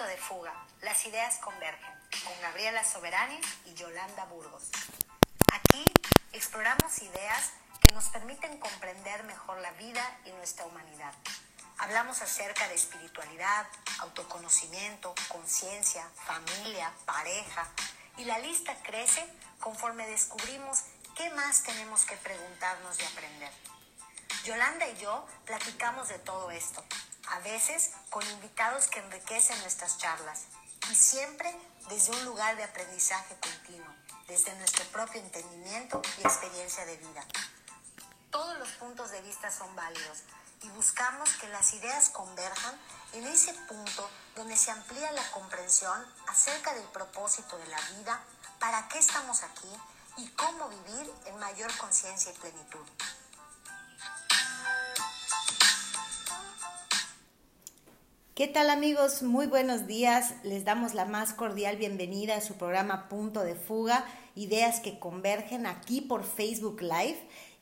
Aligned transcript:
De 0.00 0.16
fuga. 0.16 0.54
Las 0.80 1.04
ideas 1.04 1.36
convergen. 1.40 1.94
Con 2.24 2.32
Gabriela 2.40 2.82
Soberanis 2.82 3.46
y 3.66 3.74
Yolanda 3.74 4.24
Burgos. 4.24 4.70
Aquí 5.52 5.84
exploramos 6.32 7.02
ideas 7.02 7.52
que 7.82 7.92
nos 7.92 8.08
permiten 8.08 8.58
comprender 8.58 9.24
mejor 9.24 9.58
la 9.58 9.72
vida 9.72 10.02
y 10.24 10.30
nuestra 10.32 10.64
humanidad. 10.64 11.12
Hablamos 11.76 12.22
acerca 12.22 12.66
de 12.68 12.76
espiritualidad, 12.76 13.66
autoconocimiento, 13.98 15.14
conciencia, 15.28 16.08
familia, 16.24 16.90
pareja. 17.04 17.68
Y 18.16 18.24
la 18.24 18.38
lista 18.38 18.74
crece 18.82 19.22
conforme 19.60 20.06
descubrimos 20.06 20.84
qué 21.14 21.28
más 21.30 21.62
tenemos 21.62 22.06
que 22.06 22.16
preguntarnos 22.16 22.98
y 22.98 23.04
aprender. 23.04 23.52
Yolanda 24.44 24.88
y 24.88 24.96
yo 24.96 25.26
platicamos 25.44 26.08
de 26.08 26.18
todo 26.20 26.50
esto, 26.50 26.82
a 27.30 27.38
veces 27.40 27.92
con 28.10 28.28
invitados 28.30 28.86
que 28.88 29.00
enriquecen 29.00 29.58
nuestras 29.60 29.98
charlas 29.98 30.42
y 30.90 30.94
siempre 30.94 31.54
desde 31.88 32.12
un 32.12 32.24
lugar 32.24 32.56
de 32.56 32.64
aprendizaje 32.64 33.36
continuo, 33.40 33.86
desde 34.26 34.54
nuestro 34.56 34.84
propio 34.86 35.20
entendimiento 35.20 36.02
y 36.18 36.22
experiencia 36.22 36.84
de 36.86 36.96
vida. 36.96 37.24
Todos 38.30 38.58
los 38.58 38.68
puntos 38.72 39.10
de 39.10 39.20
vista 39.22 39.50
son 39.50 39.74
válidos 39.74 40.18
y 40.62 40.68
buscamos 40.70 41.30
que 41.34 41.48
las 41.48 41.72
ideas 41.72 42.10
converjan 42.10 42.78
en 43.12 43.26
ese 43.26 43.52
punto 43.54 44.08
donde 44.36 44.56
se 44.56 44.70
amplía 44.70 45.10
la 45.12 45.30
comprensión 45.30 46.06
acerca 46.28 46.74
del 46.74 46.86
propósito 46.88 47.58
de 47.58 47.66
la 47.66 47.80
vida, 47.96 48.20
para 48.58 48.88
qué 48.88 48.98
estamos 48.98 49.42
aquí 49.42 49.70
y 50.16 50.28
cómo 50.30 50.68
vivir 50.68 51.12
en 51.26 51.38
mayor 51.38 51.74
conciencia 51.78 52.30
y 52.30 52.36
plenitud. 52.36 52.86
¿Qué 58.40 58.48
tal 58.48 58.70
amigos? 58.70 59.22
Muy 59.22 59.46
buenos 59.46 59.86
días. 59.86 60.32
Les 60.44 60.64
damos 60.64 60.94
la 60.94 61.04
más 61.04 61.34
cordial 61.34 61.76
bienvenida 61.76 62.36
a 62.36 62.40
su 62.40 62.54
programa 62.54 63.06
Punto 63.10 63.42
de 63.42 63.54
Fuga, 63.54 64.06
ideas 64.34 64.80
que 64.80 64.98
convergen 64.98 65.66
aquí 65.66 66.00
por 66.00 66.24
Facebook 66.24 66.80
Live 66.80 67.18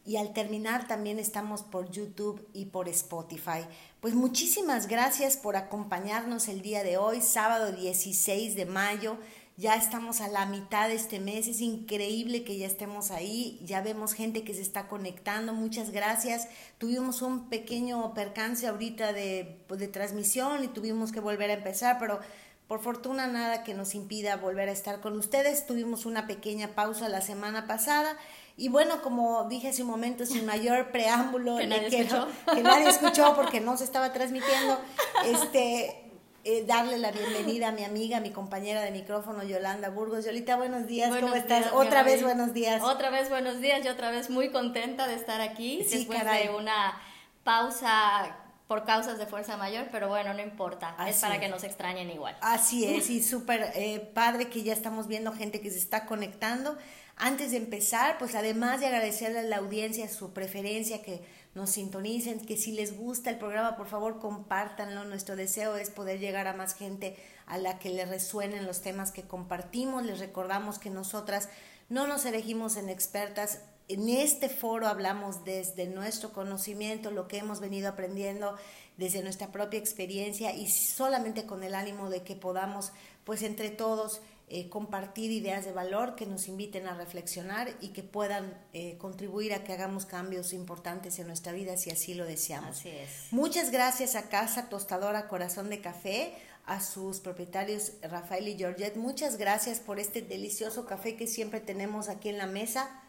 y 0.07 0.19
al 0.19 0.33
terminar 0.33 0.87
también 0.87 1.19
estamos 1.19 1.63
por 1.63 1.91
YouTube 1.91 2.49
y 2.53 2.67
por 2.67 2.89
Spotify. 2.89 3.67
Pues 4.01 4.15
muchísimas 4.15 4.87
gracias 4.87 5.37
por 5.37 5.57
acompañarnos 5.57 6.47
el 6.47 6.63
día 6.63 6.85
de 6.85 6.97
hoy, 6.97 7.23
sábado 7.23 7.73
16 7.73 8.55
de 8.55 8.65
mayo. 8.65 9.19
Ya 9.59 9.75
estamos 9.75 10.21
a 10.21 10.29
la 10.29 10.47
mitad 10.47 10.87
de 10.87 10.95
este 10.95 11.19
mes, 11.19 11.49
es 11.49 11.61
increíble 11.61 12.45
que 12.45 12.57
ya 12.57 12.67
estemos 12.69 13.11
ahí, 13.11 13.59
ya 13.65 13.81
vemos 13.81 14.13
gente 14.13 14.45
que 14.45 14.55
se 14.55 14.63
está 14.63 14.87
conectando, 14.87 15.53
muchas 15.53 15.91
gracias. 15.91 16.47
Tuvimos 16.79 17.23
un 17.23 17.49
pequeño 17.49 18.15
percance 18.15 18.69
ahorita 18.69 19.13
de, 19.13 19.59
pues, 19.67 19.81
de 19.81 19.89
transmisión 19.89 20.63
y 20.63 20.69
tuvimos 20.69 21.11
que 21.11 21.19
volver 21.19 21.51
a 21.51 21.55
empezar, 21.55 21.99
pero 21.99 22.21
por 22.69 22.81
fortuna 22.81 23.27
nada 23.27 23.65
que 23.65 23.75
nos 23.75 23.97
impida 23.97 24.37
volver 24.37 24.69
a 24.69 24.73
estar 24.73 25.01
con 25.01 25.19
ustedes. 25.19 25.67
Tuvimos 25.67 26.07
una 26.07 26.29
pequeña 26.29 26.77
pausa 26.77 27.09
la 27.09 27.21
semana 27.21 27.67
pasada 27.67 28.17
y 28.57 28.69
bueno, 28.69 29.03
como 29.03 29.49
dije 29.49 29.71
hace 29.71 29.83
un 29.83 29.89
momento, 29.89 30.25
sin 30.25 30.47
mayor 30.47 30.93
preámbulo, 30.93 31.57
que 31.59 31.67
nadie, 31.67 32.03
escuchó. 32.03 32.29
que 32.55 32.63
nadie 32.63 32.89
escuchó 32.89 33.35
porque 33.37 33.61
no 33.61 33.77
se 33.77 33.83
estaba 33.83 34.13
transmitiendo, 34.13 34.79
este 35.25 36.08
eh, 36.51 36.65
darle 36.67 36.97
la 36.97 37.11
bienvenida 37.11 37.69
a 37.69 37.73
mi 37.73 37.85
amiga, 37.85 38.21
mi 38.21 38.31
compañera 38.31 38.81
de 38.81 38.91
micrófono, 38.91 39.45
Yolanda 39.45 39.91
Burgos. 39.91 40.25
Yolita, 40.25 40.57
buenos 40.57 40.87
días, 40.87 41.15
¿cómo 41.15 41.35
estás? 41.35 41.67
otra 41.75 42.03
vez 42.03 42.23
buenos 42.23 42.55
días. 42.55 42.83
Otra 42.83 43.11
vez 43.11 43.29
buenos 43.29 43.61
días, 43.61 43.85
yo 43.85 43.93
otra 43.93 44.11
vez 44.11 44.31
muy 44.31 44.51
contenta 44.51 45.07
de 45.07 45.15
estar 45.15 45.43
aquí 45.43 45.85
después 45.91 46.25
de 46.25 46.49
una 46.57 46.99
pausa 47.45 48.35
por 48.67 48.87
causas 48.87 49.19
de 49.19 49.27
fuerza 49.27 49.59
mayor, 49.59 49.89
pero 49.93 50.09
bueno, 50.09 50.33
no 50.33 50.41
importa, 50.41 50.97
es 51.07 51.19
para 51.19 51.39
que 51.39 51.51
nos 51.51 51.65
extrañen 51.65 52.11
igual. 52.11 52.35
Así 52.41 52.87
es, 52.87 53.11
y 53.11 53.23
súper 53.23 53.71
eh, 53.75 54.01
padre 54.15 54.49
que 54.49 54.63
ya 54.63 54.73
estamos 54.73 55.07
viendo 55.07 55.35
gente 55.35 55.61
que 55.61 55.71
se 55.71 55.79
está 55.79 56.07
conectando. 56.07 56.79
Antes 57.17 57.51
de 57.51 57.59
empezar, 57.59 58.17
pues 58.17 58.35
además 58.35 58.81
de 58.81 58.87
agradecerle 58.87 59.41
a 59.41 59.43
la 59.43 59.59
audiencia 59.59 60.09
su 60.09 60.33
preferencia, 60.33 61.03
que 61.03 61.21
nos 61.55 61.71
sintonicen, 61.71 62.45
que 62.45 62.57
si 62.57 62.73
les 62.73 62.97
gusta 62.97 63.31
el 63.31 63.39
programa, 63.39 63.77
por 63.77 63.87
favor 63.87 64.19
compártanlo. 64.19 65.05
Nuestro 65.05 65.37
deseo 65.37 65.77
es 65.77 65.91
poder 65.91 66.21
llegar 66.21 66.47
a 66.47 66.55
más 66.55 66.75
gente 66.75 67.17
a 67.47 67.59
la 67.59 67.79
que 67.79 67.91
le 67.91 68.05
resuenen 68.05 68.67
los 68.67 68.81
temas 68.81 69.11
que 69.11 69.23
compartimos. 69.23 70.05
Les 70.05 70.19
recordamos 70.19 70.79
que 70.79 70.91
nosotras 70.91 71.49
no 71.89 72.07
nos 72.07 72.25
elegimos 72.27 72.77
en 72.77 72.89
expertas. 72.89 73.61
En 73.89 74.09
este 74.09 74.49
foro 74.49 74.87
hablamos 74.87 75.45
desde 75.45 75.87
nuestro 75.87 76.33
conocimiento, 76.33 77.11
lo 77.11 77.27
que 77.27 77.39
hemos 77.39 77.61
venido 77.61 77.89
aprendiendo 77.89 78.57
desde 78.99 79.23
nuestra 79.23 79.51
propia 79.51 79.81
experiencia 79.81 80.55
y 80.55 80.69
solamente 80.69 81.47
con 81.47 81.63
el 81.63 81.75
ánimo 81.75 82.11
de 82.11 82.23
que 82.23 82.37
podamos, 82.37 82.93
pues 83.25 83.43
entre 83.43 83.71
todos, 83.71 84.21
eh, 84.51 84.69
compartir 84.71 85.31
ideas 85.31 85.67
de 85.67 85.73
valor 85.73 86.15
que 86.15 86.25
nos 86.25 86.49
inviten 86.49 86.87
a 86.87 86.95
reflexionar 86.95 87.75
y 87.81 87.89
que 87.89 88.03
puedan 88.03 88.59
eh, 88.73 88.97
contribuir 88.99 89.53
a 89.53 89.63
que 89.63 89.75
hagamos 89.75 90.07
cambios 90.07 90.55
importantes 90.55 91.19
en 91.19 91.27
nuestra 91.27 91.53
vida 91.53 91.77
si 91.77 91.91
así 91.91 92.15
lo 92.15 92.25
deseamos. 92.25 92.79
Así 92.79 92.89
es. 92.89 93.27
Muchas 93.31 93.71
gracias 93.71 94.15
a 94.15 94.31
Casa 94.31 94.69
Tostadora 94.71 95.29
Corazón 95.29 95.69
de 95.69 95.81
Café, 95.81 96.33
a 96.65 96.81
sus 96.81 97.21
propietarios 97.21 97.93
Rafael 98.03 98.49
y 98.49 98.57
Georgette. 98.57 98.97
Muchas 98.97 99.37
gracias 99.37 99.81
por 99.81 99.99
este 99.99 100.23
delicioso 100.23 100.87
café 100.87 101.17
que 101.17 101.27
siempre 101.27 101.61
tenemos 101.61 102.09
aquí 102.09 102.31
en 102.31 102.39
la 102.39 102.47
mesa. 102.47 103.03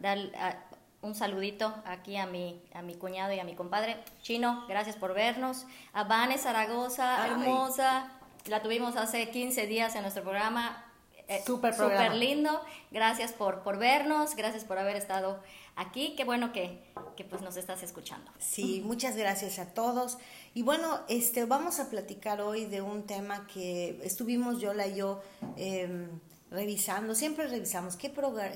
dar 0.00 0.18
ah, 0.36 0.56
un 1.02 1.14
saludito 1.14 1.72
aquí 1.84 2.16
a 2.16 2.26
mi, 2.26 2.60
a 2.74 2.82
mi 2.82 2.96
cuñado 2.96 3.34
y 3.34 3.38
a 3.38 3.44
mi 3.44 3.54
compadre. 3.54 3.98
Chino, 4.22 4.64
gracias 4.66 4.96
por 4.96 5.14
vernos. 5.14 5.64
A 5.92 6.02
Vane 6.02 6.38
Zaragoza, 6.38 7.24
hermosa. 7.28 8.10
La 8.46 8.62
tuvimos 8.62 8.96
hace 8.96 9.30
15 9.30 9.68
días 9.68 9.94
en 9.94 10.02
nuestro 10.02 10.24
programa 10.24 10.85
eh, 11.28 11.42
Súper 11.44 11.74
Super 11.74 12.14
lindo. 12.14 12.60
Gracias 12.90 13.32
por, 13.32 13.62
por 13.62 13.78
vernos, 13.78 14.36
gracias 14.36 14.64
por 14.64 14.78
haber 14.78 14.96
estado 14.96 15.40
aquí. 15.74 16.14
Qué 16.16 16.24
bueno 16.24 16.52
que, 16.52 16.82
que, 17.16 17.24
pues 17.24 17.42
nos 17.42 17.56
estás 17.56 17.82
escuchando. 17.82 18.30
Sí, 18.38 18.82
muchas 18.84 19.16
gracias 19.16 19.58
a 19.58 19.72
todos. 19.74 20.18
Y 20.54 20.62
bueno, 20.62 21.00
este, 21.08 21.44
vamos 21.44 21.80
a 21.80 21.90
platicar 21.90 22.40
hoy 22.40 22.64
de 22.66 22.80
un 22.80 23.06
tema 23.06 23.46
que 23.46 24.00
estuvimos 24.02 24.60
Yola 24.60 24.86
y 24.86 24.96
yo 24.96 25.20
em, 25.56 26.08
revisando. 26.50 27.14
Siempre 27.14 27.48
revisamos 27.48 27.96
qué, 27.96 28.12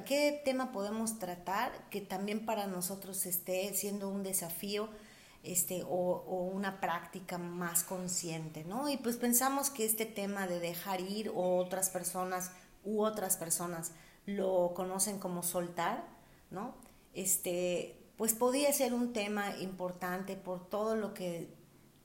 qué 0.07 0.41
tema 0.45 0.73
podemos 0.73 1.19
tratar 1.19 1.73
que 1.91 2.01
también 2.01 2.47
para 2.47 2.67
nosotros 2.67 3.27
esté 3.27 3.75
siendo 3.75 4.09
un 4.09 4.23
desafío 4.23 4.89
este, 5.43 5.83
o, 5.85 5.89
o, 5.89 6.45
una 6.45 6.81
práctica 6.81 7.39
más 7.39 7.83
consciente, 7.83 8.65
¿no? 8.65 8.91
Y 8.91 8.99
pues 8.99 9.17
pensamos 9.17 9.71
que 9.71 9.87
este 9.87 10.05
tema 10.05 10.47
de 10.47 10.61
dejar 10.61 11.01
ir 11.01 11.31
o 11.31 11.57
otras 11.57 11.89
personas 11.89 12.51
u 12.85 13.03
otras 13.03 13.37
personas 13.37 13.93
lo 14.27 14.73
conocen 14.75 15.19
como 15.19 15.43
soltar, 15.43 16.05
¿no? 16.51 16.75
Este, 17.15 17.97
pues 18.17 18.35
podía 18.35 18.73
ser 18.73 18.95
un 18.95 19.13
tema 19.13 19.57
importante 19.59 20.37
por 20.37 20.69
todo 20.69 20.97
lo 20.97 21.15
que 21.15 21.49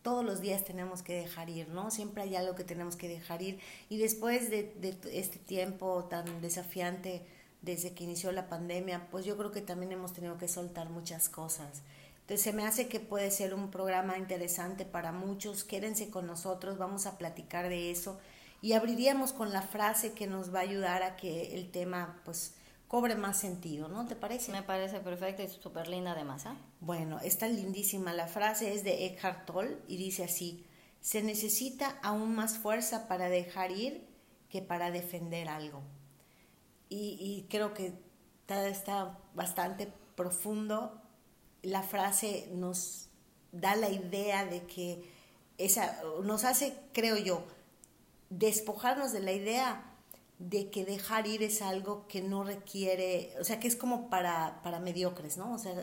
todos 0.01 0.23
los 0.23 0.39
días 0.39 0.63
tenemos 0.63 1.01
que 1.01 1.15
dejar 1.15 1.49
ir, 1.49 1.69
¿no? 1.69 1.89
Siempre 1.89 2.23
hay 2.23 2.35
algo 2.35 2.53
que 2.53 2.63
tenemos 2.63 2.95
que 2.95 3.07
dejar 3.07 3.41
ir. 3.41 3.59
Y 3.89 3.97
después 3.97 4.51
de, 4.51 4.71
de 4.79 4.97
este 5.11 5.39
tiempo 5.39 6.05
tan 6.05 6.41
desafiante 6.41 7.25
desde 7.63 7.93
que 7.95 8.03
inició 8.03 8.31
la 8.31 8.47
pandemia, 8.47 9.07
pues 9.09 9.25
yo 9.25 9.35
creo 9.35 9.51
que 9.51 9.61
también 9.61 9.91
hemos 9.91 10.13
tenido 10.13 10.37
que 10.37 10.47
soltar 10.47 10.89
muchas 10.89 11.27
cosas. 11.27 11.81
Entonces 12.21 12.41
se 12.41 12.53
me 12.53 12.65
hace 12.65 12.87
que 12.87 12.99
puede 12.99 13.31
ser 13.31 13.53
un 13.55 13.71
programa 13.71 14.17
interesante 14.17 14.85
para 14.85 15.11
muchos. 15.11 15.63
Quédense 15.63 16.09
con 16.11 16.27
nosotros, 16.27 16.77
vamos 16.77 17.07
a 17.07 17.17
platicar 17.17 17.67
de 17.67 17.89
eso 17.89 18.19
y 18.65 18.73
abriríamos 18.73 19.31
con 19.31 19.53
la 19.53 19.61
frase 19.61 20.13
que 20.13 20.25
nos 20.25 20.51
va 20.51 20.57
a 20.57 20.63
ayudar 20.63 21.03
a 21.03 21.15
que 21.17 21.53
el 21.53 21.69
tema 21.69 22.19
pues 22.25 22.55
cobre 22.87 23.13
más 23.13 23.37
sentido, 23.37 23.89
¿no? 23.89 24.07
¿Te 24.07 24.15
parece? 24.15 24.51
Me 24.51 24.63
parece 24.63 24.99
perfecto 25.01 25.43
y 25.43 25.47
súper 25.47 25.87
linda 25.87 26.13
además. 26.13 26.47
¿eh? 26.47 26.49
Bueno, 26.79 27.19
está 27.19 27.47
lindísima. 27.47 28.11
La 28.11 28.25
frase 28.25 28.73
es 28.73 28.83
de 28.83 29.05
Eckhart 29.05 29.45
Tolle 29.45 29.77
y 29.87 29.97
dice 29.97 30.23
así, 30.23 30.65
se 30.99 31.21
necesita 31.21 31.99
aún 32.01 32.33
más 32.33 32.57
fuerza 32.57 33.07
para 33.07 33.29
dejar 33.29 33.69
ir 33.69 34.07
que 34.49 34.63
para 34.63 34.89
defender 34.89 35.47
algo. 35.47 35.83
Y, 36.89 37.19
y 37.19 37.45
creo 37.51 37.71
que 37.75 37.93
está 38.47 39.19
bastante 39.35 39.93
profundo 40.15 41.03
la 41.61 41.83
frase 41.83 42.49
nos 42.51 43.09
da 43.51 43.75
la 43.75 43.89
idea 43.89 44.43
de 44.43 44.65
que 44.65 45.07
esa 45.59 46.01
nos 46.23 46.43
hace, 46.45 46.75
creo 46.93 47.17
yo, 47.17 47.45
despojarnos 48.29 49.11
de 49.11 49.19
la 49.21 49.31
idea 49.31 49.91
de 50.39 50.69
que 50.69 50.83
dejar 50.85 51.27
ir 51.27 51.43
es 51.43 51.61
algo 51.61 52.07
que 52.07 52.21
no 52.21 52.43
requiere, 52.43 53.33
o 53.39 53.43
sea, 53.43 53.59
que 53.59 53.67
es 53.67 53.75
como 53.75 54.09
para, 54.09 54.61
para 54.63 54.79
mediocres, 54.79 55.37
¿no? 55.37 55.53
O 55.53 55.57
sea, 55.57 55.73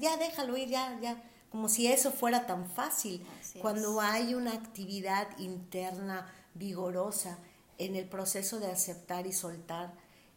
ya 0.00 0.16
déjalo 0.16 0.56
ir, 0.56 0.68
ya, 0.68 0.98
ya, 1.00 1.22
como 1.50 1.68
si 1.68 1.86
eso 1.86 2.10
fuera 2.10 2.46
tan 2.46 2.70
fácil, 2.70 3.24
cuando 3.60 4.00
hay 4.00 4.34
una 4.34 4.52
actividad 4.52 5.38
interna 5.38 6.26
vigorosa 6.54 7.38
en 7.78 7.96
el 7.96 8.06
proceso 8.06 8.60
de 8.60 8.66
aceptar 8.66 9.26
y 9.26 9.32
soltar. 9.32 9.94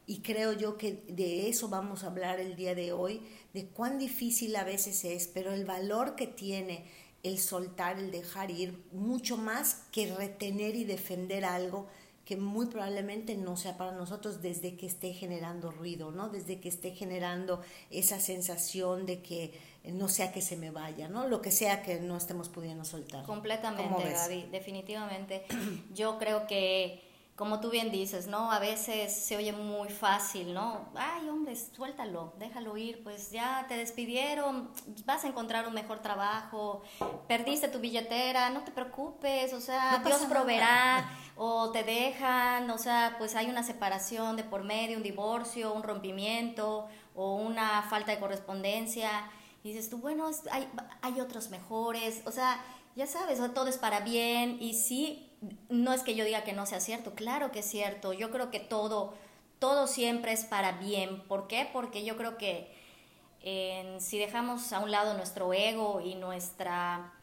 Y 0.08 0.22
creo 0.22 0.54
yo 0.54 0.78
que 0.78 1.04
de 1.08 1.48
eso 1.48 1.69
vamos 1.69 2.04
a 2.04 2.08
hablar 2.08 2.40
el 2.40 2.56
día 2.56 2.75
de 2.75 2.92
hoy, 2.92 3.22
de 3.54 3.68
cuán 3.68 4.00
difícil 4.00 4.56
a 4.56 4.63
veces 4.63 5.06
es, 5.06 5.28
pero 5.28 5.54
el 5.54 5.66
valor 5.66 6.16
que 6.16 6.28
tiene 6.28 6.86
el 7.23 7.39
soltar, 7.39 8.00
el 8.00 8.12
dejar 8.12 8.51
ir, 8.51 8.83
mucho 8.91 9.38
más 9.38 9.83
que 9.91 10.13
retener 10.13 10.75
y 10.75 10.83
defender 10.83 11.45
algo 11.45 11.88
que 12.25 12.38
muy 12.38 12.68
probablemente 12.68 13.35
no 13.35 13.57
sea 13.57 13.77
para 13.77 13.91
nosotros 13.91 14.41
desde 14.41 14.75
que 14.75 14.85
esté 14.85 15.13
generando 15.13 15.71
ruido, 15.71 16.12
¿no? 16.12 16.29
Desde 16.29 16.59
que 16.59 16.69
esté 16.69 16.91
generando 16.91 17.62
esa 17.89 18.19
sensación 18.19 19.06
de 19.06 19.21
que 19.21 19.59
no 19.83 20.07
sea 20.07 20.31
que 20.31 20.41
se 20.41 20.56
me 20.56 20.71
vaya, 20.71 21.09
¿no? 21.09 21.27
Lo 21.27 21.41
que 21.41 21.51
sea 21.51 21.81
que 21.81 22.00
no 22.00 22.15
estemos 22.15 22.47
pudiendo 22.47 22.85
soltar. 22.85 23.25
Completamente, 23.25 24.13
Gaby, 24.13 24.47
definitivamente. 24.51 25.44
Yo 25.94 26.17
creo 26.19 26.47
que 26.47 27.01
como 27.41 27.59
tú 27.59 27.71
bien 27.71 27.89
dices, 27.89 28.27
¿no? 28.27 28.51
A 28.51 28.59
veces 28.59 29.11
se 29.11 29.35
oye 29.35 29.51
muy 29.51 29.89
fácil, 29.89 30.53
¿no? 30.53 30.91
Ay, 30.93 31.27
hombre, 31.27 31.55
suéltalo, 31.55 32.35
déjalo 32.38 32.77
ir, 32.77 33.01
pues 33.01 33.31
ya 33.31 33.65
te 33.67 33.77
despidieron, 33.77 34.69
vas 35.05 35.23
a 35.23 35.27
encontrar 35.27 35.67
un 35.67 35.73
mejor 35.73 36.03
trabajo, 36.03 36.83
perdiste 37.27 37.67
tu 37.67 37.79
billetera, 37.79 38.51
no 38.51 38.63
te 38.63 38.69
preocupes, 38.69 39.53
o 39.53 39.59
sea, 39.59 40.03
Dios 40.05 40.21
proveerá, 40.29 41.09
o 41.35 41.71
te 41.71 41.81
dejan, 41.81 42.69
o 42.69 42.77
sea, 42.77 43.15
pues 43.17 43.35
hay 43.35 43.49
una 43.49 43.63
separación 43.63 44.35
de 44.35 44.43
por 44.43 44.63
medio, 44.63 44.97
un 44.97 45.01
divorcio, 45.01 45.73
un 45.73 45.81
rompimiento, 45.81 46.89
o 47.15 47.38
una 47.38 47.81
falta 47.89 48.11
de 48.11 48.19
correspondencia, 48.19 49.09
y 49.63 49.69
dices 49.69 49.89
tú, 49.89 49.97
bueno, 49.97 50.29
hay, 50.51 50.69
hay 51.01 51.19
otros 51.19 51.49
mejores, 51.49 52.21
o 52.27 52.31
sea, 52.31 52.63
ya 52.95 53.07
sabes, 53.07 53.39
todo 53.55 53.65
es 53.65 53.79
para 53.79 54.01
bien, 54.01 54.57
y 54.61 54.75
sí 54.75 55.31
no 55.69 55.93
es 55.93 56.03
que 56.03 56.15
yo 56.15 56.25
diga 56.25 56.43
que 56.43 56.53
no 56.53 56.65
sea 56.65 56.79
cierto, 56.79 57.13
claro 57.15 57.51
que 57.51 57.59
es 57.59 57.65
cierto, 57.65 58.13
yo 58.13 58.31
creo 58.31 58.51
que 58.51 58.59
todo, 58.59 59.13
todo 59.59 59.88
siempre 59.88 60.33
es 60.33 60.45
para 60.45 60.73
bien. 60.73 61.21
¿Por 61.27 61.47
qué? 61.47 61.69
Porque 61.71 62.03
yo 62.03 62.17
creo 62.17 62.38
que 62.38 62.71
si 63.99 64.19
dejamos 64.19 64.71
a 64.71 64.79
un 64.79 64.91
lado 64.91 65.15
nuestro 65.15 65.51
ego 65.53 65.99
y 66.01 66.15
nuestra 66.15 67.13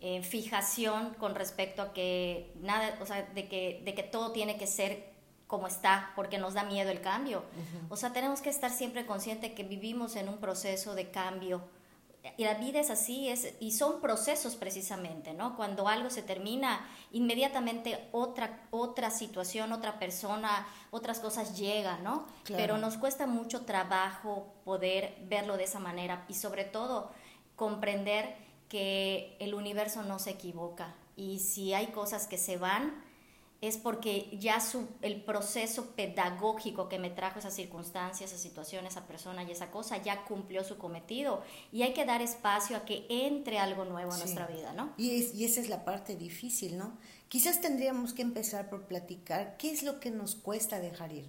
eh, 0.00 0.22
fijación 0.22 1.14
con 1.14 1.34
respecto 1.34 1.82
a 1.82 1.92
que 1.92 2.52
nada, 2.60 2.98
o 3.00 3.06
sea, 3.06 3.22
de 3.22 3.48
que, 3.48 3.80
de 3.84 3.94
que 3.94 4.02
todo 4.02 4.32
tiene 4.32 4.56
que 4.56 4.66
ser 4.66 5.10
como 5.46 5.66
está, 5.66 6.12
porque 6.16 6.38
nos 6.38 6.54
da 6.54 6.62
miedo 6.64 6.90
el 6.90 7.00
cambio. 7.00 7.44
O 7.88 7.96
sea, 7.96 8.12
tenemos 8.12 8.40
que 8.40 8.50
estar 8.50 8.70
siempre 8.70 9.04
conscientes 9.04 9.52
que 9.52 9.64
vivimos 9.64 10.16
en 10.16 10.28
un 10.28 10.38
proceso 10.38 10.94
de 10.94 11.10
cambio 11.10 11.60
y 12.36 12.44
la 12.44 12.54
vida 12.54 12.80
es 12.80 12.90
así, 12.90 13.28
es, 13.28 13.54
y 13.60 13.72
son 13.72 14.00
procesos 14.00 14.56
precisamente, 14.56 15.32
¿no? 15.32 15.56
Cuando 15.56 15.88
algo 15.88 16.10
se 16.10 16.22
termina, 16.22 16.86
inmediatamente 17.12 18.08
otra, 18.12 18.66
otra 18.70 19.10
situación, 19.10 19.72
otra 19.72 19.98
persona, 19.98 20.66
otras 20.90 21.20
cosas 21.20 21.58
llegan, 21.58 22.04
¿no? 22.04 22.26
Pero 22.46 22.76
nos 22.78 22.98
cuesta 22.98 23.26
mucho 23.26 23.64
trabajo 23.64 24.52
poder 24.64 25.16
verlo 25.28 25.56
de 25.56 25.64
esa 25.64 25.78
manera 25.78 26.24
y 26.28 26.34
sobre 26.34 26.64
todo 26.64 27.10
comprender 27.56 28.36
que 28.68 29.36
el 29.40 29.54
universo 29.54 30.02
no 30.02 30.18
se 30.18 30.30
equivoca 30.30 30.94
y 31.16 31.40
si 31.40 31.74
hay 31.74 31.88
cosas 31.88 32.26
que 32.26 32.38
se 32.38 32.56
van, 32.56 33.02
es 33.60 33.76
porque 33.76 34.34
ya 34.38 34.58
su, 34.60 34.88
el 35.02 35.22
proceso 35.22 35.90
pedagógico 35.94 36.88
que 36.88 36.98
me 36.98 37.10
trajo 37.10 37.38
esas 37.38 37.54
circunstancias, 37.54 38.32
esa 38.32 38.40
situación, 38.40 38.86
esa 38.86 39.06
persona 39.06 39.42
y 39.42 39.50
esa 39.50 39.70
cosa 39.70 39.98
ya 39.98 40.24
cumplió 40.24 40.64
su 40.64 40.78
cometido. 40.78 41.42
Y 41.70 41.82
hay 41.82 41.92
que 41.92 42.06
dar 42.06 42.22
espacio 42.22 42.76
a 42.78 42.86
que 42.86 43.04
entre 43.10 43.58
algo 43.58 43.84
nuevo 43.84 44.12
en 44.12 44.18
nuestra 44.18 44.46
vida, 44.46 44.72
¿no? 44.72 44.94
Y, 44.96 45.10
y 45.34 45.44
esa 45.44 45.60
es 45.60 45.68
la 45.68 45.84
parte 45.84 46.16
difícil, 46.16 46.78
¿no? 46.78 46.96
Quizás 47.28 47.60
tendríamos 47.60 48.14
que 48.14 48.22
empezar 48.22 48.70
por 48.70 48.86
platicar 48.86 49.56
qué 49.58 49.70
es 49.70 49.82
lo 49.82 50.00
que 50.00 50.10
nos 50.10 50.36
cuesta 50.36 50.80
dejar 50.80 51.12
ir. 51.12 51.28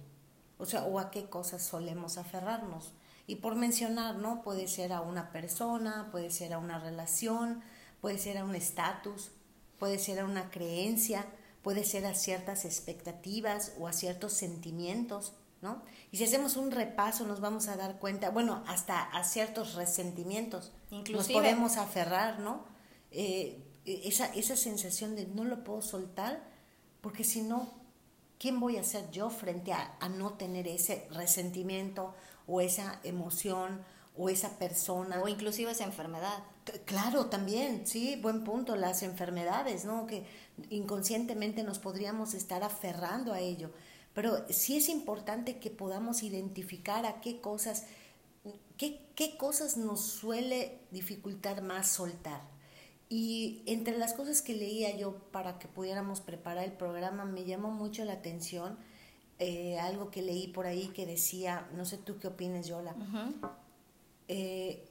O 0.56 0.64
sea, 0.64 0.84
o 0.84 0.98
a 0.98 1.10
qué 1.10 1.28
cosas 1.28 1.62
solemos 1.62 2.16
aferrarnos. 2.16 2.92
Y 3.26 3.36
por 3.36 3.56
mencionar, 3.56 4.16
¿no? 4.16 4.42
Puede 4.42 4.68
ser 4.68 4.94
a 4.94 5.02
una 5.02 5.32
persona, 5.32 6.08
puede 6.10 6.30
ser 6.30 6.54
a 6.54 6.58
una 6.58 6.78
relación, 6.78 7.62
puede 8.00 8.16
ser 8.16 8.38
a 8.38 8.44
un 8.44 8.54
estatus, 8.54 9.32
puede 9.78 9.98
ser 9.98 10.20
a 10.20 10.24
una 10.24 10.50
creencia 10.50 11.26
puede 11.62 11.84
ser 11.84 12.06
a 12.06 12.14
ciertas 12.14 12.64
expectativas 12.64 13.72
o 13.78 13.86
a 13.88 13.92
ciertos 13.92 14.32
sentimientos, 14.32 15.34
¿no? 15.60 15.82
Y 16.10 16.16
si 16.16 16.24
hacemos 16.24 16.56
un 16.56 16.70
repaso 16.70 17.24
nos 17.26 17.40
vamos 17.40 17.68
a 17.68 17.76
dar 17.76 17.98
cuenta, 17.98 18.30
bueno, 18.30 18.64
hasta 18.66 19.02
a 19.02 19.24
ciertos 19.24 19.74
resentimientos, 19.74 20.72
Inclusive. 20.90 21.16
nos 21.16 21.28
podemos 21.28 21.76
aferrar, 21.76 22.40
¿no? 22.40 22.64
Eh, 23.10 23.62
esa, 23.84 24.26
esa 24.34 24.56
sensación 24.56 25.16
de 25.16 25.26
no 25.26 25.44
lo 25.44 25.64
puedo 25.64 25.82
soltar, 25.82 26.42
porque 27.00 27.24
si 27.24 27.42
no, 27.42 27.72
¿quién 28.38 28.60
voy 28.60 28.76
a 28.76 28.84
ser 28.84 29.10
yo 29.10 29.30
frente 29.30 29.72
a, 29.72 29.96
a 30.00 30.08
no 30.08 30.34
tener 30.34 30.68
ese 30.68 31.06
resentimiento 31.10 32.14
o 32.46 32.60
esa 32.60 33.00
emoción 33.04 33.84
o 34.16 34.28
esa 34.28 34.58
persona? 34.58 35.22
O 35.22 35.28
inclusive 35.28 35.70
esa 35.70 35.84
enfermedad. 35.84 36.44
Claro, 36.84 37.26
también, 37.26 37.86
sí, 37.86 38.16
buen 38.16 38.44
punto, 38.44 38.76
las 38.76 39.02
enfermedades, 39.02 39.84
¿no? 39.84 40.06
Que 40.06 40.24
inconscientemente 40.70 41.62
nos 41.62 41.78
podríamos 41.78 42.34
estar 42.34 42.62
aferrando 42.62 43.32
a 43.32 43.40
ello. 43.40 43.70
Pero 44.14 44.44
sí 44.50 44.76
es 44.76 44.88
importante 44.88 45.58
que 45.58 45.70
podamos 45.70 46.22
identificar 46.22 47.06
a 47.06 47.20
qué 47.20 47.40
cosas, 47.40 47.86
qué, 48.76 49.00
qué 49.14 49.36
cosas 49.36 49.76
nos 49.76 50.00
suele 50.02 50.80
dificultar 50.90 51.62
más 51.62 51.88
soltar. 51.88 52.42
Y 53.08 53.62
entre 53.66 53.98
las 53.98 54.14
cosas 54.14 54.40
que 54.40 54.54
leía 54.54 54.96
yo 54.96 55.18
para 55.32 55.58
que 55.58 55.68
pudiéramos 55.68 56.20
preparar 56.20 56.64
el 56.64 56.72
programa, 56.72 57.24
me 57.24 57.44
llamó 57.44 57.70
mucho 57.70 58.04
la 58.04 58.14
atención 58.14 58.78
eh, 59.38 59.78
algo 59.80 60.10
que 60.10 60.22
leí 60.22 60.46
por 60.46 60.66
ahí 60.66 60.88
que 60.94 61.04
decía, 61.04 61.68
no 61.74 61.84
sé 61.84 61.98
tú 61.98 62.18
qué 62.18 62.28
opinas, 62.28 62.68
Yola, 62.68 62.94
eh, 64.28 64.88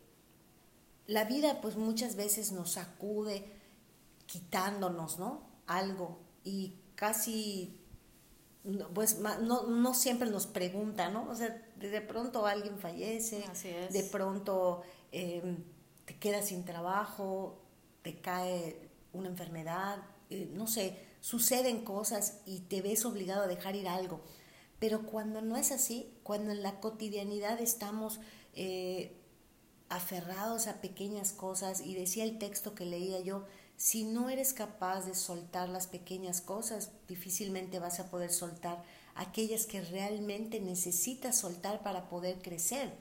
la 1.08 1.26
vida 1.26 1.62
pues 1.62 1.76
muchas 1.76 2.16
veces 2.16 2.52
nos 2.52 2.72
sacude 2.72 3.46
quitándonos, 4.26 5.20
¿no? 5.20 5.52
algo 5.72 6.20
y 6.44 6.76
casi, 6.96 7.80
pues 8.94 9.20
no, 9.20 9.64
no 9.64 9.94
siempre 9.94 10.30
nos 10.30 10.48
pregunta, 10.48 11.10
¿no? 11.10 11.30
O 11.30 11.36
sea, 11.36 11.62
de 11.78 12.02
pronto 12.02 12.46
alguien 12.46 12.78
fallece, 12.78 13.44
de 13.90 14.04
pronto 14.04 14.82
em, 15.12 15.64
te 16.06 16.18
quedas 16.18 16.50
sin 16.50 16.66
trabajo, 16.66 17.62
te 18.02 18.20
cae 18.20 18.90
una 19.14 19.30
enfermedad, 19.30 20.00
eh, 20.30 20.50
no 20.54 20.68
sé, 20.68 20.98
suceden 21.22 21.84
cosas 21.84 22.42
y 22.46 22.62
te 22.62 22.82
ves 22.82 23.06
obligado 23.06 23.44
a 23.44 23.48
dejar 23.48 23.76
ir 23.76 23.88
algo. 23.88 24.22
Pero 24.80 25.04
cuando 25.04 25.42
no 25.42 25.58
es 25.58 25.72
así, 25.72 26.12
cuando 26.24 26.52
en 26.52 26.64
la 26.64 26.80
cotidianidad 26.80 27.62
estamos 27.62 28.20
eh, 28.56 29.21
aferrados 29.92 30.68
a 30.68 30.82
pequeñas 30.82 31.34
cosas, 31.34 31.82
y 31.82 31.94
decía 31.94 32.24
el 32.24 32.40
texto 32.40 32.74
que 32.74 32.86
leía 32.86 33.20
yo, 33.20 33.46
si 33.78 34.04
no 34.04 34.30
eres 34.30 34.54
capaz 34.54 35.06
de 35.06 35.16
soltar 35.16 35.68
las 35.68 35.88
pequeñas 35.88 36.40
cosas, 36.42 36.92
difícilmente 37.08 37.80
vas 37.80 38.00
a 38.00 38.10
poder 38.10 38.32
soltar 38.32 38.84
aquellas 39.16 39.66
que 39.66 39.82
realmente 39.82 40.60
necesitas 40.60 41.38
soltar 41.38 41.84
para 41.84 42.08
poder 42.08 42.42
crecer. 42.42 42.94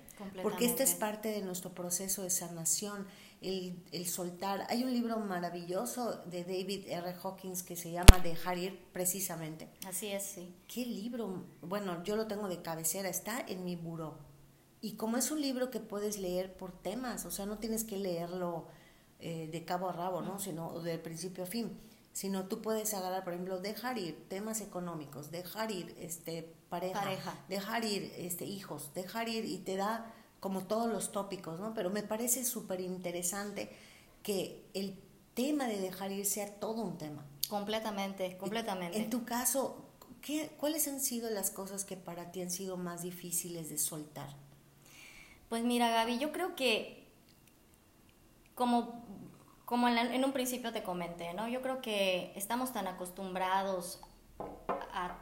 Porque 0.43 0.67
esta 0.67 0.83
es 0.83 0.95
parte 0.95 1.29
de 1.29 1.43
nuestro 1.43 1.75
proceso 1.75 2.23
de 2.23 2.31
sanación, 2.31 3.07
el, 3.41 3.83
el, 3.93 4.07
soltar. 4.07 4.67
Hay 4.69 4.83
un 4.85 4.93
libro 4.93 5.19
maravilloso 5.19 6.23
de 6.27 6.45
David 6.45 6.89
R. 6.89 7.15
Hawkins 7.23 7.63
que 7.63 7.77
se 7.77 7.91
llama 7.91 8.19
Dejar 8.23 8.59
ir, 8.59 8.79
precisamente. 8.93 9.69
Así 9.87 10.09
es, 10.09 10.25
sí. 10.25 10.55
¿Qué 10.67 10.85
libro? 10.85 11.45
Bueno, 11.63 12.03
yo 12.05 12.17
lo 12.17 12.27
tengo 12.27 12.49
de 12.49 12.61
cabecera, 12.61 13.09
está 13.09 13.41
en 13.41 13.65
mi 13.65 13.77
buró. 13.77 14.30
Y 14.83 14.93
como 14.93 15.17
es 15.17 15.31
un 15.31 15.41
libro 15.41 15.71
que 15.71 15.81
puedes 15.81 16.19
leer 16.19 16.55
por 16.55 16.73
temas, 16.73 17.27
o 17.27 17.31
sea, 17.31 17.47
no 17.47 17.59
tienes 17.59 17.85
que 17.85 17.99
leerlo 17.99 18.67
eh, 19.19 19.49
de 19.53 19.65
cabo 19.65 19.91
a 19.91 19.93
rabo, 19.93 20.23
¿no? 20.23 20.39
Sino 20.39 20.81
de 20.81 20.99
principio 20.99 21.45
a 21.45 21.47
fin. 21.47 21.79
Sino 22.13 22.47
tú 22.47 22.63
puedes 22.63 22.95
agarrar, 22.95 23.23
por 23.23 23.35
ejemplo, 23.35 23.61
dejar 23.61 23.99
ir 23.99 24.27
temas 24.29 24.61
económicos, 24.63 25.31
dejar 25.31 25.71
ir 25.71 25.95
este, 26.01 26.55
pareja, 26.71 27.35
dejar 27.49 27.85
ir 27.85 28.13
este, 28.17 28.47
hijos, 28.47 28.91
dejar 28.95 29.29
ir 29.29 29.45
y 29.45 29.59
te 29.59 29.77
da 29.77 30.13
como 30.41 30.63
todos 30.65 30.91
los 30.91 31.13
tópicos, 31.13 31.61
¿no? 31.61 31.75
Pero 31.75 31.91
me 31.91 32.03
parece 32.03 32.45
súper 32.45 32.81
interesante 32.81 33.71
que 34.23 34.65
el 34.73 34.99
tema 35.35 35.67
de 35.67 35.81
dejar 35.81 36.13
ir 36.13 36.25
sea 36.25 36.55
todo 36.59 36.83
un 36.83 36.97
tema. 36.97 37.25
Completamente, 37.49 38.39
completamente. 38.39 38.99
En, 38.99 39.11
tu 39.11 39.25
caso, 39.25 39.85
¿qué, 40.23 40.51
¿cuáles 40.59 40.89
han 40.89 41.01
sido 41.01 41.29
las 41.31 41.51
cosas 41.51 41.85
que 41.85 41.97
para 41.97 42.33
ti 42.33 42.41
han 42.41 42.51
sido 42.51 42.77
más 42.77 43.03
difíciles 43.03 43.69
de 43.69 43.77
soltar? 43.77 44.35
Pues 45.51 45.65
mira, 45.65 45.91
Gaby, 45.91 46.19
yo 46.19 46.31
creo 46.31 46.55
que 46.55 47.09
como, 48.55 49.05
como 49.65 49.89
en, 49.89 50.25
un 50.25 50.33
principio 50.33 50.73
te 50.73 50.85
comenté, 50.85 51.35
¿no? 51.35 51.49
Yo 51.49 51.61
creo 51.61 51.83
que 51.83 52.33
estamos 52.37 52.73
tan 52.73 52.87
acostumbrados 52.87 54.01
a, 54.93 55.17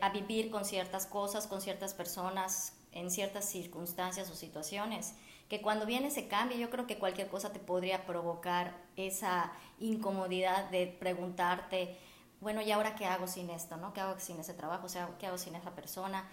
a 0.00 0.08
vivir 0.10 0.50
con 0.50 0.64
ciertas 0.64 1.06
cosas, 1.06 1.46
con 1.46 1.60
ciertas 1.60 1.94
personas, 1.94 2.76
en 2.90 3.12
ciertas 3.12 3.48
circunstancias 3.48 4.28
o 4.28 4.34
situaciones, 4.34 5.14
que 5.48 5.62
cuando 5.62 5.86
viene 5.86 6.08
ese 6.08 6.26
cambio 6.26 6.58
yo 6.58 6.68
creo 6.68 6.88
que 6.88 6.98
cualquier 6.98 7.28
cosa 7.28 7.52
te 7.52 7.60
podría 7.60 8.06
provocar 8.06 8.76
esa 8.96 9.52
incomodidad 9.78 10.68
de 10.70 10.88
preguntarte, 10.88 11.96
bueno, 12.40 12.60
¿y 12.60 12.72
ahora 12.72 12.96
qué 12.96 13.06
hago 13.06 13.28
sin 13.28 13.50
esto? 13.50 13.76
¿no? 13.76 13.92
¿Qué 13.92 14.00
hago 14.00 14.18
sin 14.18 14.40
ese 14.40 14.52
trabajo? 14.52 14.86
O 14.86 14.88
sea, 14.88 15.10
¿qué 15.20 15.28
hago 15.28 15.38
sin 15.38 15.54
esa 15.54 15.76
persona? 15.76 16.28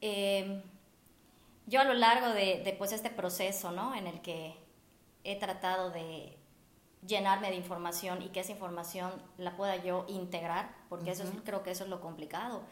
Em, 0.00 0.62
yo 1.72 1.80
a 1.80 1.84
lo 1.84 1.94
largo 1.94 2.28
de, 2.28 2.74
pues, 2.76 2.92
este 2.92 3.08
proceso 3.08 3.72
¿no? 3.72 3.94
en 3.94 4.06
el 4.06 4.20
que 4.20 4.54
he 5.24 5.36
tratado 5.36 5.90
de 5.90 6.36
llenarme 7.06 7.48
de 7.48 7.56
información 7.56 8.20
y 8.20 8.28
que 8.28 8.40
esa 8.40 8.52
información 8.52 9.10
la 9.38 9.56
pueda 9.56 9.76
yo 9.76 10.04
integrar, 10.06 10.76
porque 10.90 11.12
eso 11.12 11.24
creo 11.44 11.62
que 11.62 11.70
eso 11.70 11.84
es 11.84 11.90
lo 11.90 12.02
complicado. 12.02 12.62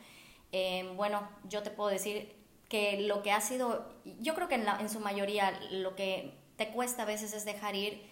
Em, 0.52 0.97
bueno, 0.99 1.26
yo 1.49 1.62
te 1.62 1.71
puedo 1.71 1.88
decir 1.88 2.37
que 2.69 3.00
lo 3.00 3.23
que 3.23 3.33
ha 3.33 3.40
sido, 3.40 3.88
yo 4.21 4.35
creo 4.35 4.49
que 4.49 4.57
en, 4.57 4.69
en 4.69 4.90
su 4.90 5.00
mayoría 5.00 5.59
lo 5.71 5.97
que 5.97 6.35
te 6.57 6.69
cuesta 6.69 7.04
a 7.04 7.07
veces 7.07 7.33
es 7.33 7.47
dejar 7.47 7.75
ir, 7.75 8.07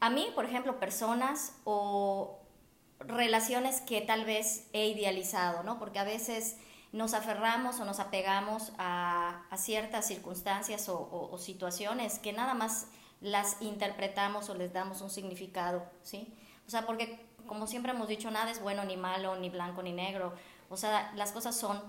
a 0.00 0.10
mí, 0.10 0.28
por 0.34 0.44
ejemplo, 0.44 0.78
personas 0.78 1.56
o 1.64 2.40
relaciones 3.00 3.80
que 3.80 4.02
tal 4.02 4.26
vez 4.26 4.68
he 4.74 4.86
idealizado, 4.88 5.62
¿no? 5.62 5.78
Porque 5.78 5.98
a 5.98 6.04
veces 6.04 6.58
nos 6.92 7.14
aferramos 7.14 7.80
o 7.80 7.84
nos 7.84 8.00
apegamos 8.00 8.72
a, 8.78 9.42
ciertas 9.56 10.06
circunstancias 10.06 10.88
o, 10.88 11.36
situaciones 11.38 12.18
que 12.18 12.32
nada 12.32 12.54
más 12.54 12.88
las 13.20 13.60
interpretamos 13.60 14.48
o 14.48 14.54
les 14.54 14.72
damos 14.72 15.00
un 15.00 15.10
significado, 15.10 15.84
¿sí? 16.02 16.32
O 16.66 16.70
sea, 16.70 16.86
porque 16.86 17.26
como 17.46 17.66
siempre 17.66 17.92
hemos 17.92 18.08
dicho, 18.08 18.30
nada 18.30 18.50
es 18.50 18.60
bueno 18.62 18.84
ni 18.84 18.96
malo, 18.96 19.36
ni 19.36 19.50
blanco 19.50 19.82
ni 19.82 19.92
negro, 19.92 20.34
o 20.68 20.76
sea, 20.76 21.12
las 21.16 21.32
cosas 21.32 21.56
son. 21.56 21.82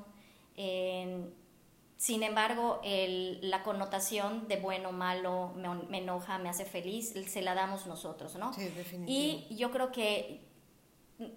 sin 1.98 2.24
embargo, 2.24 2.82
la 2.84 3.64
connotación 3.64 4.48
de 4.48 4.58
bueno, 4.58 4.92
malo, 4.92 5.54
me, 5.90 6.00
enoja, 6.00 6.40
me 6.40 6.50
hace 6.50 6.66
feliz, 6.66 7.14
se 7.28 7.42
la 7.42 7.54
damos 7.54 7.86
nosotros, 7.88 8.36
¿no? 8.36 8.54
Sí, 8.54 8.64
definitivamente. 8.64 9.12
Y 9.12 9.56
yo 9.56 9.72
creo 9.72 9.92
que 9.92 10.42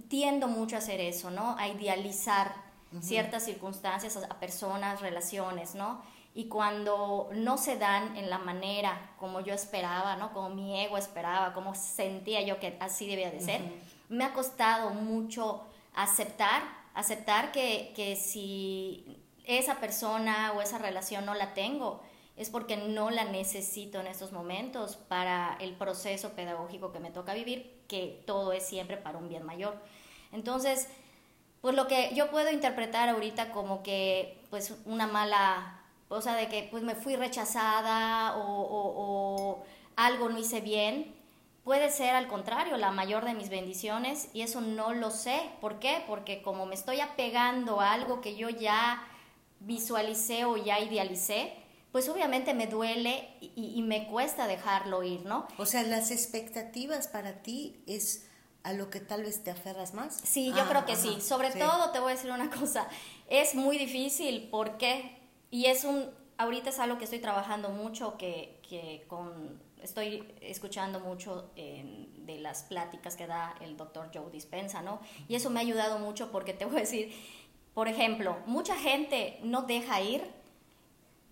tiendo 0.09 0.49
mucho 0.49 0.77
a 0.77 0.79
hacer 0.79 1.01
eso, 1.01 1.31
¿no? 1.31 1.57
A 1.59 1.69
idealizar 1.69 2.72
ciertas 3.01 3.45
circunstancias, 3.45 4.17
a 4.17 4.41
personas, 4.41 5.01
relaciones, 5.01 5.75
¿no? 5.75 6.03
Y 6.35 6.47
cuando 6.47 7.29
no 7.35 7.59
se 7.59 7.77
dan 7.77 8.17
en 8.17 8.31
la 8.31 8.39
manera 8.39 9.15
como 9.19 9.41
yo 9.41 9.55
esperaba, 9.55 10.17
¿no? 10.17 10.33
Como 10.33 10.51
mi 10.51 10.81
ego 10.81 10.97
esperaba, 10.97 11.53
como 11.53 11.75
sentía 11.75 12.43
yo 12.43 12.59
que 12.59 12.77
así 12.81 13.07
debía 13.07 13.31
de 13.31 13.41
ser, 13.41 13.61
me 14.09 14.25
ha 14.25 14.33
costado 14.33 14.91
mucho 14.91 15.63
aceptar, 15.95 16.63
aceptar 16.95 17.53
que, 17.53 17.93
que 17.95 18.17
si 18.17 19.23
esa 19.45 19.81
persona 19.81 20.53
o 20.57 20.63
esa 20.63 20.79
relación 20.79 21.27
no 21.27 21.35
la 21.35 21.55
tengo, 21.55 22.03
es 22.37 22.49
porque 22.51 22.77
no 22.77 23.11
la 23.11 23.25
necesito 23.25 24.01
en 24.01 24.07
estos 24.07 24.33
momentos 24.33 24.97
para 24.97 25.57
el 25.61 25.75
proceso 25.75 26.31
pedagógico 26.31 26.93
que 26.93 26.99
me 26.99 27.11
toca 27.11 27.35
vivir, 27.35 27.83
que 27.89 28.23
todo 28.27 28.53
es 28.53 28.65
siempre 28.65 28.97
para 28.97 29.19
un 29.19 29.29
bien 29.29 29.45
mayor. 29.45 29.77
Entonces, 30.33 30.89
pues 31.63 31.77
lo 31.77 31.87
que 31.87 32.11
yo 32.15 32.31
puedo 32.31 32.51
interpretar 32.51 33.09
ahorita 33.09 33.53
como 33.53 33.83
que 33.83 34.45
pues 34.51 34.75
una 34.85 35.07
mala, 35.07 35.81
o 36.09 36.21
sea, 36.21 36.35
de 36.35 36.49
que 36.49 36.69
pues 36.71 36.83
me 36.83 36.97
fui 36.97 37.17
rechazada 37.17 38.35
o, 38.37 39.65
algo 39.95 40.29
no 40.29 40.39
hice 40.39 40.61
bien, 40.61 41.15
puede 41.65 41.91
ser 41.91 42.17
al 42.17 42.27
contrario 42.27 42.77
la 42.79 42.91
mayor 42.91 43.25
de 43.25 43.35
mis 43.35 43.51
bendiciones 43.51 44.29
y 44.33 44.41
eso 44.41 44.61
no 44.61 44.93
lo 44.93 45.11
sé. 45.11 45.39
¿Por 45.61 45.79
qué? 45.79 46.03
Porque 46.09 46.43
como 46.43 46.67
me 46.67 46.75
estoy 46.75 47.01
apegando 47.01 47.81
a 47.81 47.93
algo 47.93 48.21
que 48.21 48.35
yo 48.35 48.49
ya 48.49 49.07
visualicé 49.61 50.45
o 50.47 50.57
ya 50.57 50.81
idealicé, 50.81 51.53
pues 51.93 52.09
obviamente 52.09 52.55
me 52.55 52.67
duele 52.67 53.29
y, 53.41 53.75
y 53.77 53.83
me 53.83 54.09
cuesta 54.09 54.49
dejarlo 54.49 55.05
ir, 55.05 55.25
¿no? 55.27 55.47
O 55.59 55.67
sea, 55.67 55.83
las 55.85 56.11
expectativas 56.11 57.07
para 57.07 57.43
ti 57.43 57.85
es 57.87 58.27
a 58.65 58.73
lo 58.73 58.91
que 58.91 59.01
tal 59.01 59.23
vez 59.23 59.43
te 59.43 59.51
aferras 59.51 59.95
más. 59.95 60.21
Sí, 60.25 60.53
yo 60.57 60.69
creo 60.69 60.85
que 60.87 60.97
sí. 60.97 61.21
Sobre 61.21 61.51
todo 61.51 61.91
te 61.91 61.99
voy 62.01 62.13
a 62.13 62.15
decir 62.15 62.31
una 62.31 62.51
cosa, 62.51 62.89
es 63.29 63.55
muy 63.55 63.79
difícil 63.79 64.49
porque, 64.51 65.19
y 65.51 65.67
es 65.67 65.85
un, 65.85 66.11
ahorita 66.39 66.71
es 66.71 66.79
algo 66.79 66.99
que 66.99 67.05
estoy 67.05 67.19
trabajando 67.19 67.71
mucho, 67.71 68.17
que, 68.17 68.61
que 68.69 69.05
con, 69.09 69.61
estoy 69.83 70.33
escuchando 70.41 71.01
mucho 71.01 71.51
de 71.55 72.39
las 72.39 72.63
pláticas 72.63 73.17
que 73.17 73.27
da 73.27 73.55
el 73.61 73.77
doctor 73.77 74.11
Joe 74.15 74.31
Dispensa, 74.31 74.81
¿no? 74.81 75.01
Y 75.29 75.35
eso 75.35 75.51
me 75.51 75.61
ha 75.61 75.63
ayudado 75.63 75.99
mucho 75.99 76.31
porque 76.31 76.55
te 76.55 76.65
voy 76.65 76.77
a 76.77 76.81
decir, 76.81 77.13
por 77.75 77.89
ejemplo, 77.89 78.37
mucha 78.47 78.77
gente 78.77 79.39
no 79.43 79.63
deja 79.63 80.01
ir 80.01 80.42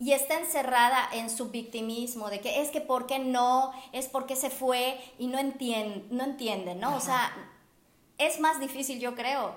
y 0.00 0.12
está 0.12 0.38
encerrada 0.40 1.08
en 1.12 1.28
su 1.28 1.50
victimismo 1.50 2.30
de 2.30 2.40
que 2.40 2.62
es 2.62 2.70
que 2.70 2.80
por 2.80 3.06
qué 3.06 3.18
no, 3.18 3.70
es 3.92 4.08
porque 4.08 4.34
se 4.34 4.48
fue 4.48 4.98
y 5.18 5.26
no 5.26 5.38
entiende, 5.38 6.06
no 6.10 6.24
entienden, 6.24 6.80
¿no? 6.80 6.96
O 6.96 7.00
sea, 7.00 7.30
es 8.16 8.40
más 8.40 8.58
difícil 8.58 8.98
yo 8.98 9.14
creo 9.14 9.54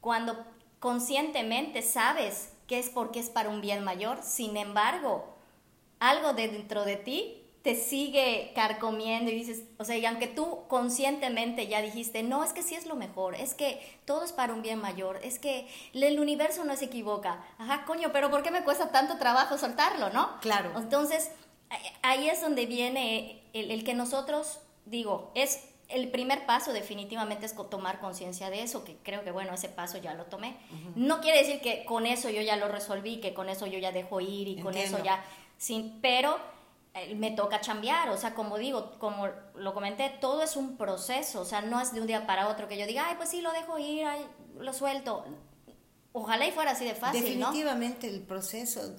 cuando 0.00 0.42
conscientemente 0.80 1.82
sabes 1.82 2.52
que 2.66 2.78
es 2.78 2.88
porque 2.88 3.20
es 3.20 3.28
para 3.28 3.50
un 3.50 3.60
bien 3.60 3.84
mayor, 3.84 4.22
sin 4.22 4.56
embargo, 4.56 5.34
algo 6.00 6.32
de 6.32 6.48
dentro 6.48 6.84
de 6.84 6.96
ti 6.96 7.43
te 7.64 7.76
sigue 7.76 8.52
carcomiendo 8.54 9.30
y 9.30 9.34
dices, 9.34 9.62
o 9.78 9.86
sea, 9.86 9.96
y 9.96 10.04
aunque 10.04 10.26
tú 10.26 10.64
conscientemente 10.68 11.66
ya 11.66 11.80
dijiste, 11.80 12.22
no, 12.22 12.44
es 12.44 12.52
que 12.52 12.62
sí 12.62 12.74
es 12.74 12.84
lo 12.84 12.94
mejor, 12.94 13.34
es 13.34 13.54
que 13.54 13.80
todo 14.04 14.22
es 14.22 14.32
para 14.32 14.52
un 14.52 14.60
bien 14.60 14.78
mayor, 14.78 15.18
es 15.22 15.38
que 15.38 15.66
el 15.94 16.20
universo 16.20 16.66
no 16.66 16.76
se 16.76 16.84
equivoca. 16.84 17.42
Ajá, 17.56 17.86
coño, 17.86 18.10
pero 18.12 18.30
¿por 18.30 18.42
qué 18.42 18.50
me 18.50 18.64
cuesta 18.64 18.92
tanto 18.92 19.16
trabajo 19.16 19.56
soltarlo, 19.56 20.10
no? 20.10 20.38
Claro. 20.42 20.72
Entonces, 20.76 21.30
ahí 22.02 22.28
es 22.28 22.42
donde 22.42 22.66
viene 22.66 23.42
el, 23.54 23.82
que 23.82 23.94
nosotros, 23.94 24.60
digo, 24.84 25.32
es 25.34 25.64
el 25.88 26.10
primer 26.10 26.44
paso 26.44 26.74
definitivamente 26.74 27.46
es 27.46 27.54
tomar 27.70 27.98
conciencia 27.98 28.50
de 28.50 28.62
eso, 28.62 28.84
que 28.84 28.98
creo 29.02 29.24
que 29.24 29.30
bueno, 29.30 29.54
ese 29.54 29.70
paso 29.70 29.96
ya 29.96 30.12
lo 30.12 30.26
tomé. 30.26 30.58
No 30.96 31.22
quiere 31.22 31.38
decir 31.38 31.62
que 31.62 31.86
con 31.86 32.04
eso 32.04 32.28
yo 32.28 32.42
ya 32.42 32.56
lo 32.56 32.68
resolví, 32.68 33.20
que 33.20 33.32
con 33.32 33.48
eso 33.48 33.66
yo 33.66 33.78
ya 33.78 33.90
dejo 33.90 34.20
ir 34.20 34.48
y 34.48 34.60
con 34.60 34.76
eso 34.76 35.02
ya, 35.02 35.24
sin, 35.56 36.02
pero 36.02 36.36
me 37.16 37.32
toca 37.32 37.60
chambear, 37.60 38.08
o 38.10 38.16
sea, 38.16 38.34
como 38.34 38.56
digo, 38.56 38.98
como 38.98 39.26
lo 39.56 39.74
comenté, 39.74 40.10
todo 40.20 40.42
es 40.42 40.56
un 40.56 40.76
proceso, 40.76 41.40
o 41.40 41.44
sea, 41.44 41.60
no 41.60 41.80
es 41.80 41.92
de 41.92 42.00
un 42.00 42.06
día 42.06 42.26
para 42.26 42.48
otro 42.48 42.68
que 42.68 42.78
yo 42.78 42.86
diga, 42.86 43.08
ay, 43.08 43.16
pues 43.16 43.30
sí, 43.30 43.40
lo 43.40 43.52
dejo 43.52 43.78
ir, 43.78 44.04
ay, 44.06 44.24
lo 44.58 44.72
suelto. 44.72 45.24
Ojalá 46.12 46.46
y 46.46 46.52
fuera 46.52 46.70
así 46.70 46.84
de 46.84 46.94
fácil, 46.94 47.20
Definitivamente 47.20 48.08
el 48.08 48.20
proceso, 48.20 48.94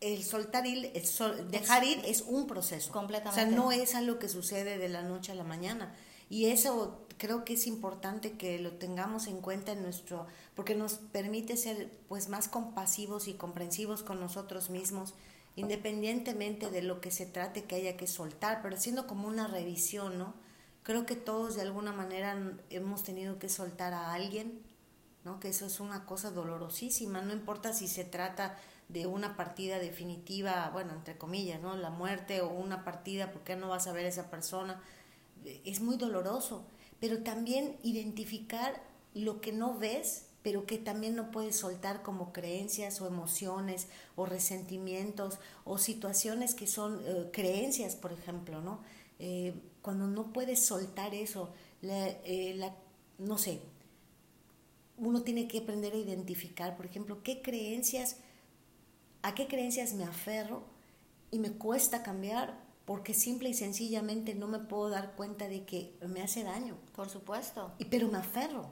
el 0.00 0.22
soltar 0.24 0.66
ir, 0.66 0.92
el 0.94 1.50
dejar 1.50 1.84
ir 1.84 2.02
es 2.04 2.20
un 2.20 2.46
proceso. 2.46 2.92
Completamente. 2.92 3.40
O 3.40 3.46
sea, 3.46 3.56
no 3.56 3.72
es 3.72 3.94
algo 3.94 4.18
que 4.18 4.28
sucede 4.28 4.76
de 4.76 4.90
la 4.90 5.02
noche 5.02 5.32
a 5.32 5.34
la 5.34 5.44
mañana. 5.44 5.94
Y 6.28 6.46
eso 6.46 7.06
creo 7.16 7.46
que 7.46 7.54
es 7.54 7.66
importante 7.66 8.32
que 8.32 8.58
lo 8.58 8.72
tengamos 8.72 9.26
en 9.26 9.40
cuenta 9.40 9.72
en 9.72 9.82
nuestro, 9.82 10.26
porque 10.54 10.74
nos 10.74 10.94
permite 10.94 11.56
ser 11.56 11.90
pues 12.08 12.28
más 12.28 12.48
compasivos 12.48 13.28
y 13.28 13.34
comprensivos 13.34 14.02
con 14.02 14.20
nosotros 14.20 14.68
mismos 14.68 15.14
independientemente 15.58 16.70
de 16.70 16.82
lo 16.82 17.00
que 17.00 17.10
se 17.10 17.26
trate 17.26 17.64
que 17.64 17.74
haya 17.74 17.96
que 17.96 18.06
soltar, 18.06 18.62
pero 18.62 18.76
haciendo 18.76 19.08
como 19.08 19.26
una 19.26 19.48
revisión, 19.48 20.16
¿no? 20.16 20.34
Creo 20.84 21.04
que 21.04 21.16
todos 21.16 21.56
de 21.56 21.62
alguna 21.62 21.92
manera 21.92 22.40
hemos 22.70 23.02
tenido 23.02 23.40
que 23.40 23.48
soltar 23.48 23.92
a 23.92 24.14
alguien, 24.14 24.62
¿no? 25.24 25.40
Que 25.40 25.48
eso 25.48 25.66
es 25.66 25.80
una 25.80 26.06
cosa 26.06 26.30
dolorosísima, 26.30 27.22
no 27.22 27.32
importa 27.32 27.72
si 27.72 27.88
se 27.88 28.04
trata 28.04 28.56
de 28.88 29.08
una 29.08 29.36
partida 29.36 29.80
definitiva, 29.80 30.70
bueno, 30.72 30.92
entre 30.94 31.18
comillas, 31.18 31.60
¿no? 31.60 31.76
La 31.76 31.90
muerte 31.90 32.40
o 32.40 32.50
una 32.50 32.84
partida, 32.84 33.32
porque 33.32 33.56
no 33.56 33.68
vas 33.68 33.88
a 33.88 33.92
ver 33.92 34.06
a 34.06 34.10
esa 34.10 34.30
persona? 34.30 34.80
Es 35.64 35.80
muy 35.80 35.96
doloroso, 35.96 36.68
pero 37.00 37.24
también 37.24 37.78
identificar 37.82 38.80
lo 39.12 39.40
que 39.40 39.50
no 39.52 39.76
ves 39.76 40.27
pero 40.42 40.66
que 40.66 40.78
también 40.78 41.16
no 41.16 41.30
puedes 41.30 41.56
soltar 41.56 42.02
como 42.02 42.32
creencias 42.32 43.00
o 43.00 43.06
emociones 43.06 43.88
o 44.16 44.24
resentimientos 44.26 45.38
o 45.64 45.78
situaciones 45.78 46.54
que 46.54 46.66
son 46.66 47.00
eh, 47.04 47.28
creencias, 47.32 47.96
por 47.96 48.12
ejemplo, 48.12 48.60
¿no? 48.60 48.80
Eh, 49.18 49.54
cuando 49.82 50.06
no 50.06 50.32
puedes 50.32 50.64
soltar 50.64 51.14
eso, 51.14 51.52
eh, 51.82 52.54
la, 52.56 52.74
no 53.18 53.36
sé, 53.38 53.60
uno 54.96 55.22
tiene 55.22 55.48
que 55.48 55.58
aprender 55.58 55.92
a 55.92 55.96
identificar, 55.96 56.76
por 56.76 56.86
ejemplo, 56.86 57.22
qué 57.22 57.42
creencias, 57.42 58.18
a 59.22 59.34
qué 59.34 59.48
creencias 59.48 59.94
me 59.94 60.04
aferro 60.04 60.62
y 61.30 61.38
me 61.38 61.52
cuesta 61.52 62.02
cambiar 62.02 62.66
porque 62.84 63.12
simple 63.12 63.50
y 63.50 63.54
sencillamente 63.54 64.34
no 64.34 64.48
me 64.48 64.60
puedo 64.60 64.88
dar 64.88 65.14
cuenta 65.14 65.48
de 65.48 65.64
que 65.64 65.94
me 66.08 66.22
hace 66.22 66.42
daño. 66.42 66.76
Por 66.96 67.10
supuesto. 67.10 67.74
Y, 67.78 67.84
pero 67.86 68.08
me 68.08 68.18
aferro 68.18 68.70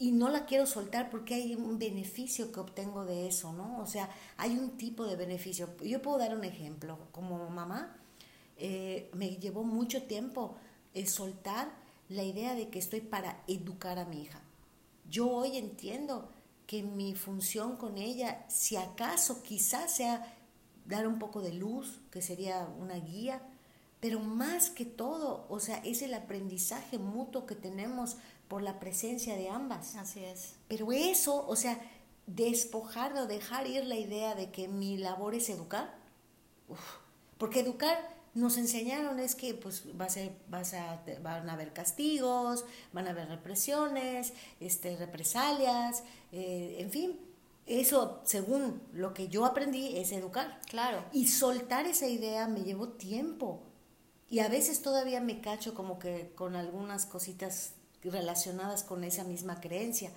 y 0.00 0.12
no 0.12 0.30
la 0.30 0.46
quiero 0.46 0.64
soltar 0.64 1.10
porque 1.10 1.34
hay 1.34 1.54
un 1.54 1.78
beneficio 1.78 2.50
que 2.50 2.58
obtengo 2.58 3.04
de 3.04 3.28
eso, 3.28 3.52
¿no? 3.52 3.78
O 3.80 3.86
sea, 3.86 4.08
hay 4.38 4.56
un 4.56 4.78
tipo 4.78 5.04
de 5.04 5.14
beneficio. 5.14 5.68
Yo 5.84 6.00
puedo 6.00 6.16
dar 6.16 6.34
un 6.34 6.42
ejemplo. 6.42 6.98
Como 7.12 7.50
mamá, 7.50 7.94
eh, 8.56 9.10
me 9.12 9.36
llevó 9.36 9.62
mucho 9.62 10.04
tiempo 10.04 10.56
soltar 11.04 11.70
la 12.08 12.22
idea 12.22 12.54
de 12.54 12.70
que 12.70 12.78
estoy 12.78 13.02
para 13.02 13.44
educar 13.46 13.98
a 13.98 14.06
mi 14.06 14.22
hija. 14.22 14.40
Yo 15.10 15.28
hoy 15.28 15.58
entiendo 15.58 16.32
que 16.66 16.82
mi 16.82 17.14
función 17.14 17.76
con 17.76 17.98
ella, 17.98 18.46
si 18.48 18.76
acaso 18.76 19.42
quizás 19.42 19.94
sea 19.96 20.34
dar 20.86 21.06
un 21.06 21.18
poco 21.18 21.42
de 21.42 21.52
luz, 21.52 22.00
que 22.10 22.22
sería 22.22 22.66
una 22.78 22.94
guía, 22.94 23.42
pero 24.00 24.18
más 24.18 24.70
que 24.70 24.86
todo, 24.86 25.44
o 25.50 25.60
sea, 25.60 25.76
es 25.84 26.00
el 26.00 26.14
aprendizaje 26.14 26.98
mutuo 26.98 27.44
que 27.44 27.54
tenemos 27.54 28.16
por 28.50 28.62
la 28.62 28.80
presencia 28.80 29.36
de 29.36 29.48
ambas. 29.48 29.94
Así 29.94 30.24
es. 30.24 30.56
Pero 30.66 30.90
eso, 30.90 31.46
o 31.46 31.54
sea, 31.54 31.80
despojar 32.26 33.16
o 33.16 33.28
dejar 33.28 33.68
ir 33.68 33.84
la 33.84 33.94
idea 33.94 34.34
de 34.34 34.50
que 34.50 34.66
mi 34.66 34.98
labor 34.98 35.36
es 35.36 35.48
educar, 35.48 35.94
porque 37.38 37.60
educar 37.60 37.96
nos 38.34 38.58
enseñaron 38.58 39.20
es 39.20 39.36
que 39.36 39.54
pues 39.54 39.84
va 39.98 40.06
a 40.06 40.30
vas 40.48 40.74
a, 40.74 41.00
van 41.22 41.48
a 41.48 41.52
haber 41.52 41.72
castigos, 41.72 42.64
van 42.92 43.06
a 43.06 43.10
haber 43.10 43.28
represiones, 43.28 44.32
este, 44.58 44.96
represalias, 44.96 46.02
eh, 46.32 46.78
en 46.80 46.90
fin, 46.90 47.20
eso, 47.66 48.20
según 48.24 48.82
lo 48.92 49.14
que 49.14 49.28
yo 49.28 49.44
aprendí, 49.44 49.96
es 49.96 50.10
educar. 50.10 50.60
Claro. 50.68 51.04
Y 51.12 51.28
soltar 51.28 51.86
esa 51.86 52.08
idea 52.08 52.48
me 52.48 52.64
llevó 52.64 52.88
tiempo. 52.88 53.62
Y 54.28 54.40
a 54.40 54.48
veces 54.48 54.82
todavía 54.82 55.20
me 55.20 55.40
cacho 55.40 55.72
como 55.72 56.00
que 56.00 56.32
con 56.34 56.56
algunas 56.56 57.06
cositas 57.06 57.74
relacionadas 58.02 58.82
con 58.82 59.04
esa 59.04 59.24
misma 59.24 59.60
creencia. 59.60 60.10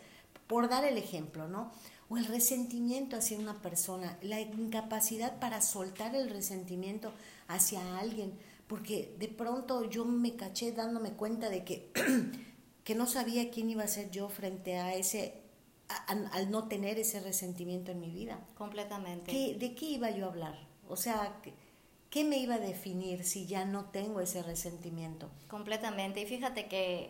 Por 0.48 0.70
dar 0.70 0.86
el 0.86 0.98
ejemplo, 0.98 1.48
¿no? 1.48 1.72
O 2.10 2.18
el 2.18 2.26
resentimiento 2.26 3.16
hacia 3.16 3.40
una 3.40 3.62
persona, 3.62 4.18
la 4.22 4.40
incapacidad 4.42 5.40
para 5.40 5.62
soltar 5.62 6.16
el 6.16 6.30
resentimiento 6.30 7.12
hacia 7.48 7.98
alguien, 7.98 8.34
porque 8.68 9.16
de 9.20 9.28
pronto 9.28 9.90
yo 9.90 10.06
me 10.06 10.36
caché 10.36 10.72
dándome 10.72 11.14
cuenta 11.14 11.50
de 11.50 11.64
que, 11.64 11.92
que 12.84 12.96
no 12.96 13.08
sabía 13.08 13.50
quién 13.52 13.70
iba 13.70 13.84
a 13.84 13.88
ser 13.88 14.12
yo 14.12 14.30
frente 14.30 14.78
a 14.78 14.94
ese 14.94 15.44
al 16.08 16.50
no 16.50 16.68
tener 16.68 16.98
ese 16.98 17.20
resentimiento 17.20 17.92
en 17.92 18.00
mi 18.00 18.10
vida. 18.10 18.40
Completamente. 18.58 19.32
¿De 19.32 19.76
qué 19.76 19.86
iba 19.86 20.10
yo 20.10 20.26
a 20.26 20.30
hablar? 20.30 20.68
O 20.90 20.96
sea, 20.96 21.40
¿qué 22.14 22.24
me 22.24 22.38
iba 22.38 22.56
a 22.56 22.60
definir 22.60 23.26
si 23.26 23.48
ya 23.48 23.66
no 23.66 23.86
tengo 23.86 24.20
ese 24.20 24.44
resentimiento? 24.44 25.32
Completamente. 25.48 26.22
Y 26.22 26.28
fíjate 26.28 26.68
que 26.68 27.10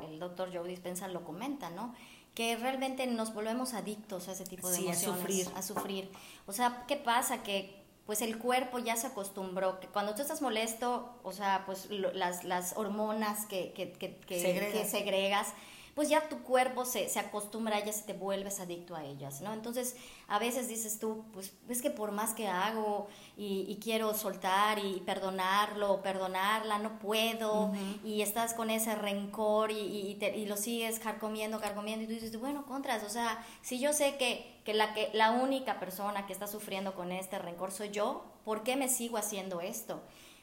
el, 0.00 0.18
doctor 0.18 0.48
Joe 0.50 0.66
Dispenza 0.66 1.06
lo 1.06 1.22
comenta, 1.22 1.68
¿no? 1.68 1.94
Que 2.34 2.56
realmente 2.56 3.06
nos 3.06 3.34
volvemos 3.34 3.74
adictos 3.74 4.26
a 4.26 4.32
ese 4.32 4.46
tipo 4.46 4.70
de 4.70 4.78
emociones. 4.78 5.06
A 5.06 5.16
sufrir. 5.16 5.48
A 5.54 5.62
sufrir. 5.62 6.10
O 6.46 6.54
sea, 6.54 6.86
¿qué 6.88 6.96
pasa? 6.96 7.42
Que 7.42 7.84
pues 8.06 8.22
el 8.22 8.38
cuerpo 8.38 8.78
ya 8.78 8.96
se 8.96 9.08
acostumbró, 9.08 9.80
que 9.80 9.86
cuando 9.88 10.14
tú 10.14 10.22
estás 10.22 10.40
molesto, 10.40 11.12
o 11.24 11.32
sea, 11.32 11.64
pues 11.66 11.90
las, 11.90 12.42
las 12.42 12.74
hormonas 12.74 13.44
que, 13.44 13.74
que, 13.74 13.92
que, 13.92 14.16
que 14.16 14.86
segregas 14.86 15.52
pues 15.98 16.08
ya 16.08 16.28
tu 16.28 16.44
cuerpo 16.44 16.84
se, 16.84 17.08
se 17.08 17.18
acostumbra 17.18 17.74
a 17.74 17.80
ellas 17.80 17.98
y 17.98 18.06
te 18.06 18.12
vuelves 18.12 18.60
adicto 18.60 18.94
a 18.94 19.04
ellas, 19.04 19.40
¿no? 19.40 19.52
Entonces, 19.52 19.96
a 20.28 20.38
veces 20.38 20.68
dices 20.68 21.00
tú, 21.00 21.24
pues 21.32 21.52
es 21.68 21.82
que 21.82 21.90
por 21.90 22.12
más 22.12 22.34
que 22.34 22.46
hago 22.46 23.08
y, 23.36 23.76
quiero 23.82 24.14
soltar 24.14 24.78
y 24.78 25.02
perdonarlo, 25.04 26.00
perdonarla, 26.00 26.78
no 26.78 27.00
puedo, 27.00 27.72
y 28.04 28.22
estás 28.22 28.54
con 28.54 28.70
ese 28.70 28.94
rencor 28.94 29.72
y, 29.72 30.16
y, 30.20 30.46
lo 30.46 30.56
sigues 30.56 31.00
carcomiendo, 31.00 31.58
carcomiendo, 31.58 32.04
y 32.04 32.06
tú 32.06 32.12
dices, 32.12 32.38
bueno, 32.38 32.64
contras, 32.64 33.02
o 33.02 33.10
sea, 33.10 33.44
si 33.62 33.80
yo 33.80 33.92
sé 33.92 34.16
que, 34.18 34.60
que, 34.64 34.74
la, 34.74 34.94
que 34.94 35.10
la 35.14 35.32
única 35.32 35.80
persona 35.80 36.28
que 36.28 36.32
está 36.32 36.46
sufriendo 36.46 36.94
con 36.94 37.10
este 37.10 37.40
rencor 37.40 37.72
soy 37.72 37.90
yo, 37.90 38.22
¿por 38.44 38.62
qué 38.62 38.76
me 38.76 38.88
sigo 38.88 39.16
haciendo 39.16 39.60
esto? 39.60 40.00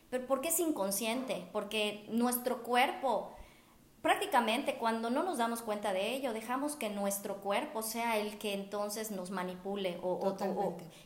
Pero 0.09 0.27
¿por 0.27 0.41
qué 0.41 0.49
es 0.49 0.59
inconsciente? 0.59 1.47
Porque 1.53 2.05
nuestro 2.09 2.61
cuerpo 2.61 3.34
prácticamente 4.05 4.75
cuando 4.75 5.09
no 5.09 5.23
nos 5.23 5.39
damos 5.39 5.63
cuenta 5.63 5.91
de 5.91 6.13
ello, 6.13 6.31
dejamos 6.31 6.75
que 6.75 6.91
nuestro 6.91 7.37
cuerpo 7.37 7.81
sea 7.81 8.19
el 8.19 8.37
que 8.37 8.53
entonces 8.53 9.09
nos 9.09 9.31
manipule. 9.31 9.97
O, 10.03 10.37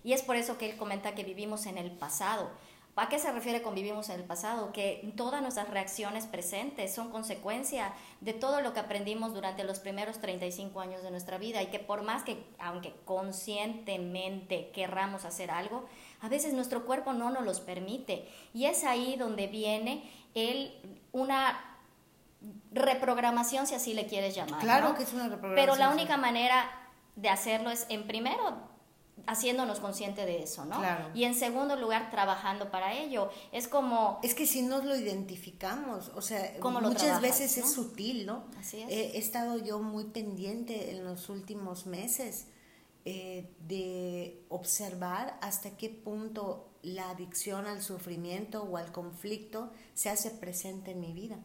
y 0.04 0.12
es 0.12 0.22
por 0.22 0.36
eso 0.36 0.58
que 0.58 0.70
él 0.70 0.76
comenta 0.76 1.16
que 1.16 1.24
vivimos 1.24 1.66
en 1.66 1.78
el 1.78 1.92
pasado. 1.92 2.50
¿A 2.98 3.08
qué 3.08 3.18
se 3.18 3.32
refiere 3.32 3.62
con 3.62 3.74
vivimos 3.74 4.10
en 4.10 4.20
el 4.20 4.26
pasado? 4.26 4.74
Que 4.74 5.14
todas 5.16 5.42
nuestras 5.42 5.70
reacciones 5.70 6.26
presentes 6.26 6.94
son 6.94 7.10
consecuencia 7.10 7.94
de 8.20 8.34
todo 8.34 8.60
lo 8.60 8.74
que 8.74 8.82
aprendimos 8.82 9.34
durante 9.34 9.64
los 9.64 9.80
primeros 9.80 10.20
35 10.20 10.82
años 10.82 11.02
de 11.02 11.10
nuestra 11.10 11.38
vida 11.38 11.64
y 11.64 11.68
que 11.68 11.80
por 11.80 12.02
más 12.02 12.24
que, 12.24 12.44
aunque 12.60 12.94
conscientemente 13.06 14.72
querramos 14.74 15.24
hacer 15.24 15.52
algo, 15.52 15.86
a 16.20 16.28
veces 16.28 16.52
nuestro 16.54 16.86
cuerpo 16.86 17.14
no 17.14 17.30
nos 17.30 17.46
los 17.46 17.62
permite. 17.62 18.28
Y 18.54 18.66
es 18.66 18.84
ahí 18.84 19.16
donde 19.16 19.48
viene 19.48 20.12
el, 20.36 20.74
una 21.14 21.69
reprogramación, 22.72 23.68
si 23.68 23.76
así 23.76 23.94
le 23.94 24.08
quieres 24.08 24.36
llamar. 24.36 24.62
Claro 24.62 24.96
que 24.96 25.04
es 25.04 25.14
una 25.14 25.24
reprogramación. 25.24 25.56
Pero 25.56 25.76
la 25.76 25.90
única 25.90 26.18
manera 26.18 26.70
de 27.16 27.30
hacerlo 27.30 27.70
es, 27.70 27.86
en 27.90 28.08
primero, 28.08 28.70
haciéndonos 29.28 29.80
consciente 29.80 30.26
de 30.26 30.44
eso, 30.44 30.66
¿no? 30.66 30.80
Claro. 30.80 31.10
Y 31.14 31.26
en 31.26 31.36
segundo 31.36 31.76
lugar, 31.76 32.10
trabajando 32.12 32.72
para 32.72 32.94
ello. 32.94 33.30
Es 33.52 33.68
como... 33.68 34.20
Es 34.24 34.34
que 34.34 34.46
si 34.46 34.62
no 34.62 34.82
lo 34.82 34.96
identificamos, 34.96 36.12
o 36.16 36.22
sea, 36.22 36.54
muchas 36.62 37.22
veces 37.22 37.58
es 37.58 37.72
sutil, 37.72 38.26
¿no? 38.26 38.46
Así 38.60 38.82
es. 38.82 38.90
he 38.90 39.18
estado 39.18 39.58
yo 39.58 39.80
muy 39.80 40.06
pendiente 40.06 40.92
en 40.92 41.04
los 41.04 41.30
últimos 41.30 41.86
meses 41.86 42.48
eh, 43.06 43.50
de 43.68 44.44
observar 44.50 45.38
hasta 45.42 45.78
qué 45.78 45.90
punto 45.90 46.70
la 46.82 47.10
adicción 47.10 47.66
al 47.66 47.82
sufrimiento 47.82 48.64
o 48.64 48.78
al 48.78 48.92
conflicto 48.92 49.72
se 49.94 50.10
hace 50.10 50.32
presente 50.32 50.92
en 50.92 51.02
mi 51.02 51.12
vida 51.12 51.40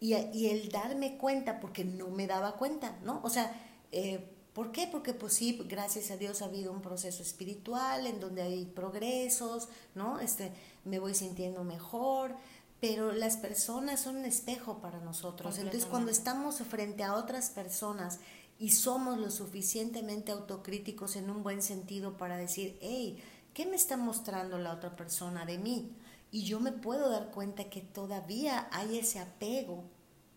y, 0.00 0.14
y, 0.14 0.46
el 0.48 0.70
darme 0.70 1.18
cuenta, 1.18 1.60
porque 1.60 1.84
no 1.84 2.08
me 2.08 2.26
daba 2.26 2.56
cuenta, 2.56 2.98
¿no? 3.04 3.20
O 3.22 3.28
sea, 3.28 3.52
eh, 3.92 4.26
¿por 4.54 4.72
qué? 4.72 4.88
Porque 4.90 5.12
pues 5.12 5.34
sí, 5.34 5.60
gracias 5.68 6.10
a 6.10 6.16
Dios 6.16 6.42
ha 6.42 6.46
habido 6.46 6.72
un 6.72 6.80
proceso 6.80 7.22
espiritual 7.22 8.06
en 8.06 8.18
donde 8.18 8.42
hay 8.42 8.64
progresos, 8.64 9.68
¿no? 9.94 10.18
Este, 10.20 10.52
me 10.84 10.98
voy 10.98 11.14
sintiendo 11.14 11.64
mejor, 11.64 12.34
pero 12.80 13.12
las 13.12 13.36
personas 13.36 14.00
son 14.00 14.16
un 14.16 14.24
espejo 14.24 14.80
para 14.80 15.00
nosotros. 15.00 15.58
Entonces, 15.58 15.84
cuando 15.84 16.10
estamos 16.10 16.58
frente 16.58 17.04
a 17.04 17.14
otras 17.14 17.50
personas 17.50 18.20
y 18.58 18.70
somos 18.70 19.18
lo 19.18 19.30
suficientemente 19.30 20.32
autocríticos 20.32 21.16
en 21.16 21.30
un 21.30 21.42
buen 21.42 21.62
sentido 21.62 22.16
para 22.16 22.36
decir, 22.36 22.78
hey, 22.80 23.22
¿qué 23.52 23.66
me 23.66 23.76
está 23.76 23.96
mostrando 23.96 24.58
la 24.58 24.72
otra 24.72 24.96
persona 24.96 25.44
de 25.44 25.58
mí? 25.58 25.94
Y 26.32 26.44
yo 26.44 26.60
me 26.60 26.72
puedo 26.72 27.10
dar 27.10 27.30
cuenta 27.30 27.64
que 27.64 27.80
todavía 27.80 28.68
hay 28.72 28.98
ese 28.98 29.18
apego, 29.18 29.84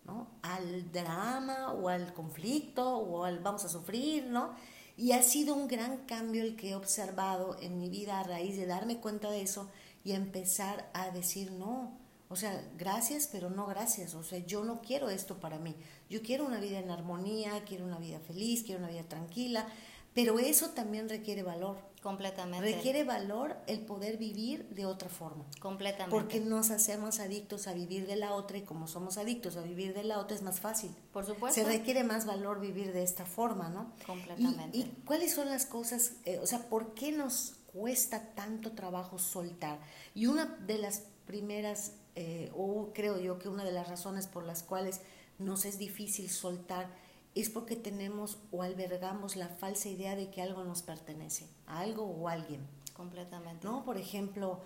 ¿no? 0.06 0.28
Al 0.42 0.92
drama 0.92 1.74
o 1.74 1.90
al 1.90 2.14
conflicto 2.14 2.98
o 2.98 3.26
al 3.26 3.40
vamos 3.40 3.64
a 3.66 3.70
sufrir, 3.70 4.26
¿no? 4.26 4.56
Y 4.98 5.12
ha 5.12 5.22
sido 5.22 5.56
un 5.56 5.68
gran 5.68 6.06
cambio 6.06 6.44
el 6.44 6.56
que 6.56 6.72
he 6.72 6.76
observado 6.76 7.58
en 7.62 7.80
mi 7.80 7.90
vida 7.90 8.20
a 8.20 8.24
raíz 8.24 8.58
de 8.58 8.66
darme 8.66 8.98
cuenta 8.98 9.30
de 9.30 9.42
eso 9.42 9.70
y 10.04 10.14
empezar 10.14 10.90
a 10.94 11.10
decir 11.10 11.52
no. 11.52 11.98
O 12.30 12.36
sea, 12.36 12.68
gracias, 12.78 13.30
pero 13.32 13.50
no 13.50 13.68
gracias. 13.68 14.16
O 14.16 14.24
sea, 14.24 14.40
yo 14.40 14.64
no 14.64 14.82
quiero 14.82 15.10
esto 15.10 15.40
para 15.40 15.60
mí. 15.60 15.76
Yo 16.10 16.22
quiero 16.22 16.46
una 16.46 16.60
vida 16.60 16.80
en 16.80 16.90
armonía, 16.90 17.64
quiero 17.64 17.86
una 17.86 18.00
vida 18.00 18.20
feliz, 18.20 18.64
quiero 18.64 18.80
una 18.80 18.90
vida 18.90 19.04
tranquila, 19.04 19.68
pero 20.14 20.40
eso 20.40 20.70
también 20.72 21.10
requiere 21.10 21.44
valor. 21.44 21.78
Completamente. 22.04 22.74
Requiere 22.74 23.06
valor 23.06 23.56
el 23.66 23.80
poder 23.80 24.18
vivir 24.18 24.68
de 24.70 24.86
otra 24.86 25.08
forma. 25.08 25.46
Completamente. 25.62 26.12
Porque 26.12 26.42
nos 26.42 26.70
hacemos 26.70 27.22
adictos 27.22 27.66
a 27.68 27.74
vivir 27.74 28.06
de 28.08 28.18
la 28.18 28.34
otra 28.34 28.58
y 28.58 28.64
como 28.64 28.88
somos 28.88 29.18
adictos 29.18 29.56
a 29.56 29.62
vivir 29.62 29.94
de 29.94 30.04
la 30.04 30.20
otra 30.20 30.36
es 30.36 30.44
más 30.44 30.60
fácil. 30.60 30.92
Por 31.14 31.26
supuesto. 31.26 31.62
Se 31.62 31.66
requiere 31.66 32.04
más 32.04 32.26
valor 32.26 32.60
vivir 32.60 32.92
de 32.92 33.04
esta 33.04 33.26
forma, 33.26 33.70
¿no? 33.70 33.94
Completamente. 34.06 34.78
¿Y, 34.78 34.84
cuáles 35.06 35.34
son 35.34 35.50
las 35.50 35.66
cosas, 35.66 36.16
eh, 36.26 36.40
o 36.40 36.46
sea, 36.46 36.68
por 36.68 36.94
qué 36.94 37.14
nos 37.14 37.56
cuesta 37.72 38.34
tanto 38.36 38.74
trabajo 38.74 39.18
soltar? 39.18 39.80
Y 40.14 40.26
una 40.26 40.46
de 40.46 40.80
las 40.80 41.04
primeras, 41.26 41.94
eh, 42.16 42.52
o 42.54 42.92
creo 42.94 43.18
yo 43.18 43.40
que 43.40 43.48
una 43.48 43.64
de 43.64 43.72
las 43.72 43.88
razones 43.88 44.28
por 44.28 44.44
las 44.46 44.62
cuales 44.62 45.00
nos 45.40 45.64
es 45.64 45.78
difícil 45.78 46.30
soltar 46.30 46.90
es 47.36 47.50
porque 47.50 47.76
tenemos 47.76 48.38
o 48.52 48.62
albergamos 48.62 49.36
la 49.36 49.48
falsa 49.48 49.90
idea 49.90 50.16
de 50.16 50.30
que 50.30 50.42
algo 50.42 50.64
nos 50.64 50.82
pertenece, 50.82 51.48
a 51.66 51.80
algo 51.80 52.04
o 52.06 52.28
a 52.28 52.34
alguien. 52.34 52.62
Completamente. 52.94 53.66
¿No? 53.66 53.84
Por 53.84 53.98
ejemplo, 53.98 54.62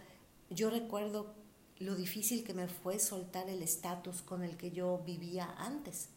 yo 0.49 0.69
recuerdo 0.69 1.33
lo 1.79 1.95
difícil 1.95 2.43
que 2.43 2.53
me 2.53 2.67
fue 2.67 2.99
soltar 2.99 3.49
el 3.49 3.63
estatus 3.63 4.21
con 4.21 4.43
el 4.43 4.57
que 4.57 4.71
yo 4.71 5.01
vivía 5.05 5.53
antes 5.57 6.09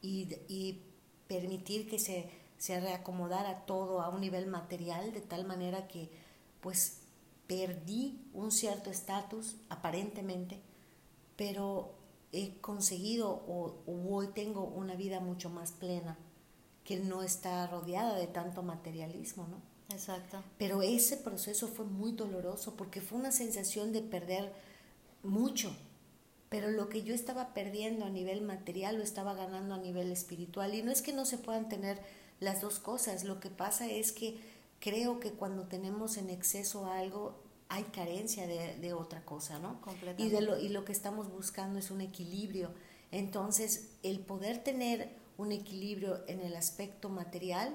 y, 0.00 0.28
y 0.48 0.82
permitir 1.26 1.88
que 1.88 1.98
se, 1.98 2.30
se 2.58 2.78
reacomodara 2.80 3.64
todo 3.66 4.02
a 4.02 4.10
un 4.10 4.20
nivel 4.20 4.46
material 4.46 5.12
de 5.12 5.20
tal 5.20 5.44
manera 5.44 5.88
que 5.88 6.10
pues 6.60 7.00
perdí 7.46 8.20
un 8.32 8.52
cierto 8.52 8.90
estatus 8.90 9.56
aparentemente, 9.68 10.60
pero 11.36 11.94
he 12.32 12.58
conseguido 12.60 13.30
o, 13.30 13.82
hoy 13.86 14.28
tengo 14.28 14.64
una 14.64 14.94
vida 14.94 15.20
mucho 15.20 15.50
más 15.50 15.72
plena 15.72 16.18
que 16.84 16.98
no 16.98 17.22
está 17.22 17.66
rodeada 17.66 18.16
de 18.16 18.26
tanto 18.26 18.62
materialismo, 18.62 19.46
¿no? 19.46 19.60
Exacto. 19.94 20.42
Pero 20.58 20.82
ese 20.82 21.18
proceso 21.18 21.68
fue 21.68 21.84
muy 21.84 22.12
doloroso 22.12 22.74
porque 22.76 23.02
fue 23.02 23.18
una 23.18 23.30
sensación 23.30 23.92
de 23.92 24.00
perder 24.00 24.52
mucho, 25.22 25.76
pero 26.48 26.70
lo 26.70 26.88
que 26.88 27.02
yo 27.02 27.14
estaba 27.14 27.52
perdiendo 27.54 28.06
a 28.06 28.10
nivel 28.10 28.40
material 28.40 28.96
lo 28.96 29.02
estaba 29.02 29.34
ganando 29.34 29.74
a 29.74 29.78
nivel 29.78 30.10
espiritual 30.10 30.74
y 30.74 30.82
no 30.82 30.90
es 30.90 31.02
que 31.02 31.12
no 31.12 31.26
se 31.26 31.38
puedan 31.38 31.68
tener 31.68 32.00
las 32.40 32.62
dos 32.62 32.78
cosas. 32.78 33.24
Lo 33.24 33.38
que 33.38 33.50
pasa 33.50 33.86
es 33.86 34.12
que 34.12 34.40
creo 34.80 35.20
que 35.20 35.32
cuando 35.32 35.64
tenemos 35.64 36.16
en 36.16 36.30
exceso 36.30 36.86
algo, 36.86 37.41
hay 37.72 37.84
carencia 37.84 38.46
de, 38.46 38.92
otra 38.92 39.24
cosa, 39.24 39.58
¿no? 39.58 39.80
Y, 40.18 40.28
de 40.28 40.42
lo, 40.42 40.60
y 40.60 40.68
lo 40.68 40.84
que 40.84 40.92
estamos 40.92 41.30
buscando 41.32 41.78
es 41.78 41.90
un 41.90 42.02
equilibrio. 42.02 42.70
Entonces, 43.10 43.94
el 44.02 44.20
poder 44.20 44.62
tener 44.62 45.08
un 45.38 45.52
equilibrio 45.52 46.22
en 46.26 46.40
el 46.40 46.54
aspecto 46.54 47.08
material 47.08 47.74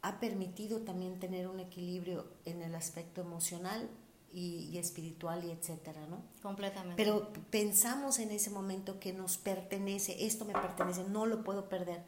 ha 0.00 0.18
permitido 0.18 0.80
también 0.80 1.20
tener 1.20 1.46
un 1.46 1.60
equilibrio 1.60 2.26
en 2.46 2.62
el 2.62 2.74
aspecto 2.74 3.20
emocional 3.20 3.90
y, 4.32 4.78
espiritual 4.78 5.44
y 5.44 5.50
etcétera, 5.50 6.06
¿no? 6.06 6.22
Completamente. 6.40 7.02
Pero 7.02 7.30
pensamos 7.50 8.20
en 8.20 8.30
ese 8.30 8.48
momento 8.48 8.98
que 8.98 9.12
nos 9.12 9.36
pertenece, 9.36 10.24
esto 10.24 10.46
me 10.46 10.54
pertenece, 10.54 11.04
no 11.04 11.26
lo 11.26 11.44
puedo 11.44 11.68
perder. 11.68 12.02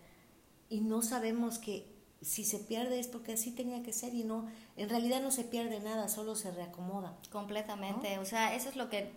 Y 0.71 0.81
no 0.81 1.03
sabemos 1.03 1.59
que 1.59 2.00
si 2.23 2.45
se 2.45 2.59
pierde 2.59 2.99
es 2.99 3.09
porque 3.09 3.33
así 3.33 3.51
tenía 3.51 3.83
que 3.83 3.93
ser 3.93 4.15
y 4.15 4.25
no, 4.25 4.47
en 4.77 4.89
realidad 4.89 5.23
no 5.23 5.31
se 5.31 5.45
pierde 5.45 5.81
nada, 5.81 6.09
solo 6.09 6.35
se 6.35 6.51
reacomoda. 6.51 7.17
Completamente, 7.33 8.19
o 8.19 8.25
sea, 8.25 8.55
eso 8.55 8.69
es 8.69 8.77
lo 8.77 8.91
que 8.91 9.13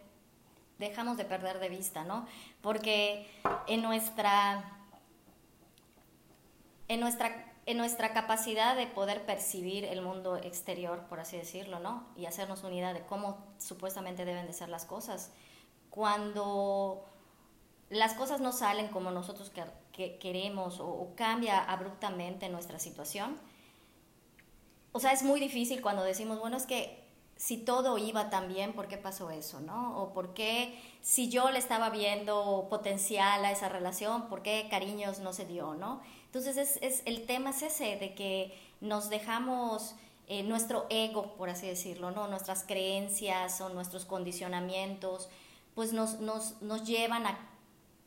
dejamos 0.79 1.17
de 1.17 1.25
perder 1.25 1.59
de 1.59 1.69
vista, 1.69 2.03
¿no? 2.03 2.25
Porque 2.61 3.27
en 3.67 3.81
nuestra, 3.81 4.79
en 6.87 6.99
nuestra, 7.01 7.53
en 7.65 7.77
nuestra 7.77 8.13
capacidad 8.13 8.75
de 8.75 8.87
poder 8.87 9.25
percibir 9.25 9.83
el 9.85 10.01
mundo 10.01 10.37
exterior, 10.37 11.05
por 11.09 11.19
así 11.19 11.37
decirlo, 11.37 11.79
¿no? 11.79 12.07
Y 12.15 12.25
hacernos 12.25 12.63
una 12.63 12.75
idea 12.75 12.93
de 12.93 13.05
cómo 13.05 13.37
supuestamente 13.57 14.23
deben 14.23 14.47
de 14.47 14.53
ser 14.53 14.69
las 14.69 14.85
cosas. 14.85 15.31
Cuando 15.89 17.05
las 17.89 18.13
cosas 18.13 18.39
no 18.39 18.53
salen 18.53 18.87
como 18.87 19.11
nosotros 19.11 19.51
que, 19.93 20.17
queremos 20.17 20.79
o, 20.79 21.13
cambia 21.15 21.63
abruptamente 21.63 22.49
nuestra 22.49 22.79
situación, 22.79 23.37
o 24.91 24.99
sea, 24.99 25.11
es 25.11 25.23
muy 25.23 25.39
difícil 25.39 25.81
cuando 25.81 26.03
decimos, 26.03 26.39
bueno, 26.39 26.57
es 26.57 26.65
que 26.65 27.01
si 27.35 27.57
todo 27.57 27.97
iba 27.97 28.29
tan 28.29 28.47
bien, 28.47 28.73
¿por 28.73 28.87
qué 28.87 28.97
pasó 28.97 29.31
eso, 29.31 29.59
no? 29.59 30.01
O 30.01 30.13
por 30.13 30.33
qué, 30.33 30.79
si 31.01 31.29
yo 31.29 31.49
le 31.49 31.59
estaba 31.59 31.89
viendo 31.89 32.67
potencial 32.69 33.43
a 33.43 33.51
esa 33.51 33.69
relación, 33.69 34.29
¿por 34.29 34.43
qué 34.43 34.67
cariños 34.69 35.19
no 35.19 35.33
se 35.33 35.45
dio, 35.45 35.73
no? 35.73 36.01
Entonces, 36.25 36.57
es, 36.57 36.77
es 36.81 37.01
el 37.05 37.25
tema 37.25 37.49
es 37.49 37.63
ese, 37.63 37.97
de 37.97 38.13
que 38.13 38.57
nos 38.81 39.09
dejamos 39.09 39.95
eh, 40.27 40.43
nuestro 40.43 40.85
ego, 40.89 41.35
por 41.35 41.49
así 41.49 41.67
decirlo, 41.67 42.11
¿no? 42.11 42.27
Nuestras 42.27 42.63
creencias 42.63 43.59
o 43.61 43.69
nuestros 43.69 44.05
condicionamientos, 44.05 45.29
pues 45.75 45.91
nos, 45.91 46.19
nos, 46.19 46.61
nos 46.61 46.85
llevan 46.85 47.25
a 47.25 47.37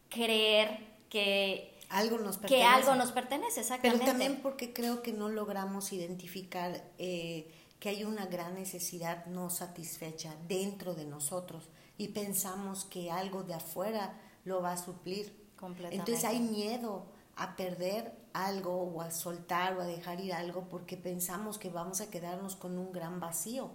creer 0.09 0.79
que 1.11 1.76
algo 1.89 2.19
nos 2.19 2.39
pertenece. 2.39 2.65
Que 2.65 2.65
algo 2.65 2.95
nos 2.95 3.13
pertenece, 3.13 3.61
exactamente. 3.61 3.99
Pero 3.99 4.11
también 4.11 4.41
porque 4.43 4.73
creo 4.73 5.03
que 5.03 5.13
no 5.13 5.29
logramos 5.29 5.93
identificar 5.93 6.83
eh, 6.99 7.53
que 7.79 7.91
hay 7.91 8.05
una 8.05 8.27
gran 8.27 8.55
necesidad 8.55 9.27
no 9.27 9.51
satisfecha 9.51 10.35
dentro 10.49 10.95
de 10.95 11.05
nosotros 11.05 11.69
y 11.99 12.09
pensamos 12.09 12.85
que 12.85 13.11
algo 13.11 13.43
de 13.43 13.55
afuera 13.55 14.19
lo 14.45 14.63
va 14.63 14.73
a 14.73 14.77
suplir. 14.77 15.47
Entonces 15.91 16.25
hay 16.25 16.41
miedo 16.41 17.07
a 17.37 17.57
perder 17.57 18.15
algo 18.33 18.83
o 18.83 19.01
a 19.01 19.11
soltar 19.11 19.77
o 19.77 19.81
a 19.81 19.87
dejar 19.87 20.21
ir 20.21 20.33
algo 20.33 20.69
porque 20.69 20.97
pensamos 20.97 21.59
que 21.59 21.71
vamos 21.71 22.01
a 22.01 22.11
quedarnos 22.11 22.57
con 22.57 22.79
un 22.79 22.93
gran 22.93 23.21
vacío. 23.21 23.71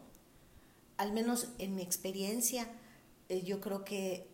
Al 0.98 1.14
menos 1.14 1.50
en 1.58 1.76
mi 1.76 1.82
experiencia, 1.82 2.68
eh, 3.30 3.42
yo 3.42 3.60
creo 3.60 3.84
que 3.84 4.28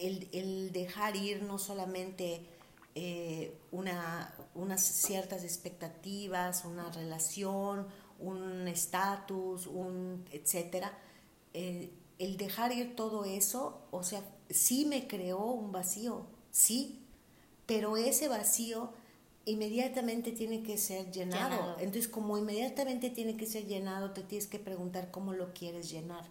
el, 0.00 0.72
dejar 0.72 1.16
ir 1.16 1.42
no 1.42 1.58
solamente 1.58 2.46
eh, 2.94 3.58
una, 3.72 4.34
unas 4.54 4.84
ciertas 4.84 5.42
expectativas, 5.42 6.64
una 6.64 6.90
relación, 6.90 7.88
un 8.20 8.68
estatus, 8.68 9.66
un 9.66 10.24
etcétera, 10.30 10.96
eh, 11.52 11.92
el 12.18 12.36
dejar 12.36 12.72
ir 12.72 12.94
todo 12.94 13.24
eso, 13.24 13.82
o 13.90 14.02
sea, 14.02 14.22
sí 14.48 14.86
me 14.86 15.08
creó 15.08 15.44
un 15.44 15.72
vacío, 15.72 16.26
sí, 16.50 17.04
pero 17.66 17.96
ese 17.96 18.28
vacío 18.28 18.92
inmediatamente 19.46 20.32
tiene 20.32 20.62
que 20.62 20.78
ser 20.78 21.10
llenado. 21.10 21.76
Entonces, 21.78 22.08
como 22.08 22.38
inmediatamente 22.38 23.10
tiene 23.10 23.36
que 23.36 23.46
ser 23.46 23.66
llenado, 23.66 24.12
te 24.12 24.22
tienes 24.22 24.46
que 24.46 24.58
preguntar 24.58 25.10
cómo 25.10 25.32
lo 25.32 25.52
quieres 25.52 25.90
llenar. 25.90 26.24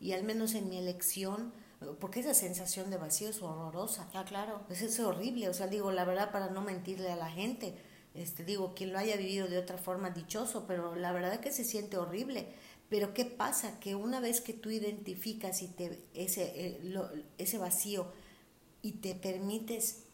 Y 0.00 0.12
al 0.12 0.22
menos 0.22 0.54
en 0.54 0.68
mi 0.68 0.78
elección, 0.78 1.52
porque 2.00 2.20
esa 2.20 2.34
sensación 2.34 2.90
de 2.90 2.96
vacío 2.96 3.28
es 3.28 3.42
horrorosa. 3.42 4.08
Ah, 4.14 4.24
claro. 4.24 4.62
Es, 4.70 4.82
es 4.82 4.98
horrible, 5.00 5.48
o 5.48 5.54
sea, 5.54 5.66
digo, 5.66 5.90
la 5.92 6.04
verdad, 6.04 6.32
para 6.32 6.50
no 6.50 6.62
mentirle 6.62 7.10
a 7.10 7.16
la 7.16 7.30
gente, 7.30 7.76
este, 8.14 8.44
digo, 8.44 8.74
quien 8.74 8.92
lo 8.92 8.98
haya 8.98 9.16
vivido 9.16 9.46
de 9.46 9.58
otra 9.58 9.76
forma, 9.76 10.10
dichoso, 10.10 10.66
pero 10.66 10.94
la 10.94 11.12
verdad 11.12 11.34
es 11.34 11.40
que 11.40 11.52
se 11.52 11.64
siente 11.64 11.98
horrible. 11.98 12.48
Pero 12.88 13.12
¿qué 13.12 13.24
pasa? 13.24 13.78
Que 13.80 13.94
una 13.94 14.20
vez 14.20 14.40
que 14.40 14.52
tú 14.52 14.70
identificas 14.70 15.60
y 15.62 15.68
te, 15.68 16.02
ese, 16.14 16.52
eh, 16.54 17.00
ese 17.36 17.58
vacío 17.58 18.06
y 18.80 18.92
te 18.92 19.14
permites 19.14 20.04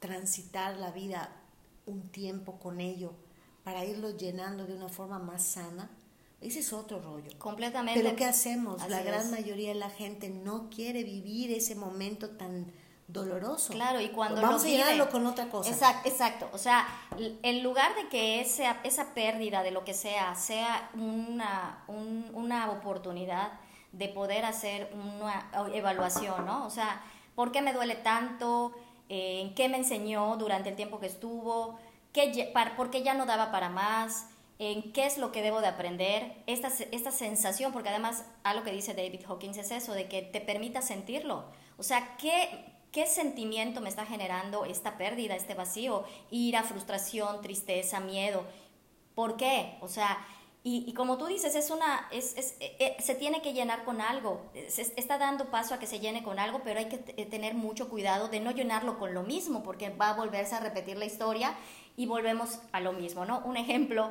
transitar 0.00 0.76
la 0.76 0.90
vida 0.90 1.32
un 1.86 2.08
tiempo 2.10 2.58
con 2.58 2.80
ello 2.80 3.12
para 3.64 3.84
irlo 3.84 4.16
llenando 4.16 4.66
de 4.66 4.74
una 4.74 4.88
forma 4.88 5.18
más 5.18 5.44
sana, 5.44 5.90
ese 6.40 6.60
es 6.60 6.72
otro 6.72 7.00
rollo. 7.00 7.30
Completamente. 7.38 8.00
Pero 8.00 8.14
¿qué 8.16 8.24
hacemos? 8.24 8.86
la 8.88 9.02
gran 9.02 9.30
mayoría 9.30 9.70
de 9.70 9.74
la 9.74 9.90
gente 9.90 10.28
no 10.28 10.70
quiere 10.70 11.02
vivir 11.02 11.50
ese 11.50 11.74
momento 11.74 12.30
tan 12.30 12.72
doloroso. 13.08 13.72
Claro, 13.72 14.00
y 14.00 14.10
cuando 14.10 14.40
Vamos 14.40 14.62
a 14.62 14.68
llenarlo 14.68 15.08
con 15.08 15.26
otra 15.26 15.48
cosa. 15.48 15.70
Exacto, 15.70 16.08
exacto. 16.08 16.48
O 16.52 16.58
sea, 16.58 16.86
en 17.18 17.62
lugar 17.62 17.94
de 17.96 18.08
que 18.08 18.40
ese, 18.40 18.66
esa 18.84 19.14
pérdida 19.14 19.62
de 19.62 19.70
lo 19.70 19.84
que 19.84 19.94
sea 19.94 20.34
sea 20.36 20.90
una, 20.94 21.84
una 21.88 22.70
oportunidad 22.70 23.52
de 23.92 24.08
poder 24.08 24.44
hacer 24.44 24.92
una 24.94 25.50
evaluación, 25.74 26.44
¿no? 26.44 26.66
O 26.66 26.70
sea, 26.70 27.02
¿por 27.34 27.50
qué 27.50 27.62
me 27.62 27.72
duele 27.72 27.96
tanto? 27.96 28.72
¿En 29.08 29.54
qué 29.54 29.68
me 29.70 29.78
enseñó 29.78 30.36
durante 30.36 30.68
el 30.68 30.76
tiempo 30.76 31.00
que 31.00 31.06
estuvo? 31.06 31.78
¿Qué, 32.12 32.52
¿Por 32.76 32.90
qué 32.90 33.02
ya 33.02 33.14
no 33.14 33.24
daba 33.24 33.50
para 33.50 33.70
más? 33.70 34.26
En 34.58 34.92
qué 34.92 35.06
es 35.06 35.18
lo 35.18 35.30
que 35.30 35.42
debo 35.42 35.60
de 35.60 35.68
aprender, 35.68 36.42
esta, 36.46 36.68
esta 36.90 37.12
sensación, 37.12 37.72
porque 37.72 37.90
además 37.90 38.24
algo 38.42 38.64
que 38.64 38.72
dice 38.72 38.92
David 38.92 39.22
Hawkins 39.28 39.56
es 39.56 39.70
eso, 39.70 39.92
de 39.92 40.08
que 40.08 40.22
te 40.22 40.40
permita 40.40 40.82
sentirlo. 40.82 41.44
O 41.76 41.84
sea, 41.84 42.16
¿qué, 42.16 42.64
qué 42.90 43.06
sentimiento 43.06 43.80
me 43.80 43.88
está 43.88 44.04
generando 44.04 44.64
esta 44.64 44.98
pérdida, 44.98 45.36
este 45.36 45.54
vacío? 45.54 46.04
Ira, 46.30 46.64
frustración, 46.64 47.40
tristeza, 47.40 48.00
miedo. 48.00 48.44
¿Por 49.14 49.36
qué? 49.36 49.78
O 49.80 49.88
sea, 49.88 50.18
y, 50.64 50.92
como 50.92 51.16
tú 51.16 51.26
dices, 51.26 51.54
es 51.54 51.70
una, 51.70 52.08
es, 52.10 52.36
eh, 52.36 52.76
eh, 52.78 52.96
se 52.98 53.14
tiene 53.14 53.40
que 53.40 53.54
llenar 53.54 53.84
con 53.84 54.02
algo, 54.02 54.50
se 54.68 54.82
está 54.96 55.16
dando 55.16 55.46
paso 55.46 55.72
a 55.72 55.78
que 55.78 55.86
se 55.86 55.98
llene 55.98 56.22
con 56.22 56.38
algo, 56.38 56.60
pero 56.62 56.80
hay 56.80 56.88
que 56.88 56.98
tener 56.98 57.54
mucho 57.54 57.88
cuidado 57.88 58.28
de 58.28 58.40
no 58.40 58.50
llenarlo 58.50 58.98
con 58.98 59.14
lo 59.14 59.22
mismo, 59.22 59.62
porque 59.62 59.88
va 59.88 60.10
a 60.10 60.14
volverse 60.14 60.56
a 60.56 60.60
repetir 60.60 60.98
la 60.98 61.06
historia 61.06 61.54
y 61.96 62.04
volvemos 62.04 62.58
a 62.72 62.80
lo 62.80 62.92
mismo, 62.92 63.24
¿no? 63.24 63.38
Un 63.46 63.56
ejemplo, 63.56 64.10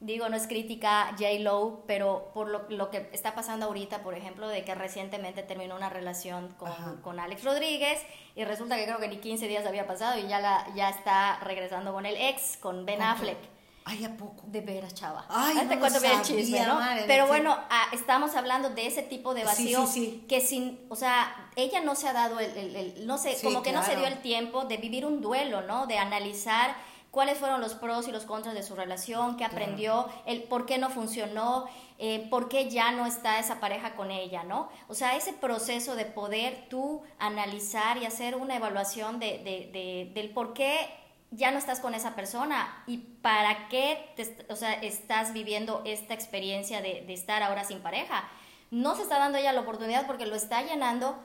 digo, 0.00 0.28
no 0.28 0.36
es 0.36 0.46
crítica 0.46 1.14
J. 1.18 1.40
Lo, 1.40 1.82
pero 1.86 2.30
por 2.34 2.48
lo, 2.48 2.68
lo, 2.68 2.90
que 2.90 3.08
está 3.12 3.34
pasando 3.34 3.66
ahorita, 3.66 4.02
por 4.02 4.14
ejemplo, 4.14 4.48
de 4.48 4.64
que 4.64 4.74
recientemente 4.74 5.42
terminó 5.42 5.76
una 5.76 5.88
relación 5.88 6.48
con, 6.58 7.00
con, 7.02 7.18
Alex 7.18 7.44
Rodríguez 7.44 8.00
y 8.34 8.44
resulta 8.44 8.76
que 8.76 8.84
creo 8.84 8.98
que 8.98 9.08
ni 9.08 9.18
15 9.18 9.48
días 9.48 9.66
había 9.66 9.86
pasado 9.86 10.18
y 10.18 10.28
ya, 10.28 10.40
la, 10.40 10.66
ya 10.74 10.90
está 10.90 11.38
regresando 11.40 11.92
con 11.92 12.06
el 12.06 12.16
ex, 12.16 12.56
con 12.56 12.86
Ben 12.86 13.02
Affleck. 13.02 13.38
Ay, 13.84 14.04
¿a 14.04 14.14
poco? 14.18 14.42
De 14.46 14.60
veras, 14.60 14.92
chava. 14.92 15.24
Ay, 15.30 15.54
no 15.54 15.66
te 15.66 15.78
cuento 15.78 15.98
bien 15.98 16.20
chisme, 16.20 16.60
¿no? 16.66 16.78
Pero 17.06 17.26
bueno, 17.26 17.56
ah, 17.70 17.86
estamos 17.92 18.36
hablando 18.36 18.68
de 18.68 18.86
ese 18.86 19.02
tipo 19.02 19.32
de 19.32 19.44
vacío 19.44 19.86
sí, 19.86 19.92
sí, 19.92 20.24
que 20.28 20.42
sin, 20.42 20.78
o 20.90 20.94
sea, 20.94 21.50
ella 21.56 21.80
no 21.80 21.94
se 21.94 22.06
ha 22.06 22.12
dado 22.12 22.38
el, 22.38 22.76
el, 22.76 23.06
no 23.06 23.16
sé, 23.16 23.38
como 23.42 23.62
que 23.62 23.72
no 23.72 23.82
se 23.82 23.96
dio 23.96 24.06
el 24.06 24.20
tiempo 24.20 24.66
de 24.66 24.76
vivir 24.76 25.06
un 25.06 25.22
duelo, 25.22 25.62
¿no? 25.62 25.86
De 25.86 25.96
analizar 25.96 26.76
cuáles 27.10 27.38
fueron 27.38 27.60
los 27.60 27.74
pros 27.74 28.06
y 28.08 28.12
los 28.12 28.24
contras 28.24 28.54
de 28.54 28.62
su 28.62 28.74
relación, 28.74 29.36
qué 29.36 29.44
aprendió, 29.44 30.08
el 30.26 30.42
por 30.44 30.66
qué 30.66 30.78
no 30.78 30.90
funcionó, 30.90 31.66
eh, 31.98 32.26
por 32.30 32.48
qué 32.48 32.68
ya 32.70 32.92
no 32.92 33.06
está 33.06 33.38
esa 33.38 33.60
pareja 33.60 33.94
con 33.94 34.10
ella, 34.10 34.44
¿no? 34.44 34.68
O 34.88 34.94
sea, 34.94 35.16
ese 35.16 35.32
proceso 35.32 35.96
de 35.96 36.04
poder 36.04 36.66
tú 36.68 37.02
analizar 37.18 37.96
y 37.98 38.06
hacer 38.06 38.36
una 38.36 38.56
evaluación 38.56 39.18
de, 39.18 39.38
de, 39.72 40.10
del 40.14 40.30
por 40.30 40.52
qué 40.52 40.88
ya 41.30 41.50
no 41.50 41.58
estás 41.58 41.80
con 41.80 41.94
esa 41.94 42.14
persona 42.14 42.82
y 42.86 42.98
para 42.98 43.68
qué 43.68 44.14
o 44.48 44.56
sea, 44.56 44.72
estás 44.74 45.32
viviendo 45.32 45.82
esta 45.84 46.14
experiencia 46.14 46.80
de, 46.80 47.04
de 47.06 47.12
estar 47.12 47.42
ahora 47.42 47.64
sin 47.64 47.80
pareja. 47.80 48.28
No 48.70 48.94
se 48.94 49.02
está 49.02 49.18
dando 49.18 49.38
ella 49.38 49.52
la 49.52 49.62
oportunidad 49.62 50.06
porque 50.06 50.26
lo 50.26 50.36
está 50.36 50.62
llenando 50.62 51.18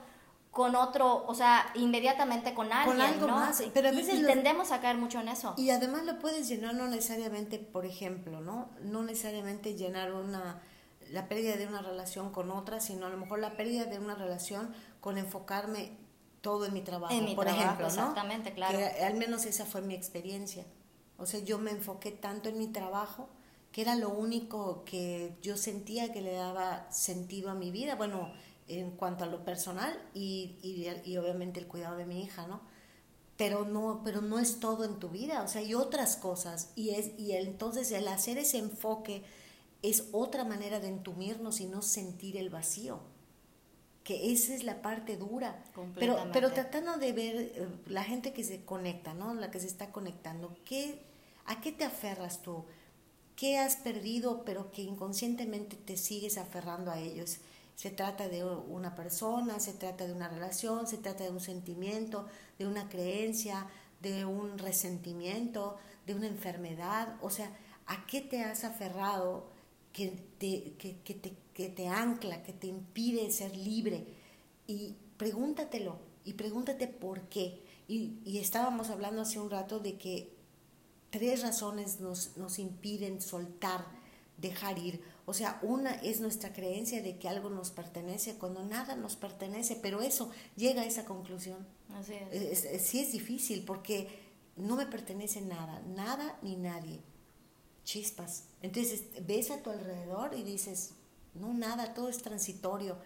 con 0.54 0.76
otro, 0.76 1.26
o 1.26 1.34
sea, 1.34 1.66
inmediatamente 1.74 2.54
con 2.54 2.72
alguien, 2.72 2.96
con 2.96 3.06
algo 3.06 3.26
Más, 3.26 3.62
pero 3.74 3.88
a 3.88 3.92
veces 3.92 4.20
y, 4.20 4.24
tendemos 4.24 4.70
a 4.70 4.80
caer 4.80 4.96
mucho 4.96 5.18
en 5.20 5.28
eso. 5.28 5.52
Y 5.56 5.70
además 5.70 6.04
lo 6.04 6.20
puedes 6.20 6.48
llenar 6.48 6.74
no 6.74 6.86
necesariamente, 6.86 7.58
por 7.58 7.84
ejemplo, 7.84 8.40
¿no? 8.40 8.70
No 8.80 9.02
necesariamente 9.02 9.74
llenar 9.74 10.12
una 10.12 10.62
la 11.10 11.28
pérdida 11.28 11.56
de 11.56 11.66
una 11.66 11.82
relación 11.82 12.30
con 12.30 12.50
otra, 12.50 12.80
sino 12.80 13.06
a 13.06 13.10
lo 13.10 13.18
mejor 13.18 13.40
la 13.40 13.56
pérdida 13.56 13.84
de 13.84 13.98
una 13.98 14.14
relación 14.14 14.72
con 15.00 15.18
enfocarme 15.18 15.98
todo 16.40 16.66
en 16.66 16.72
mi 16.72 16.82
trabajo, 16.82 17.12
en 17.12 17.24
mi 17.24 17.34
por 17.34 17.46
trabajo, 17.46 17.64
ejemplo, 17.64 17.86
Exactamente, 17.88 18.54
claro. 18.54 18.78
Que 18.78 19.04
al 19.04 19.14
menos 19.14 19.44
esa 19.46 19.66
fue 19.66 19.82
mi 19.82 19.94
experiencia. 19.94 20.64
O 21.18 21.26
sea, 21.26 21.40
yo 21.40 21.58
me 21.58 21.72
enfoqué 21.72 22.12
tanto 22.12 22.48
en 22.48 22.58
mi 22.58 22.68
trabajo 22.68 23.28
que 23.72 23.82
era 23.82 23.96
lo 23.96 24.10
único 24.10 24.84
que 24.84 25.36
yo 25.42 25.56
sentía 25.56 26.12
que 26.12 26.20
le 26.20 26.34
daba 26.34 26.90
sentido 26.92 27.50
a 27.50 27.54
mi 27.54 27.72
vida, 27.72 27.96
bueno, 27.96 28.32
en 28.68 28.92
cuanto 28.92 29.24
a 29.24 29.26
lo 29.26 29.44
personal 29.44 30.00
y, 30.14 30.56
y, 30.62 31.16
obviamente 31.16 31.60
el 31.60 31.66
cuidado 31.66 31.96
de 31.96 32.06
mi 32.06 32.22
hija, 32.22 32.46
¿no? 32.46 32.60
Pero 33.36 33.64
no, 33.64 34.02
pero 34.04 34.20
no 34.20 34.38
es 34.38 34.60
todo 34.60 34.84
en 34.84 34.98
tu 34.98 35.08
vida, 35.08 35.42
o 35.42 35.48
sea, 35.48 35.60
hay 35.60 35.74
otras 35.74 36.16
cosas 36.16 36.70
y, 36.76 36.90
es, 36.90 37.18
y 37.18 37.32
entonces 37.32 37.90
el 37.90 38.06
hacer 38.08 38.38
ese 38.38 38.58
enfoque 38.58 39.24
es 39.82 40.08
otra 40.12 40.44
manera 40.44 40.80
de 40.80 40.88
entumirnos 40.88 41.60
y 41.60 41.66
no 41.66 41.82
sentir 41.82 42.36
el 42.36 42.48
vacío 42.48 43.00
que 44.04 44.32
esa 44.32 44.54
es 44.54 44.62
la 44.62 44.82
parte 44.82 45.16
dura. 45.16 45.64
Pero, 45.98 46.18
pero 46.32 46.52
tratando 46.52 46.98
de 46.98 47.12
ver 47.12 47.36
eh, 47.36 47.68
la 47.86 48.04
gente 48.04 48.34
que 48.34 48.44
se 48.44 48.64
conecta, 48.64 49.14
¿no? 49.14 49.34
La 49.34 49.50
que 49.50 49.58
se 49.58 49.66
está 49.66 49.90
conectando, 49.90 50.54
¿qué, 50.66 51.00
¿a 51.46 51.62
qué 51.62 51.72
te 51.72 51.84
aferras 51.84 52.42
tú? 52.42 52.66
¿Qué 53.34 53.58
has 53.58 53.76
perdido 53.76 54.44
pero 54.44 54.70
que 54.70 54.82
inconscientemente 54.82 55.76
te 55.76 55.96
sigues 55.96 56.36
aferrando 56.36 56.90
a 56.90 57.00
ellos? 57.00 57.38
Se 57.74 57.90
trata 57.90 58.28
de 58.28 58.44
una 58.44 58.94
persona, 58.94 59.58
se 59.60 59.72
trata 59.72 60.06
de 60.06 60.12
una 60.12 60.28
relación, 60.28 60.86
se 60.86 60.98
trata 60.98 61.24
de 61.24 61.30
un 61.30 61.40
sentimiento, 61.40 62.26
de 62.58 62.66
una 62.66 62.88
creencia, 62.88 63.66
de 64.00 64.24
un 64.24 64.58
resentimiento, 64.58 65.76
de 66.06 66.14
una 66.14 66.26
enfermedad. 66.26 67.16
O 67.20 67.30
sea, 67.30 67.50
¿a 67.86 68.06
qué 68.06 68.20
te 68.20 68.42
has 68.42 68.64
aferrado 68.64 69.48
que 69.92 70.08
te, 70.38 70.74
que, 70.78 70.98
que 71.02 71.14
te, 71.14 71.32
que 71.52 71.68
te 71.68 71.88
ancla, 71.88 72.42
que 72.42 72.52
te 72.52 72.68
impide 72.68 73.30
ser 73.30 73.56
libre? 73.56 74.06
Y 74.66 74.94
pregúntatelo 75.16 75.98
y 76.24 76.34
pregúntate 76.34 76.86
por 76.86 77.22
qué. 77.22 77.62
Y, 77.88 78.18
y 78.24 78.38
estábamos 78.38 78.90
hablando 78.90 79.22
hace 79.22 79.40
un 79.40 79.50
rato 79.50 79.80
de 79.80 79.98
que 79.98 80.34
tres 81.10 81.42
razones 81.42 82.00
nos, 82.00 82.36
nos 82.36 82.58
impiden 82.58 83.20
soltar, 83.20 83.84
dejar 84.36 84.78
ir. 84.78 85.00
O 85.26 85.32
sea, 85.32 85.58
una 85.62 85.94
es 85.94 86.20
nuestra 86.20 86.52
creencia 86.52 87.02
de 87.02 87.18
que 87.18 87.28
algo 87.28 87.48
nos 87.48 87.70
pertenece 87.70 88.34
cuando 88.34 88.64
nada 88.64 88.94
nos 88.94 89.16
pertenece, 89.16 89.76
pero 89.76 90.02
eso 90.02 90.30
llega 90.56 90.82
a 90.82 90.86
esa 90.86 91.04
conclusión. 91.04 91.66
Así 91.94 92.14
es. 92.30 92.86
sí 92.86 93.00
es 93.00 93.12
difícil 93.12 93.64
porque 93.64 94.08
no 94.56 94.76
me 94.76 94.86
pertenece 94.86 95.40
nada, 95.40 95.80
nada 95.94 96.38
ni 96.42 96.56
nadie. 96.56 97.00
Chispas. 97.84 98.44
Entonces 98.62 99.04
ves 99.26 99.50
a 99.50 99.62
tu 99.62 99.70
alrededor 99.70 100.34
y 100.34 100.42
dices, 100.42 100.90
no, 101.34 101.52
nada, 101.54 101.94
todo 101.94 102.08
es 102.08 102.18
transitorio. 102.18 102.98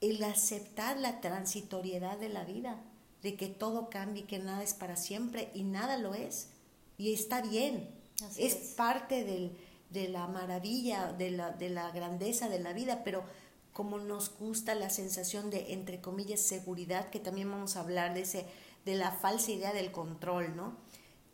El 0.00 0.22
aceptar 0.22 0.98
la 0.98 1.20
transitoriedad 1.20 2.18
de 2.18 2.28
la 2.28 2.44
vida, 2.44 2.80
de 3.22 3.36
que 3.36 3.48
todo 3.48 3.90
cambie, 3.90 4.26
que 4.26 4.38
nada 4.38 4.62
es 4.62 4.74
para 4.74 4.96
siempre 4.96 5.50
y 5.54 5.64
nada 5.64 5.98
lo 5.98 6.14
es 6.14 6.50
y 6.98 7.12
está 7.12 7.40
bien. 7.40 7.88
Es, 8.36 8.54
parte 8.76 9.24
del, 9.24 9.56
de 9.90 10.08
la 10.08 10.26
maravilla, 10.26 11.12
de 11.12 11.30
la, 11.30 11.50
de 11.50 11.70
la 11.70 11.90
grandeza 11.90 12.48
de 12.48 12.60
la 12.60 12.72
vida, 12.72 13.02
pero 13.04 13.24
como 13.72 13.98
nos 13.98 14.36
gusta 14.38 14.74
la 14.74 14.90
sensación 14.90 15.50
de, 15.50 15.72
entre 15.72 16.00
comillas, 16.00 16.40
seguridad, 16.40 17.10
que 17.10 17.20
también 17.20 17.50
vamos 17.50 17.76
a 17.76 17.80
hablar 17.80 18.14
de, 18.14 18.22
ese, 18.22 18.46
de 18.84 18.96
la 18.96 19.12
falsa 19.12 19.52
idea 19.52 19.72
del 19.72 19.92
control, 19.92 20.56
¿no? 20.56 20.76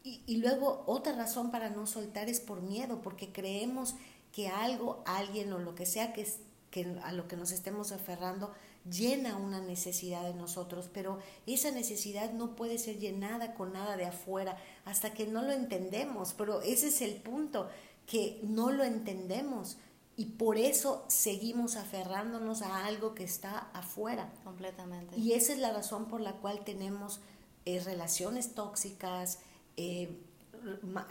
Y, 0.02 0.20
y 0.26 0.36
luego 0.36 0.84
otra 0.86 1.14
razón 1.14 1.50
para 1.50 1.70
no 1.70 1.86
soltar 1.86 2.28
es 2.28 2.40
por 2.40 2.60
miedo, 2.60 3.00
porque 3.00 3.32
creemos 3.32 3.94
que 4.32 4.48
algo, 4.48 5.02
alguien 5.06 5.52
o 5.52 5.58
lo 5.58 5.74
que 5.74 5.86
sea 5.86 6.12
que, 6.12 6.28
que 6.70 6.98
a 7.02 7.12
lo 7.12 7.28
que 7.28 7.36
nos 7.36 7.52
estemos 7.52 7.92
aferrando 7.92 8.52
llena 8.90 9.36
una 9.36 9.60
necesidad 9.60 10.24
de 10.24 10.34
nosotros, 10.34 10.90
pero 10.92 11.18
esa 11.46 11.70
necesidad 11.70 12.32
no 12.32 12.54
puede 12.54 12.78
ser 12.78 12.98
llenada 12.98 13.54
con 13.54 13.72
nada 13.72 13.96
de 13.96 14.04
afuera 14.04 14.58
hasta 14.84 15.14
que 15.14 15.26
no 15.26 15.42
lo 15.42 15.52
entendemos, 15.52 16.34
pero 16.34 16.60
ese 16.60 16.88
es 16.88 17.00
el 17.00 17.14
punto, 17.14 17.68
que 18.06 18.40
no 18.42 18.70
lo 18.70 18.84
entendemos 18.84 19.78
y 20.16 20.26
por 20.26 20.58
eso 20.58 21.04
seguimos 21.08 21.76
aferrándonos 21.76 22.62
a 22.62 22.86
algo 22.86 23.14
que 23.14 23.24
está 23.24 23.70
afuera. 23.72 24.32
Completamente. 24.44 25.18
Y 25.18 25.32
esa 25.32 25.52
es 25.52 25.58
la 25.58 25.72
razón 25.72 26.06
por 26.06 26.20
la 26.20 26.34
cual 26.34 26.64
tenemos 26.64 27.20
eh, 27.64 27.80
relaciones 27.80 28.54
tóxicas, 28.54 29.40
eh, 29.76 30.20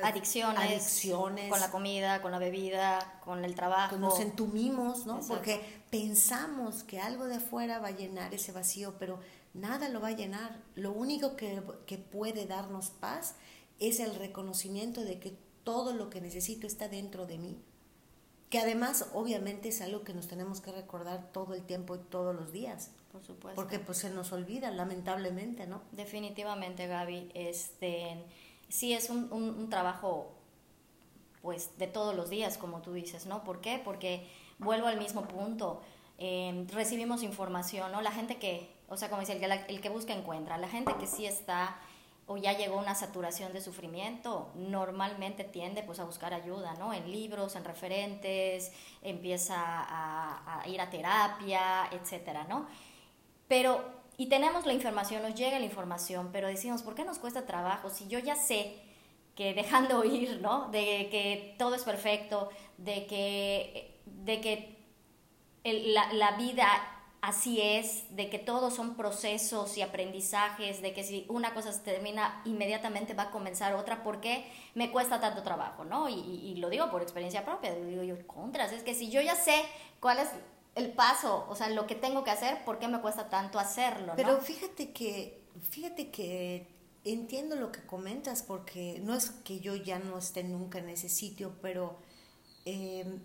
adicciones, 0.02 0.60
adicciones, 0.60 1.50
con 1.50 1.60
la 1.60 1.70
comida, 1.70 2.22
con 2.22 2.32
la 2.32 2.40
bebida, 2.40 3.20
con 3.24 3.44
el 3.44 3.56
trabajo. 3.56 3.98
Nos 3.98 4.20
entumimos, 4.20 5.06
¿no? 5.06 5.20
Porque 5.28 5.84
pensamos 5.90 6.84
que 6.84 7.00
algo 7.00 7.26
de 7.26 7.36
afuera 7.36 7.80
va 7.80 7.90
a 7.90 7.92
llenar 7.92 8.34
ese 8.34 8.52
vacío, 8.54 8.96
pero 8.98 9.20
nada 9.54 9.90
lo 9.90 10.00
va 10.00 10.10
a 10.10 10.12
llenar. 10.12 10.62
Lo 10.76 10.94
único 10.94 11.36
que, 11.36 11.62
que 11.86 11.98
puede 11.98 12.46
darnos 12.46 12.90
paz 12.90 13.36
es 13.80 14.00
el 14.00 14.16
reconocimiento 14.16 15.02
de 15.02 15.20
que 15.20 15.38
todo 15.64 15.94
lo 15.94 16.10
que 16.10 16.22
necesito 16.22 16.68
está 16.68 16.88
dentro 16.88 17.26
de 17.26 17.38
mí. 17.38 17.58
Que 18.50 18.60
además, 18.60 19.08
obviamente, 19.14 19.70
es 19.70 19.82
algo 19.82 20.04
que 20.04 20.14
nos 20.14 20.28
tenemos 20.28 20.62
que 20.62 20.72
recordar 20.72 21.32
todo 21.32 21.56
el 21.56 21.64
tiempo 21.64 21.96
y 21.96 22.00
todos 22.00 22.36
los 22.36 22.52
días. 22.52 22.92
Por 23.12 23.24
supuesto. 23.24 23.60
Porque 23.60 23.80
pues 23.80 23.98
se 23.98 24.10
nos 24.10 24.32
olvida, 24.32 24.70
lamentablemente, 24.72 25.66
¿no? 25.66 25.82
Definitivamente, 25.92 26.88
Gaby. 26.88 27.32
Este 27.34 28.24
sí 28.70 28.94
es 28.94 29.10
un, 29.10 29.32
un, 29.32 29.70
trabajo 29.70 30.32
pues 31.42 31.78
de 31.78 31.88
todos 31.88 32.16
los 32.16 32.30
días, 32.30 32.58
como 32.58 32.82
tú 32.82 32.94
dices, 32.94 33.26
¿no? 33.28 33.44
¿Por 33.44 33.62
qué? 33.62 33.80
Porque 33.84 34.28
vuelvo 34.58 34.88
al 34.88 34.98
mismo 34.98 35.28
punto, 35.28 35.82
em, 36.18 36.68
recibimos 36.70 37.22
información, 37.22 37.92
¿no? 37.92 38.02
La 38.02 38.12
gente 38.12 38.38
que, 38.38 38.70
o 38.88 38.98
sea, 38.98 39.10
como 39.10 39.20
dice, 39.20 39.34
el 39.34 39.40
que, 39.40 39.74
el 39.74 39.82
que 39.82 39.90
busca 39.90 40.14
encuentra, 40.14 40.58
la 40.58 40.70
gente 40.70 40.96
que 41.00 41.06
sí 41.06 41.26
está 41.26 41.78
o 42.26 42.38
ya 42.38 42.54
llegó 42.54 42.78
una 42.78 42.96
saturación 42.96 43.52
de 43.52 43.62
sufrimiento, 43.62 44.52
normalmente 44.56 45.44
tiende 45.44 45.84
pues 45.84 46.00
a 46.00 46.06
buscar 46.06 46.34
ayuda, 46.34 46.74
¿no? 46.76 46.94
En 46.94 47.12
libros, 47.12 47.56
en 47.56 47.66
referentes, 47.66 48.72
empieza 49.02 49.56
a, 49.58 50.64
ir 50.68 50.80
a 50.80 50.90
terapia, 50.90 51.90
etcétera, 51.92 52.46
¿no? 52.46 52.68
Pero 53.48 54.04
y 54.16 54.28
tenemos 54.28 54.66
la 54.66 54.74
información, 54.74 55.24
nos 55.24 55.36
llega 55.36 55.60
la 55.60 55.66
información, 55.66 56.30
pero 56.32 56.48
decimos, 56.48 56.84
¿por 56.84 56.96
qué 56.96 57.04
nos 57.04 57.20
cuesta 57.20 57.46
trabajo? 57.46 57.90
Si 57.90 58.08
yo 58.08 58.20
ya 58.20 58.36
sé 58.36 58.80
que 59.36 59.54
dejando 59.54 60.04
ir, 60.06 60.40
¿no? 60.42 60.70
De 60.70 61.10
que 61.10 61.56
todo 61.58 61.76
es 61.76 61.84
perfecto, 61.84 62.50
de 62.78 63.06
que, 63.06 64.00
de 64.06 64.40
que 64.40 64.78
la, 65.64 66.32
vida 66.38 66.68
así 67.24 67.62
es, 67.62 68.04
de 68.18 68.30
que 68.30 68.38
todos 68.38 68.76
son 68.76 68.98
procesos 68.98 69.78
y 69.78 69.82
aprendizajes, 69.82 70.82
de 70.82 70.94
que 70.94 71.06
si 71.06 71.26
una 71.30 71.54
cosa 71.54 71.72
se 71.72 71.80
termina, 71.80 72.42
inmediatamente 72.44 73.14
va 73.14 73.24
a 73.24 73.32
comenzar 73.32 73.76
otra, 73.76 74.04
¿por 74.04 74.20
qué 74.20 74.46
me 74.76 74.92
cuesta 74.92 75.22
tanto 75.22 75.42
trabajo, 75.42 75.86
no? 75.86 76.10
Y, 76.10 76.16
y, 76.16 76.56
lo 76.56 76.70
digo 76.70 76.92
por 76.92 77.02
experiencia 77.02 77.46
propia, 77.46 77.74
digo 77.76 78.04
yo, 78.04 78.28
contras, 78.28 78.74
es 78.74 78.84
que 78.84 78.94
si 78.94 79.10
yo 79.10 79.22
ya 79.22 79.36
sé 79.36 79.54
cuál 80.02 80.20
es 80.20 80.28
el 80.76 80.92
paso, 80.92 81.46
o 81.48 81.56
sea, 81.56 81.70
lo 81.70 81.88
que 81.88 81.96
tengo 81.96 82.26
que 82.26 82.32
hacer, 82.32 82.66
¿por 82.66 82.78
qué 82.78 82.90
me 82.90 83.00
cuesta 83.00 83.30
tanto 83.30 83.58
hacerlo? 83.58 84.12
Pero 84.18 84.42
fíjate 84.42 84.92
que, 84.92 85.46
fíjate 85.70 86.12
que 86.12 86.68
entiendo 87.06 87.56
lo 87.56 87.72
que 87.72 87.86
comentas, 87.86 88.44
porque 88.44 89.00
no 89.02 89.16
es 89.16 89.30
que 89.46 89.62
yo 89.62 89.78
ya 89.78 89.98
no 89.98 90.18
esté 90.18 90.44
nunca 90.44 90.80
en 90.80 90.90
ese 90.90 91.08
sitio, 91.08 91.54
pero 91.62 92.00
em, 92.66 93.22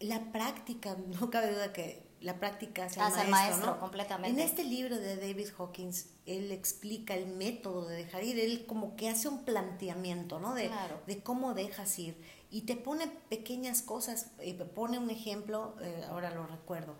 la 0.00 0.32
práctica, 0.32 0.98
no 1.18 1.30
cabe 1.30 1.50
duda 1.50 1.72
que 1.72 2.07
la 2.20 2.38
práctica 2.38 2.88
sea 2.88 3.08
maestro, 3.08 3.30
maestro 3.30 3.80
completamente. 3.80 4.40
En 4.40 4.46
este 4.46 4.64
libro 4.64 4.96
de 4.96 5.16
David 5.16 5.48
Hawkins, 5.58 6.06
él 6.26 6.50
explica 6.50 7.14
el 7.14 7.26
método 7.26 7.86
de 7.86 7.96
dejar 7.96 8.24
ir, 8.24 8.38
él 8.38 8.66
como 8.66 8.96
que 8.96 9.08
hace 9.08 9.28
un 9.28 9.44
planteamiento, 9.44 10.40
¿no? 10.40 10.54
De, 10.54 10.70
de 11.06 11.22
cómo 11.22 11.54
dejas 11.54 11.98
ir 11.98 12.16
y 12.50 12.62
te 12.62 12.76
pone 12.76 13.06
pequeñas 13.28 13.82
cosas, 13.82 14.30
eh, 14.40 14.54
pone 14.54 14.98
un 14.98 15.10
ejemplo, 15.10 15.74
eh, 15.80 16.04
ahora 16.08 16.30
lo 16.30 16.46
recuerdo, 16.46 16.94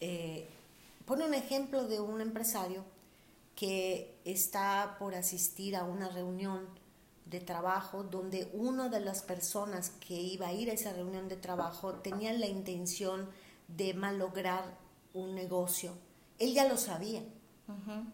eh, 0.00 0.48
pone 1.04 1.26
un 1.26 1.34
ejemplo 1.34 1.86
de 1.86 2.00
un 2.00 2.20
empresario 2.20 2.84
que 3.56 4.20
está 4.24 4.96
por 4.98 5.14
asistir 5.14 5.74
a 5.74 5.84
una 5.84 6.08
reunión 6.08 6.68
de 7.26 7.40
trabajo 7.40 8.04
donde 8.04 8.48
una 8.54 8.88
de 8.88 9.00
las 9.00 9.22
personas 9.22 9.90
que 10.00 10.14
iba 10.14 10.46
a 10.48 10.52
ir 10.52 10.70
a 10.70 10.72
esa 10.72 10.92
reunión 10.92 11.28
de 11.28 11.36
trabajo 11.36 11.94
tenía 11.94 12.32
la 12.32 12.46
intención 12.46 13.28
de 13.68 13.94
malograr 13.94 14.76
un 15.14 15.34
negocio. 15.34 15.92
Él 16.38 16.54
ya 16.54 16.66
lo 16.66 16.76
sabía 16.76 17.22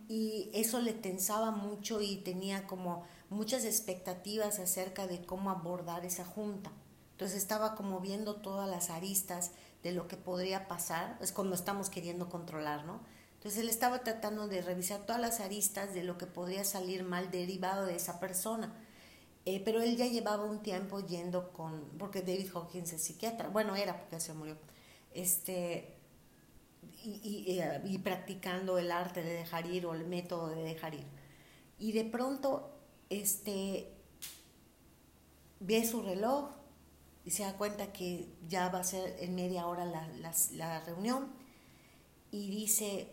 y 0.08 0.50
eso 0.52 0.80
le 0.80 0.92
tensaba 0.92 1.52
mucho 1.52 2.00
y 2.00 2.16
tenía 2.16 2.66
como 2.66 3.04
muchas 3.30 3.64
expectativas 3.64 4.58
acerca 4.58 5.06
de 5.06 5.24
cómo 5.24 5.50
abordar 5.50 6.04
esa 6.04 6.24
junta. 6.24 6.72
Entonces 7.12 7.38
estaba 7.38 7.76
como 7.76 8.00
viendo 8.00 8.36
todas 8.36 8.68
las 8.68 8.90
aristas 8.90 9.52
de 9.84 9.92
lo 9.92 10.08
que 10.08 10.16
podría 10.16 10.66
pasar, 10.66 11.16
es 11.20 11.30
cuando 11.30 11.54
estamos 11.54 11.88
queriendo 11.88 12.28
controlar, 12.28 12.84
¿no? 12.84 13.00
Entonces 13.34 13.60
él 13.60 13.68
estaba 13.68 14.00
tratando 14.00 14.48
de 14.48 14.62
revisar 14.62 15.04
todas 15.06 15.20
las 15.20 15.38
aristas 15.38 15.94
de 15.94 16.02
lo 16.02 16.18
que 16.18 16.26
podría 16.26 16.64
salir 16.64 17.04
mal 17.04 17.30
derivado 17.30 17.86
de 17.86 17.94
esa 17.94 18.18
persona. 18.18 18.74
Eh, 19.44 19.60
pero 19.62 19.82
él 19.82 19.96
ya 19.96 20.06
llevaba 20.06 20.44
un 20.44 20.62
tiempo 20.62 21.00
yendo 21.00 21.52
con, 21.52 21.84
porque 21.98 22.22
David 22.22 22.48
Hawkins 22.54 22.94
es 22.94 23.04
psiquiatra, 23.04 23.48
bueno, 23.48 23.76
era 23.76 24.00
porque 24.00 24.18
se 24.18 24.32
murió, 24.32 24.56
este, 25.14 25.94
y, 27.02 27.60
y, 27.84 27.98
practicando 27.98 28.78
el 28.78 28.90
arte 28.90 29.22
de 29.22 29.32
dejar 29.34 29.66
ir 29.66 29.86
o 29.86 29.94
el 29.94 30.06
método 30.06 30.48
de 30.48 30.62
dejar 30.62 30.94
ir. 30.94 31.06
Y 31.78 31.92
de 31.92 32.04
pronto 32.04 32.70
este, 33.10 33.92
ve 35.60 35.86
su 35.86 36.02
reloj 36.02 36.50
y 37.24 37.30
se 37.30 37.42
da 37.42 37.56
cuenta 37.56 37.92
que 37.92 38.28
ya 38.48 38.68
va 38.68 38.80
a 38.80 38.84
ser 38.84 39.16
en 39.20 39.34
media 39.34 39.66
hora 39.66 39.84
la, 39.84 40.08
la 40.52 40.80
reunión 40.80 41.32
y 42.30 42.50
dice, 42.50 43.08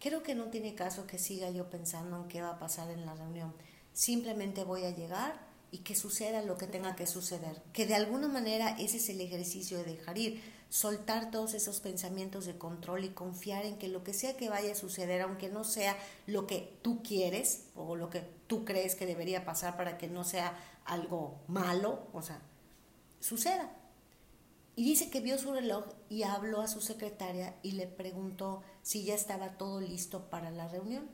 creo 0.00 0.22
que 0.22 0.34
no 0.34 0.44
tiene 0.46 0.74
caso 0.74 1.06
que 1.06 1.18
siga 1.18 1.50
yo 1.50 1.70
pensando 1.70 2.16
en 2.16 2.28
qué 2.28 2.42
va 2.42 2.50
a 2.50 2.58
pasar 2.58 2.90
en 2.90 3.06
la 3.06 3.14
reunión. 3.14 3.54
Simplemente 3.92 4.62
voy 4.64 4.84
a 4.84 4.90
llegar 4.90 5.46
y 5.70 5.78
que 5.78 5.94
suceda 5.94 6.42
lo 6.42 6.56
que 6.56 6.66
tenga 6.66 6.94
que 6.94 7.06
suceder. 7.06 7.62
Que 7.72 7.86
de 7.86 7.94
alguna 7.94 8.28
manera 8.28 8.76
ese 8.78 8.98
es 8.98 9.08
el 9.08 9.20
ejercicio 9.20 9.78
de 9.78 9.84
dejar 9.84 10.18
ir, 10.18 10.42
soltar 10.68 11.30
todos 11.30 11.54
esos 11.54 11.80
pensamientos 11.80 12.44
de 12.44 12.58
control 12.58 13.04
y 13.04 13.10
confiar 13.10 13.64
en 13.64 13.78
que 13.78 13.88
lo 13.88 14.02
que 14.02 14.12
sea 14.12 14.36
que 14.36 14.48
vaya 14.48 14.72
a 14.72 14.76
suceder, 14.76 15.22
aunque 15.22 15.48
no 15.48 15.64
sea 15.64 15.96
lo 16.26 16.46
que 16.46 16.76
tú 16.82 17.02
quieres 17.02 17.64
o 17.74 17.96
lo 17.96 18.10
que 18.10 18.22
tú 18.46 18.64
crees 18.64 18.94
que 18.94 19.06
debería 19.06 19.44
pasar 19.44 19.76
para 19.76 19.98
que 19.98 20.08
no 20.08 20.24
sea 20.24 20.58
algo 20.84 21.40
malo, 21.46 22.06
o 22.12 22.22
sea, 22.22 22.40
suceda. 23.20 23.72
Y 24.74 24.84
dice 24.84 25.08
que 25.08 25.20
vio 25.20 25.38
su 25.38 25.52
reloj 25.52 25.86
y 26.10 26.24
habló 26.24 26.60
a 26.60 26.68
su 26.68 26.82
secretaria 26.82 27.54
y 27.62 27.72
le 27.72 27.86
preguntó 27.86 28.62
si 28.82 29.04
ya 29.04 29.14
estaba 29.14 29.56
todo 29.56 29.80
listo 29.80 30.28
para 30.28 30.50
la 30.50 30.68
reunión, 30.68 31.08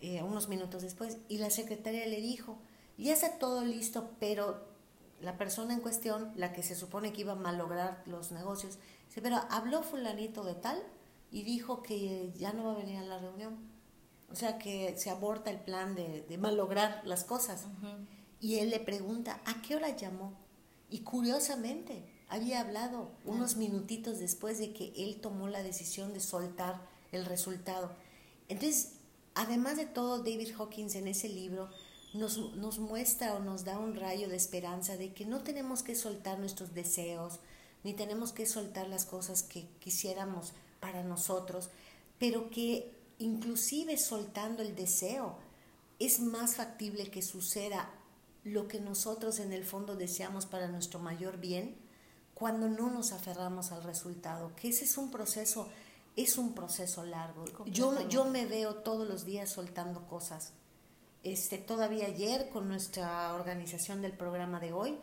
eh, 0.00 0.22
unos 0.22 0.48
minutos 0.48 0.82
después. 0.82 1.18
Y 1.28 1.38
la 1.38 1.50
secretaria 1.50 2.06
le 2.06 2.20
dijo, 2.20 2.58
ya 2.96 3.12
está 3.12 3.38
todo 3.38 3.64
listo, 3.64 4.10
pero 4.20 4.67
la 5.20 5.36
persona 5.36 5.74
en 5.74 5.80
cuestión, 5.80 6.32
la 6.36 6.52
que 6.52 6.62
se 6.62 6.74
supone 6.74 7.12
que 7.12 7.22
iba 7.22 7.32
a 7.32 7.36
malograr 7.36 8.02
los 8.06 8.32
negocios, 8.32 8.78
dice, 9.08 9.20
pero 9.20 9.40
habló 9.50 9.82
fulanito 9.82 10.44
de 10.44 10.54
tal 10.54 10.82
y 11.30 11.42
dijo 11.42 11.82
que 11.82 12.32
ya 12.36 12.52
no 12.52 12.64
va 12.64 12.72
a 12.72 12.76
venir 12.76 12.98
a 12.98 13.04
la 13.04 13.18
reunión. 13.18 13.58
O 14.30 14.34
sea 14.34 14.58
que 14.58 14.96
se 14.98 15.10
aborta 15.10 15.50
el 15.50 15.60
plan 15.60 15.94
de, 15.94 16.22
de 16.28 16.38
malograr 16.38 17.02
las 17.04 17.24
cosas. 17.24 17.66
Y 18.40 18.58
él 18.58 18.70
le 18.70 18.78
pregunta, 18.78 19.40
¿a 19.46 19.62
qué 19.62 19.76
hora 19.76 19.96
llamó? 19.96 20.34
Y 20.90 21.00
curiosamente, 21.00 22.04
había 22.28 22.60
hablado 22.60 23.10
unos 23.24 23.56
minutitos 23.56 24.18
después 24.18 24.58
de 24.58 24.72
que 24.72 24.92
él 24.96 25.20
tomó 25.20 25.48
la 25.48 25.62
decisión 25.62 26.12
de 26.12 26.20
soltar 26.20 26.86
el 27.10 27.24
resultado. 27.24 27.90
Entonces, 28.48 28.92
además 29.34 29.76
de 29.76 29.86
todo, 29.86 30.18
David 30.18 30.54
Hawkins 30.58 30.94
en 30.94 31.08
ese 31.08 31.28
libro 31.28 31.70
nos, 32.14 32.38
nos 32.56 32.78
muestra 32.78 33.34
o 33.34 33.40
nos 33.40 33.64
da 33.64 33.78
un 33.78 33.94
rayo 33.94 34.28
de 34.28 34.36
esperanza 34.36 34.96
de 34.96 35.12
que 35.12 35.24
no 35.24 35.42
tenemos 35.42 35.82
que 35.82 35.94
soltar 35.94 36.38
nuestros 36.38 36.74
deseos, 36.74 37.40
ni 37.84 37.94
tenemos 37.94 38.32
que 38.32 38.46
soltar 38.46 38.88
las 38.88 39.04
cosas 39.04 39.42
que 39.42 39.68
quisiéramos 39.78 40.52
para 40.80 41.02
nosotros, 41.02 41.70
pero 42.18 42.50
que 42.50 42.94
inclusive 43.18 43.98
soltando 43.98 44.62
el 44.62 44.74
deseo 44.74 45.36
es 45.98 46.20
más 46.20 46.56
factible 46.56 47.10
que 47.10 47.22
suceda 47.22 47.90
lo 48.44 48.68
que 48.68 48.80
nosotros 48.80 49.40
en 49.40 49.52
el 49.52 49.64
fondo 49.64 49.96
deseamos 49.96 50.46
para 50.46 50.68
nuestro 50.68 51.00
mayor 51.00 51.38
bien 51.38 51.76
cuando 52.34 52.68
no 52.68 52.88
nos 52.90 53.12
aferramos 53.12 53.72
al 53.72 53.82
resultado, 53.82 54.52
que 54.54 54.68
ese 54.68 54.84
es 54.84 54.96
un 54.96 55.10
proceso, 55.10 55.68
es 56.14 56.38
un 56.38 56.54
proceso 56.54 57.04
largo. 57.04 57.44
Yo, 57.66 58.08
yo 58.08 58.26
me 58.26 58.46
veo 58.46 58.76
todos 58.76 59.08
los 59.08 59.24
días 59.24 59.50
soltando 59.50 60.06
cosas. 60.06 60.52
Este, 61.24 61.58
todavía 61.58 62.06
ayer 62.06 62.48
con 62.48 62.68
nuestra 62.68 63.34
organización 63.34 64.02
del 64.02 64.12
programa 64.12 64.60
de 64.60 64.72
hoy, 64.72 64.98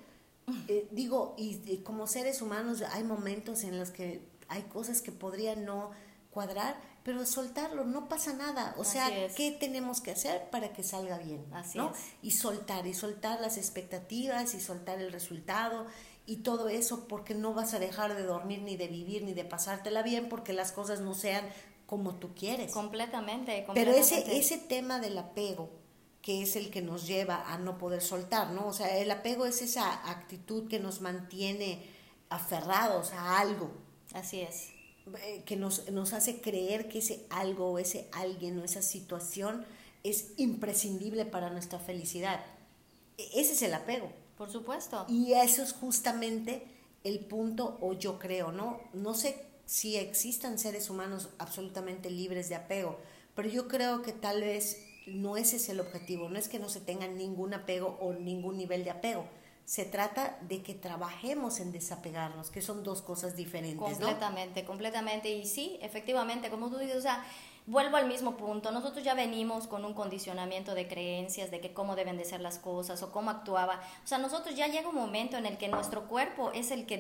eh, 0.67 0.87
digo, 0.91 1.35
y, 1.37 1.77
como 1.79 2.07
seres 2.07 2.41
humanos 2.41 2.83
hay 2.91 3.03
momentos 3.03 3.63
en 3.63 3.79
los 3.79 3.89
que 3.89 4.21
hay 4.47 4.63
cosas 4.63 5.01
que 5.01 5.11
podrían 5.11 5.65
no 5.65 5.91
cuadrar, 6.29 6.79
pero 7.03 7.25
soltarlo, 7.25 7.83
no 7.85 8.07
pasa 8.09 8.33
nada. 8.33 8.75
O 8.77 8.83
sea, 8.83 9.09
¿qué 9.35 9.51
tenemos 9.51 10.01
que 10.01 10.11
hacer 10.11 10.49
para 10.49 10.73
que 10.73 10.83
salga 10.83 11.17
bien? 11.17 11.45
Así 11.53 11.77
¿no? 11.77 11.93
Y 12.21 12.31
soltar, 12.31 12.85
y 12.87 12.93
soltar 12.93 13.41
las 13.41 13.57
expectativas, 13.57 14.53
y 14.53 14.59
soltar 14.59 14.99
el 14.99 15.11
resultado, 15.11 15.87
y 16.25 16.37
todo 16.37 16.69
eso 16.69 17.07
porque 17.07 17.35
no 17.35 17.53
vas 17.53 17.73
a 17.73 17.79
dejar 17.79 18.15
de 18.15 18.23
dormir 18.23 18.61
ni 18.61 18.77
de 18.77 18.87
vivir 18.87 19.23
ni 19.23 19.33
de 19.33 19.45
pasártela 19.45 20.01
bien 20.01 20.27
porque 20.29 20.53
las 20.53 20.71
cosas 20.71 20.99
no 21.01 21.13
sean 21.13 21.45
como 21.85 22.15
tú 22.15 22.33
quieres. 22.33 22.71
Completamente, 22.71 23.65
Pero 23.73 23.91
ese, 23.91 24.37
ese 24.37 24.57
tema 24.57 24.99
del 24.99 25.17
apego, 25.17 25.69
que 26.25 26.41
es 26.41 26.55
el 26.55 26.71
que 26.71 26.81
nos 26.81 27.05
lleva 27.05 27.53
a 27.53 27.59
no 27.59 27.77
poder 27.77 28.01
soltar, 28.01 28.49
¿no? 28.49 28.65
O 28.65 28.73
sea, 28.73 28.97
el 28.97 29.11
apego 29.11 29.45
es 29.45 29.61
esa 29.61 30.09
actitud 30.09 30.67
que 30.67 30.79
nos 30.79 30.99
mantiene 30.99 31.85
aferrados 32.29 33.11
a 33.11 33.37
algo. 33.37 33.69
Así 34.11 34.41
es. 34.41 34.69
Eh, 35.21 35.43
que 35.45 35.55
nos, 35.55 35.87
nos 35.91 36.13
hace 36.13 36.41
creer 36.41 36.89
que 36.89 36.97
ese 36.97 37.27
algo 37.29 37.73
o 37.73 37.77
ese 37.77 38.09
alguien 38.11 38.57
o 38.57 38.63
esa 38.63 38.81
situación 38.81 39.67
es 40.01 40.31
imprescindible 40.37 41.25
para 41.25 41.51
nuestra 41.51 41.77
felicidad. 41.77 42.43
E, 43.19 43.39
ese 43.39 43.53
es 43.53 43.61
el 43.61 43.75
apego. 43.75 44.11
Por 44.35 44.49
supuesto. 44.49 45.05
Y 45.07 45.33
eso 45.33 45.61
es 45.61 45.73
justamente 45.73 46.65
el 47.03 47.19
punto, 47.19 47.77
o 47.81 47.93
yo 47.93 48.17
creo, 48.17 48.51
¿no? 48.51 48.81
No 48.93 49.13
sé 49.13 49.45
si 49.67 49.95
existan 49.95 50.57
seres 50.57 50.89
humanos 50.89 51.29
absolutamente 51.37 52.09
libres 52.09 52.49
de 52.49 52.55
apego, 52.55 52.97
pero 53.35 53.47
yo 53.47 53.67
creo 53.67 54.01
que 54.01 54.11
tal 54.11 54.41
vez 54.41 54.84
no 55.05 55.37
ese 55.37 55.57
es 55.57 55.69
el 55.69 55.79
objetivo, 55.79 56.29
no 56.29 56.39
es 56.39 56.47
que 56.47 56.59
no 56.59 56.69
se 56.69 56.81
tenga 56.81 57.07
ningún 57.07 57.53
apego 57.53 57.97
o 58.01 58.13
ningún 58.13 58.57
nivel 58.57 58.83
de 58.83 58.91
apego. 58.91 59.25
Se 59.65 59.83
trata 59.83 60.37
de 60.41 60.61
que 60.61 60.75
trabajemos 60.75 61.59
en 61.59 61.71
desapegarnos, 61.71 62.51
que 62.51 62.61
son 62.61 62.83
dos 62.83 63.01
cosas 63.01 63.35
diferentes. 63.35 63.79
Completamente, 63.79 64.63
completamente. 64.63 65.29
Y 65.29 65.45
sí, 65.45 65.79
efectivamente, 65.81 66.49
como 66.49 66.69
tú 66.69 66.77
dices, 66.77 66.97
o 66.97 67.01
sea, 67.01 67.25
vuelvo 67.67 67.97
al 67.97 68.07
mismo 68.07 68.37
punto, 68.37 68.71
nosotros 68.71 69.03
ya 69.03 69.13
venimos 69.13 69.67
con 69.67 69.85
un 69.85 69.93
condicionamiento 69.93 70.75
de 70.75 70.87
creencias 70.87 71.49
de 71.51 71.59
que 71.59 71.73
cómo 71.73 71.95
deben 71.95 72.17
de 72.17 72.25
ser 72.25 72.41
las 72.41 72.59
cosas 72.59 73.01
o 73.01 73.11
cómo 73.11 73.31
actuaba. 73.31 73.81
O 74.03 74.07
sea, 74.07 74.17
nosotros 74.17 74.55
ya 74.55 74.67
llega 74.67 74.89
un 74.89 74.95
momento 74.95 75.37
en 75.37 75.45
el 75.45 75.57
que 75.57 75.67
nuestro 75.67 76.07
cuerpo 76.07 76.51
es 76.51 76.71
el 76.71 76.85
que 76.85 76.97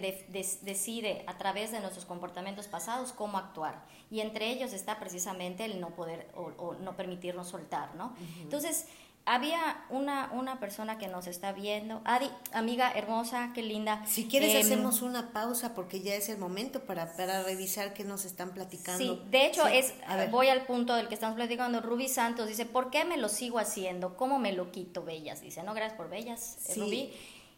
decide 0.61 1.23
a 1.27 1.37
través 1.37 1.71
de 1.71 1.79
nuestros 1.79 2.05
comportamientos 2.05 2.67
pasados 2.67 3.11
cómo 3.11 3.37
actuar. 3.37 3.83
Y 4.09 4.21
entre 4.21 4.49
ellos 4.49 4.73
está 4.73 4.99
precisamente 4.99 5.65
el 5.65 5.79
no 5.79 5.89
poder 5.91 6.31
o, 6.35 6.73
no 6.75 6.95
permitirnos 6.95 7.47
soltar, 7.47 7.95
¿no? 7.95 8.15
Entonces, 8.41 8.87
había 9.25 9.83
una, 9.89 10.29
una 10.33 10.59
persona 10.59 10.97
que 10.97 11.07
nos 11.07 11.25
está 11.25 11.51
viendo. 11.51 12.01
Adi, 12.05 12.29
amiga 12.53 12.91
hermosa, 12.91 13.51
qué 13.55 13.63
linda. 13.63 14.05
Si 14.05 14.27
quieres 14.27 14.53
em, 14.53 14.61
hacemos 14.61 15.01
una 15.01 15.31
pausa 15.31 15.73
porque 15.73 16.01
ya 16.01 16.13
es 16.13 16.29
el 16.29 16.37
momento 16.37 16.81
para, 16.81 17.15
para 17.17 17.43
revisar 17.43 17.93
qué 17.93 18.03
nos 18.03 18.23
están 18.23 18.51
platicando. 18.51 19.03
Sí, 19.03 19.21
de 19.31 19.47
hecho 19.47 19.67
es, 19.67 19.93
voy 20.29 20.49
al 20.49 20.65
punto 20.65 20.93
del 20.93 21.07
que 21.07 21.15
estamos 21.15 21.35
platicando. 21.35 21.81
Ruby 21.81 22.07
Santos 22.07 22.47
dice, 22.47 22.65
¿por 22.65 22.91
qué 22.91 23.03
me 23.03 23.17
lo 23.17 23.27
sigo 23.27 23.57
haciendo? 23.57 24.15
¿Cómo 24.15 24.37
me 24.37 24.53
lo 24.53 24.71
quito, 24.71 25.03
Bellas? 25.03 25.41
Dice, 25.41 25.63
no, 25.63 25.73
gracias 25.73 25.97
por 25.97 26.09
Bellas, 26.09 26.57
eh, 26.69 26.73
sí. 26.73 27.13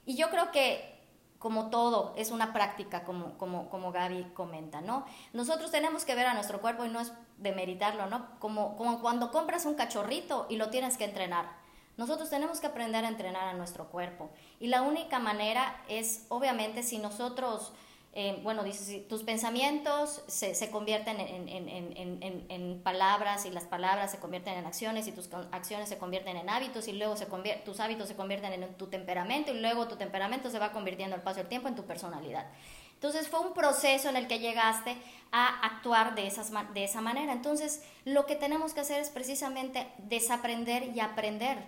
Y 0.06 0.16
yo 0.16 0.30
creo 0.30 0.52
que 0.52 0.97
como 1.40 1.70
todo, 1.70 2.14
es 2.18 2.32
una 2.32 2.52
práctica, 2.54 3.04
como, 3.04 3.38
como, 3.38 3.70
como 3.70 3.92
Gaby 3.92 4.32
comenta, 4.34 4.82
¿no? 4.82 5.06
Nosotros 5.34 5.70
tenemos 5.72 6.04
que 6.04 6.16
ver 6.16 6.26
a 6.26 6.34
nuestro 6.34 6.62
cuerpo 6.62 6.86
y 6.86 6.90
no 6.90 7.00
es 7.00 7.14
demeritarlo, 7.38 8.08
¿no? 8.08 8.28
Como, 8.40 8.76
como 8.76 9.02
cuando 9.02 9.32
compras 9.32 9.66
un 9.66 9.76
cachorrito 9.76 10.48
y 10.50 10.58
lo 10.58 10.70
tienes 10.70 10.98
que 10.98 11.06
entrenar. 11.06 11.52
Nosotros 11.96 12.30
tenemos 12.30 12.60
que 12.60 12.68
aprender 12.68 13.06
a 13.06 13.08
entrenar 13.08 13.48
a 13.48 13.54
nuestro 13.54 13.90
cuerpo. 13.90 14.30
Y 14.60 14.68
la 14.68 14.82
única 14.84 15.20
manera 15.20 15.84
es, 15.88 16.26
obviamente, 16.30 16.84
si 16.84 17.00
nosotros 17.00 17.74
eh, 18.20 18.40
bueno, 18.42 18.64
tus 19.08 19.22
pensamientos 19.22 20.24
se, 20.26 20.56
se 20.56 20.72
convierten 20.72 21.20
en, 21.20 21.48
en, 21.48 21.70
en, 21.70 22.46
en, 22.50 22.82
palabras 22.82 23.46
y 23.46 23.52
las 23.52 23.66
palabras 23.66 24.10
se 24.10 24.18
convierten 24.18 24.56
en 24.56 24.66
acciones 24.66 25.08
y 25.08 25.12
tus 25.12 25.30
acciones 25.52 25.88
se 25.88 26.00
convierten 26.00 26.36
en 26.36 26.50
hábitos 26.50 26.88
y 26.88 26.94
luego 26.94 27.16
se 27.16 27.28
tus 27.64 27.80
hábitos 27.80 28.08
se 28.08 28.16
convierten 28.16 28.54
en 28.54 28.74
tu 28.74 28.88
temperamento 28.88 29.54
y 29.54 29.60
luego 29.60 29.88
tu 29.88 29.98
temperamento 29.98 30.50
se 30.50 30.58
va 30.58 30.72
convirtiendo 30.72 31.16
al 31.16 31.22
paso 31.22 31.42
del 31.42 31.48
tiempo 31.48 31.68
en 31.68 31.76
tu 31.76 31.86
personalidad. 31.86 32.48
Entonces 32.96 33.28
fue 33.28 33.40
un 33.40 33.54
proceso 33.54 34.10
en 34.10 34.16
el 34.16 34.28
que 34.28 34.40
llegaste 34.40 34.98
a 35.32 35.68
actuar 35.68 36.16
de, 36.16 36.26
esas, 36.26 36.52
de 36.74 36.86
esa 36.86 37.02
manera. 37.02 37.34
Entonces 37.34 37.84
lo 38.04 38.26
que 38.26 38.36
tenemos 38.36 38.74
que 38.74 38.80
hacer 38.80 39.00
es 39.00 39.12
precisamente 39.12 39.88
desaprender 40.00 40.92
y 40.96 41.02
aprender. 41.02 41.60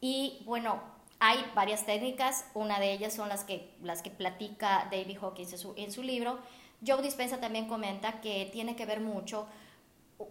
Y 0.00 0.40
bueno, 0.44 0.80
hay 1.18 1.38
varias 1.54 1.86
técnicas, 1.86 2.46
una 2.54 2.78
de 2.78 2.92
ellas 2.92 3.14
son 3.14 3.28
las 3.28 3.44
que, 3.44 3.74
las 3.82 4.02
que 4.02 4.10
platica 4.10 4.88
David 4.90 5.18
Hawkins 5.20 5.52
en 5.52 5.58
su, 5.58 5.74
en 5.76 5.92
su 5.92 6.02
libro. 6.02 6.38
Joe 6.86 7.02
Dispensa 7.02 7.40
también 7.40 7.68
comenta 7.68 8.20
que 8.20 8.48
tiene 8.52 8.76
que 8.76 8.86
ver 8.86 9.00
mucho 9.00 9.46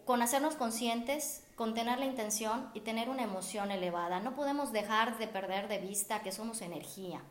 con 0.05 0.21
hacernos 0.21 0.55
conscientes, 0.55 1.43
con 1.55 1.73
tener 1.73 1.99
la 1.99 2.05
intención 2.05 2.69
y 2.73 2.81
tener 2.81 3.09
una 3.09 3.23
emoción 3.23 3.71
elevada. 3.71 4.19
No 4.19 4.35
podemos 4.35 4.71
dejar 4.71 5.17
de 5.17 5.27
perder 5.27 5.67
de 5.67 5.79
vista 5.79 6.21
que 6.21 6.31
somos 6.31 6.61
energía. 6.61 7.21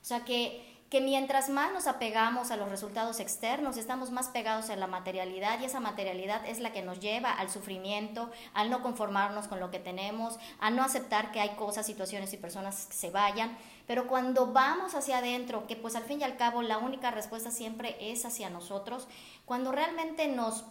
O 0.00 0.04
sea 0.04 0.24
que 0.24 0.79
que 0.90 1.00
mientras 1.00 1.48
más 1.48 1.72
nos 1.72 1.86
apegamos 1.86 2.50
a 2.50 2.56
los 2.56 2.68
resultados 2.68 3.20
externos, 3.20 3.76
estamos 3.76 4.10
más 4.10 4.28
pegados 4.28 4.70
a 4.70 4.76
la 4.76 4.88
materialidad 4.88 5.60
y 5.60 5.64
esa 5.64 5.78
materialidad 5.78 6.44
es 6.44 6.58
la 6.58 6.72
que 6.72 6.82
nos 6.82 6.98
lleva 6.98 7.30
al 7.30 7.48
sufrimiento, 7.48 8.28
al 8.54 8.70
no 8.70 8.82
conformarnos 8.82 9.46
con 9.46 9.60
lo 9.60 9.70
que 9.70 9.78
tenemos, 9.78 10.36
a 10.58 10.70
no 10.70 10.82
aceptar 10.82 11.30
que 11.30 11.38
hay 11.38 11.50
cosas, 11.50 11.86
situaciones 11.86 12.32
y 12.32 12.38
personas 12.38 12.86
que 12.86 12.94
se 12.94 13.10
vayan. 13.10 13.56
Pero 13.86 14.08
cuando 14.08 14.48
vamos 14.48 14.96
hacia 14.96 15.18
adentro, 15.18 15.68
que 15.68 15.76
pues 15.76 15.94
al 15.94 16.02
fin 16.02 16.22
y 16.22 16.24
al 16.24 16.36
cabo 16.36 16.60
la 16.60 16.78
única 16.78 17.12
respuesta 17.12 17.52
siempre 17.52 17.96
es 18.00 18.24
hacia 18.24 18.50
nosotros, 18.50 19.06
cuando 19.44 19.70
realmente 19.70 20.26
nos 20.26 20.64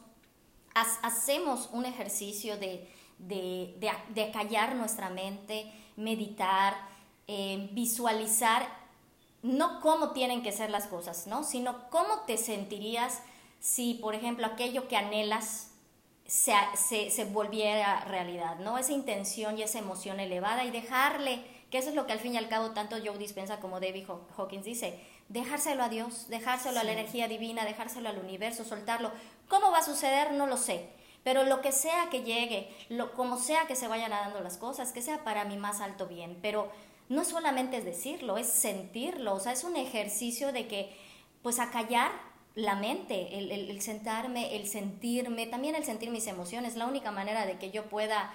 hacemos 0.74 1.70
un 1.72 1.86
ejercicio 1.86 2.58
de, 2.58 2.90
de, 3.20 4.32
callar 4.34 4.76
nuestra 4.76 5.10
mente, 5.10 5.72
meditar, 5.96 6.76
eh, 7.28 7.70
visualizar 7.72 8.79
no 9.42 9.80
cómo 9.82 10.12
tienen 10.12 10.44
que 10.44 10.52
ser 10.52 10.70
las 10.70 10.88
cosas, 10.88 11.28
¿no? 11.28 11.44
Sino 11.44 11.90
cómo 11.90 12.22
te 12.26 12.38
sentirías 12.38 13.22
si, 13.60 13.96
por 13.96 14.16
ejemplo, 14.16 14.46
aquello 14.46 14.88
que 14.88 14.98
anhelas 14.98 15.72
se, 16.26 16.54
se, 16.76 17.10
se, 17.10 17.26
volviera 17.26 18.02
realidad, 18.06 18.60
¿no? 18.60 18.78
Esa 18.78 18.94
intención 18.94 19.58
y 19.58 19.64
esa 19.64 19.80
emoción 19.80 20.20
elevada 20.20 20.64
y 20.64 20.72
dejarle, 20.72 21.44
que 21.72 21.80
eso 21.80 21.90
es 21.90 21.96
lo 21.96 22.06
que 22.06 22.14
al 22.14 22.20
fin 22.20 22.36
y 22.36 22.38
al 22.38 22.50
cabo 22.50 22.72
tanto 22.72 22.98
Joe 23.04 23.18
dispensa 23.18 23.60
como 23.60 23.80
David 23.80 24.06
Hawkins 24.38 24.66
dice, 24.66 25.00
dejárselo 25.28 25.84
a 25.84 25.90
Dios, 25.90 26.28
dejárselo 26.28 26.80
a 26.80 26.84
la 26.84 26.92
energía 26.92 27.28
divina, 27.28 27.66
dejárselo 27.66 28.10
al 28.10 28.20
universo, 28.20 28.64
soltarlo. 28.66 29.12
¿Cómo 29.48 29.72
va 29.72 29.80
a 29.80 29.84
suceder? 29.84 30.34
No 30.34 30.48
lo 30.48 30.58
sé. 30.58 30.90
Pero 31.24 31.44
lo 31.44 31.62
que 31.62 31.72
sea 31.72 32.10
que 32.10 32.24
llegue, 32.24 32.74
lo, 32.90 33.14
como 33.14 33.38
sea 33.38 33.68
que 33.68 33.76
se 33.76 33.88
vayan 33.88 34.12
dando 34.12 34.40
las 34.40 34.58
cosas, 34.58 34.94
que 34.94 35.02
sea 35.02 35.24
para 35.24 35.46
mi 35.46 35.58
más 35.58 35.82
alto 35.82 36.08
bien. 36.08 36.40
Pero 36.42 36.72
no 37.10 37.26
solamente 37.26 37.78
es 37.78 37.86
decirlo, 37.86 38.38
es 38.38 38.48
sentirlo. 38.48 39.34
O 39.34 39.40
sea, 39.40 39.52
es 39.52 39.64
un 39.64 39.76
ejercicio 39.76 40.54
de 40.54 40.68
que, 40.68 40.96
pues, 41.42 41.60
acallar 41.60 42.12
la 42.56 42.76
mente, 42.76 43.38
el, 43.38 43.82
sentarme, 43.82 44.56
el 44.56 44.68
sentirme, 44.68 45.48
también 45.48 45.76
el 45.76 45.84
sentir 45.84 46.12
mis 46.12 46.28
emociones. 46.28 46.76
La 46.76 46.88
única 46.88 47.12
manera 47.12 47.46
de 47.46 47.58
que 47.58 47.72
yo 47.72 47.90
pueda 47.90 48.32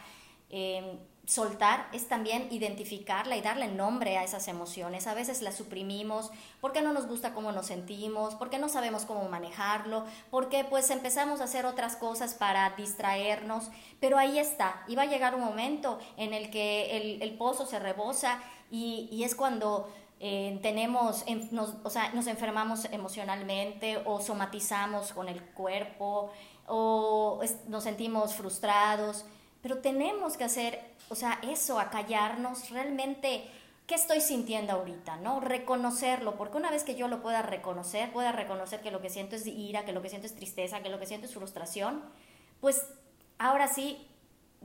eh, 0.50 0.98
soltar 1.26 1.88
es 1.92 2.06
también 2.06 2.48
identificarla 2.50 3.36
y 3.36 3.40
darle 3.40 3.68
nombre 3.68 4.18
a 4.18 4.24
esas 4.24 4.46
emociones. 4.48 5.06
A 5.06 5.14
veces 5.14 5.40
las 5.40 5.56
suprimimos 5.56 6.30
porque 6.60 6.82
no 6.82 6.92
nos 6.92 7.06
gusta 7.06 7.32
cómo 7.32 7.52
nos 7.52 7.66
sentimos, 7.66 8.34
porque 8.34 8.58
no 8.58 8.68
sabemos 8.68 9.04
cómo 9.04 9.28
manejarlo, 9.28 10.04
porque 10.30 10.64
pues 10.64 10.90
empezamos 10.90 11.40
a 11.40 11.44
hacer 11.44 11.64
otras 11.64 11.96
cosas 11.96 12.34
para 12.34 12.70
distraernos, 12.76 13.70
pero 14.00 14.18
ahí 14.18 14.38
está. 14.38 14.84
Y 14.86 14.96
va 14.96 15.02
a 15.02 15.06
llegar 15.06 15.34
un 15.34 15.40
momento 15.40 15.98
en 16.16 16.34
el 16.34 16.50
que 16.50 17.18
el, 17.20 17.34
pozo 17.38 17.66
se 17.66 17.78
rebosa 17.78 18.40
y, 18.70 19.22
es 19.24 19.34
cuando 19.34 19.88
eh, 20.20 20.58
tenemos, 20.62 21.24
nos, 21.50 21.74
o 21.82 21.90
sea, 21.90 22.12
nos 22.12 22.26
enfermamos 22.26 22.86
emocionalmente 22.86 24.02
o 24.04 24.20
somatizamos 24.20 25.12
con 25.12 25.28
el 25.28 25.42
cuerpo 25.42 26.30
o 26.66 27.40
nos 27.68 27.84
sentimos 27.84 28.34
frustrados 28.34 29.24
pero 29.64 29.78
tenemos 29.78 30.36
que 30.36 30.44
hacer, 30.44 30.78
o 31.08 31.14
sea, 31.14 31.40
eso, 31.42 31.80
acallarnos 31.80 32.68
realmente 32.68 33.46
qué 33.86 33.94
estoy 33.94 34.20
sintiendo 34.20 34.74
ahorita, 34.74 35.16
¿no? 35.16 35.40
Reconocerlo, 35.40 36.36
porque 36.36 36.58
una 36.58 36.70
vez 36.70 36.84
que 36.84 36.96
yo 36.96 37.08
lo 37.08 37.22
pueda 37.22 37.40
reconocer, 37.40 38.12
pueda 38.12 38.30
reconocer 38.30 38.82
que 38.82 38.90
lo 38.90 39.00
que 39.00 39.08
siento 39.08 39.36
es 39.36 39.46
ira, 39.46 39.86
que 39.86 39.94
lo 39.94 40.02
que 40.02 40.10
siento 40.10 40.26
es 40.26 40.34
tristeza, 40.34 40.82
que 40.82 40.90
lo 40.90 40.98
que 40.98 41.06
siento 41.06 41.26
es 41.26 41.32
frustración, 41.32 42.02
pues 42.60 42.86
ahora 43.38 43.66
sí, 43.66 44.06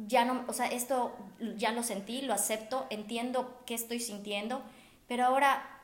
ya 0.08 0.26
no, 0.26 0.46
o 0.48 0.54
sea, 0.54 0.68
esto 0.68 1.16
ya 1.58 1.72
lo 1.72 1.84
sentí, 1.84 2.22
lo 2.22 2.34
acepto, 2.34 2.88
entiendo 2.90 3.62
qué 3.66 3.74
estoy 3.74 4.00
sintiendo, 4.00 4.62
pero 5.08 5.26
ahora 5.26 5.82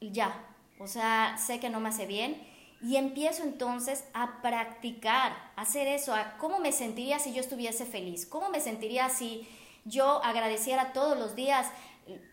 ya, 0.00 0.34
o 0.78 0.86
sea, 0.86 1.36
sé 1.38 1.60
que 1.60 1.70
no 1.70 1.80
me 1.80 1.90
hace 1.90 2.06
bien 2.06 2.42
y 2.82 2.96
empiezo 2.96 3.42
entonces 3.42 4.04
a 4.12 4.42
practicar, 4.42 5.32
a 5.56 5.62
hacer 5.62 5.86
eso, 5.86 6.14
cómo 6.38 6.58
me 6.58 6.72
sentiría 6.72 7.18
si 7.18 7.32
yo 7.32 7.40
estuviese 7.40 7.86
feliz, 7.86 8.26
cómo 8.26 8.48
me 8.50 8.60
sentiría 8.60 9.08
si 9.08 9.48
yo 9.84 10.22
agradeciera 10.22 10.92
todos 10.92 11.18
los 11.18 11.34
días 11.34 11.70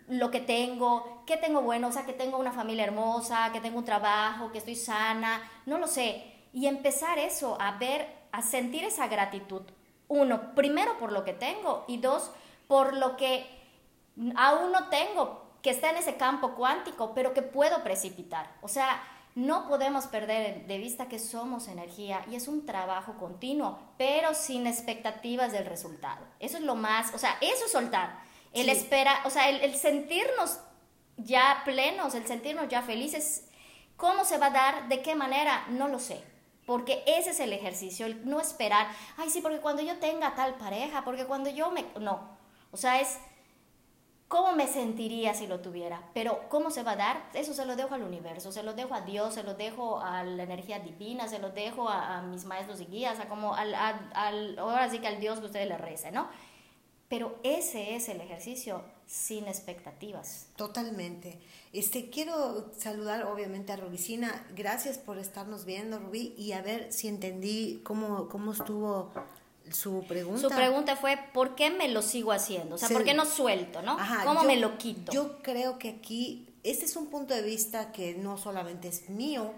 lo 0.07 0.31
que 0.31 0.41
tengo, 0.41 1.23
que 1.25 1.37
tengo 1.37 1.61
bueno, 1.61 1.87
o 1.87 1.91
sea, 1.91 2.05
que 2.05 2.13
tengo 2.13 2.37
una 2.37 2.51
familia 2.51 2.83
hermosa, 2.83 3.51
que 3.53 3.61
tengo 3.61 3.77
un 3.77 3.85
trabajo, 3.85 4.51
que 4.51 4.57
estoy 4.57 4.75
sana, 4.75 5.41
no 5.65 5.77
lo 5.77 5.87
sé. 5.87 6.23
Y 6.53 6.67
empezar 6.67 7.17
eso, 7.17 7.57
a 7.59 7.77
ver, 7.77 8.07
a 8.31 8.41
sentir 8.41 8.83
esa 8.83 9.07
gratitud. 9.07 9.61
Uno, 10.11 10.53
primero 10.55 10.97
por 10.97 11.13
lo 11.13 11.23
que 11.23 11.31
tengo 11.31 11.85
y 11.87 11.95
dos, 11.95 12.31
por 12.67 12.93
lo 12.97 13.15
que 13.15 13.47
aún 14.35 14.73
no 14.73 14.89
tengo, 14.89 15.45
que 15.61 15.69
está 15.69 15.89
en 15.89 15.95
ese 15.95 16.17
campo 16.17 16.55
cuántico, 16.55 17.13
pero 17.13 17.33
que 17.33 17.41
puedo 17.41 17.81
precipitar. 17.81 18.51
O 18.61 18.67
sea, 18.67 19.01
no 19.35 19.69
podemos 19.69 20.07
perder 20.07 20.67
de 20.67 20.77
vista 20.79 21.07
que 21.07 21.17
somos 21.17 21.69
energía 21.69 22.25
y 22.29 22.35
es 22.35 22.49
un 22.49 22.65
trabajo 22.65 23.13
continuo, 23.13 23.79
pero 23.97 24.33
sin 24.33 24.67
expectativas 24.67 25.53
del 25.53 25.65
resultado. 25.65 26.25
Eso 26.41 26.57
es 26.57 26.63
lo 26.63 26.75
más, 26.75 27.13
o 27.13 27.17
sea, 27.17 27.37
eso 27.39 27.63
es 27.63 27.71
soltar. 27.71 28.19
El 28.51 28.67
espera, 28.67 29.21
o 29.23 29.29
sea, 29.29 29.47
el, 29.47 29.75
sentirnos 29.75 30.59
ya 31.15 31.61
plenos, 31.63 32.15
el 32.15 32.27
sentirnos 32.27 32.67
ya 32.67 32.81
felices, 32.81 33.47
¿cómo 33.95 34.25
se 34.25 34.37
va 34.37 34.47
a 34.47 34.51
dar? 34.51 34.89
¿De 34.89 35.01
qué 35.01 35.15
manera? 35.15 35.67
No 35.69 35.87
lo 35.87 35.99
sé. 35.99 36.21
Porque 36.65 37.03
ese 37.07 37.31
es 37.31 37.39
el 37.39 37.53
ejercicio, 37.53 38.05
el 38.05 38.27
no 38.29 38.39
esperar, 38.39 38.87
ay, 39.17 39.29
sí, 39.29 39.41
porque 39.41 39.59
cuando 39.59 39.81
yo 39.81 39.97
tenga 39.97 40.35
tal 40.35 40.55
pareja, 40.55 41.03
porque 41.03 41.25
cuando 41.25 41.49
yo 41.49 41.71
me... 41.71 41.85
No, 41.99 42.37
o 42.71 42.77
sea, 42.77 43.01
es 43.01 43.17
¿Cómo 44.31 44.55
me 44.55 44.65
sentiría 44.65 45.33
si 45.33 45.45
lo 45.45 45.59
tuviera? 45.59 46.03
Pero 46.13 46.47
¿cómo 46.47 46.71
se 46.71 46.83
va 46.83 46.93
a 46.93 46.95
dar? 46.95 47.29
Eso 47.33 47.53
se 47.53 47.65
lo 47.65 47.75
dejo 47.75 47.95
al 47.95 48.03
universo, 48.03 48.53
se 48.53 48.63
lo 48.63 48.71
dejo 48.73 48.93
a 48.93 49.01
Dios, 49.01 49.33
se 49.33 49.43
lo 49.43 49.55
dejo 49.55 49.99
a 49.99 50.23
la 50.23 50.43
energía 50.43 50.79
divina, 50.79 51.27
se 51.27 51.37
lo 51.37 51.49
dejo 51.49 51.89
a, 51.89 52.21
mis 52.21 52.45
maestros 52.45 52.79
y 52.79 52.85
guías, 52.85 53.19
a 53.19 53.27
como 53.27 53.53
al, 53.53 53.75
al, 53.75 54.57
ahora 54.57 54.89
sí 54.89 54.99
que 54.99 55.07
al 55.07 55.19
Dios 55.19 55.39
que 55.39 55.47
ustedes 55.47 55.67
le 55.67 55.77
recen, 55.77 56.13
¿no? 56.13 56.29
Pero 57.11 57.37
ese 57.43 57.97
es 57.97 58.07
el 58.07 58.21
ejercicio 58.21 58.81
sin 59.05 59.49
expectativas. 59.49 60.47
Totalmente. 60.55 61.41
Este, 61.73 62.09
quiero 62.09 62.71
saludar 62.77 63.23
obviamente 63.23 63.73
a 63.73 63.75
Rubicina. 63.75 64.47
Gracias 64.55 64.97
por 64.97 65.17
estarnos 65.17 65.65
viendo, 65.65 65.99
Rubí, 65.99 66.33
y 66.37 66.53
a 66.53 66.61
ver 66.61 66.93
si 66.93 67.09
entendí 67.09 67.81
cómo, 67.83 68.29
cómo 68.29 68.53
estuvo 68.53 69.11
su 69.73 70.05
pregunta. 70.07 70.39
Su 70.39 70.47
pregunta 70.55 70.95
fue, 70.95 71.19
¿por 71.33 71.55
qué 71.55 71.69
me 71.69 71.89
lo 71.89 72.01
sigo 72.01 72.31
haciendo? 72.31 72.75
O 72.75 72.77
sea, 72.77 72.87
¿por 72.87 73.03
qué 73.03 73.13
no 73.13 73.25
suelto, 73.25 73.81
no? 73.81 73.97
¿Cómo 74.23 74.45
me 74.45 74.55
lo 74.55 74.77
quito? 74.77 75.11
Yo 75.11 75.43
creo 75.43 75.79
que 75.79 75.89
aquí, 75.89 76.47
este 76.63 76.85
es 76.85 76.95
un 76.95 77.07
punto 77.07 77.33
de 77.33 77.41
vista 77.41 77.91
que 77.91 78.13
no 78.13 78.37
solamente 78.37 78.87
es 78.87 79.09
mío, 79.09 79.51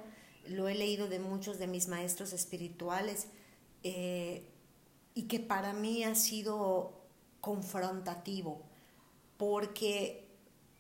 lo 0.48 0.70
he 0.70 0.74
leído 0.74 1.08
de 1.08 1.20
muchos 1.20 1.60
de 1.60 1.68
mis 1.68 1.88
maestros 1.88 2.34
espirituales, 2.34 3.28
eh, 3.84 4.50
y 5.14 5.28
que 5.28 5.40
para 5.40 5.74
mí 5.74 6.04
ha 6.04 6.16
sido 6.16 7.03
confrontativo, 7.44 8.62
porque 9.36 10.26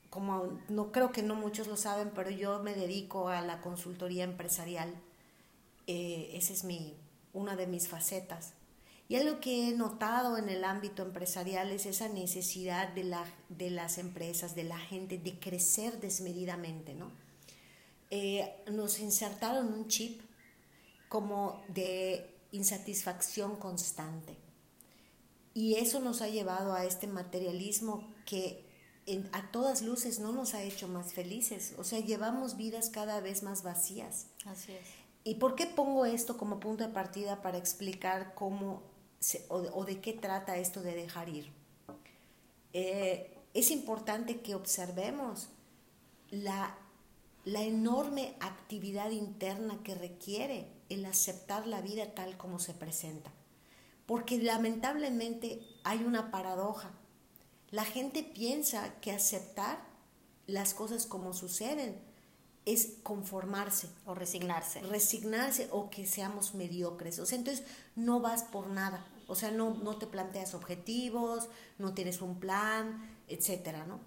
como 0.09 0.59
no 0.69 0.93
creo 0.93 1.11
que 1.11 1.21
no 1.21 1.35
muchos 1.35 1.67
lo 1.67 1.75
saben, 1.75 2.11
pero 2.15 2.29
yo 2.29 2.63
me 2.63 2.73
dedico 2.73 3.27
a 3.27 3.41
la 3.41 3.59
consultoría 3.59 4.23
empresarial. 4.23 4.95
Eh, 5.87 6.29
esa 6.35 6.53
es 6.53 6.63
mi, 6.63 6.95
una 7.33 7.57
de 7.57 7.67
mis 7.67 7.89
facetas. 7.89 8.53
Y 9.09 9.21
lo 9.23 9.41
que 9.41 9.67
he 9.67 9.73
notado 9.73 10.37
en 10.37 10.47
el 10.47 10.63
ámbito 10.63 11.03
empresarial 11.03 11.69
es 11.71 11.85
esa 11.85 12.07
necesidad 12.07 12.87
de, 12.93 13.03
la, 13.03 13.25
de 13.49 13.69
las 13.69 13.97
empresas, 13.97 14.55
de 14.55 14.63
la 14.63 14.79
gente, 14.79 15.17
de 15.17 15.37
crecer 15.37 15.99
desmedidamente, 15.99 16.93
¿no? 16.93 17.11
Eh, 18.09 18.55
nos 18.71 18.99
insertaron 18.99 19.73
un 19.73 19.89
chip 19.89 20.21
como 21.09 21.61
de 21.67 22.33
insatisfacción 22.53 23.57
constante. 23.57 24.42
Y 25.53 25.75
eso 25.75 25.99
nos 25.99 26.21
ha 26.21 26.27
llevado 26.27 26.73
a 26.73 26.85
este 26.85 27.07
materialismo 27.07 28.11
que 28.25 28.65
a 29.33 29.51
todas 29.51 29.81
luces 29.81 30.19
no 30.19 30.31
nos 30.31 30.53
ha 30.53 30.63
hecho 30.63 30.87
más 30.87 31.13
felices. 31.13 31.73
O 31.77 31.83
sea, 31.83 31.99
llevamos 31.99 32.57
vidas 32.57 32.89
cada 32.89 33.19
vez 33.19 33.43
más 33.43 33.63
vacías. 33.63 34.27
Así 34.45 34.71
es. 34.71 34.87
¿Y 35.23 35.35
por 35.35 35.55
qué 35.55 35.67
pongo 35.67 36.05
esto 36.05 36.37
como 36.37 36.59
punto 36.59 36.85
de 36.85 36.93
partida 36.93 37.41
para 37.41 37.57
explicar 37.57 38.33
cómo 38.33 38.81
o, 39.49 39.85
de 39.85 40.01
qué 40.01 40.13
trata 40.13 40.57
esto 40.57 40.81
de 40.81 40.95
dejar 40.95 41.29
ir. 41.29 41.51
Eh, 42.73 43.31
es 43.53 43.71
importante 43.71 44.41
que 44.41 44.55
observemos 44.55 45.49
la, 46.31 46.75
la 47.45 47.61
enorme 47.61 48.35
actividad 48.39 49.11
interna 49.11 49.81
que 49.83 49.95
requiere 49.95 50.67
el 50.89 51.05
aceptar 51.05 51.67
la 51.67 51.81
vida 51.81 52.13
tal 52.13 52.37
como 52.37 52.59
se 52.59 52.73
presenta. 52.73 53.31
Porque 54.05 54.37
lamentablemente 54.37 55.61
hay 55.83 56.03
una 56.03 56.31
paradoja. 56.31 56.91
La 57.71 57.85
gente 57.85 58.23
piensa 58.23 58.99
que 58.99 59.11
aceptar 59.11 59.79
las 60.45 60.73
cosas 60.73 61.05
como 61.05 61.33
suceden 61.33 61.99
es 62.65 62.95
conformarse. 63.03 63.89
O 64.05 64.13
resignarse. 64.13 64.81
Resignarse 64.81 65.67
o 65.71 65.89
que 65.89 66.05
seamos 66.05 66.53
mediocres. 66.53 67.19
O 67.19 67.25
sea, 67.25 67.37
entonces 67.37 67.65
no 67.95 68.19
vas 68.19 68.43
por 68.43 68.67
nada. 68.67 69.05
O 69.27 69.35
sea, 69.35 69.51
no, 69.51 69.75
no 69.75 69.97
te 69.97 70.07
planteas 70.07 70.53
objetivos, 70.53 71.49
no 71.77 71.93
tienes 71.93 72.21
un 72.21 72.39
plan, 72.39 73.09
etcétera, 73.27 73.85
¿no? 73.85 73.99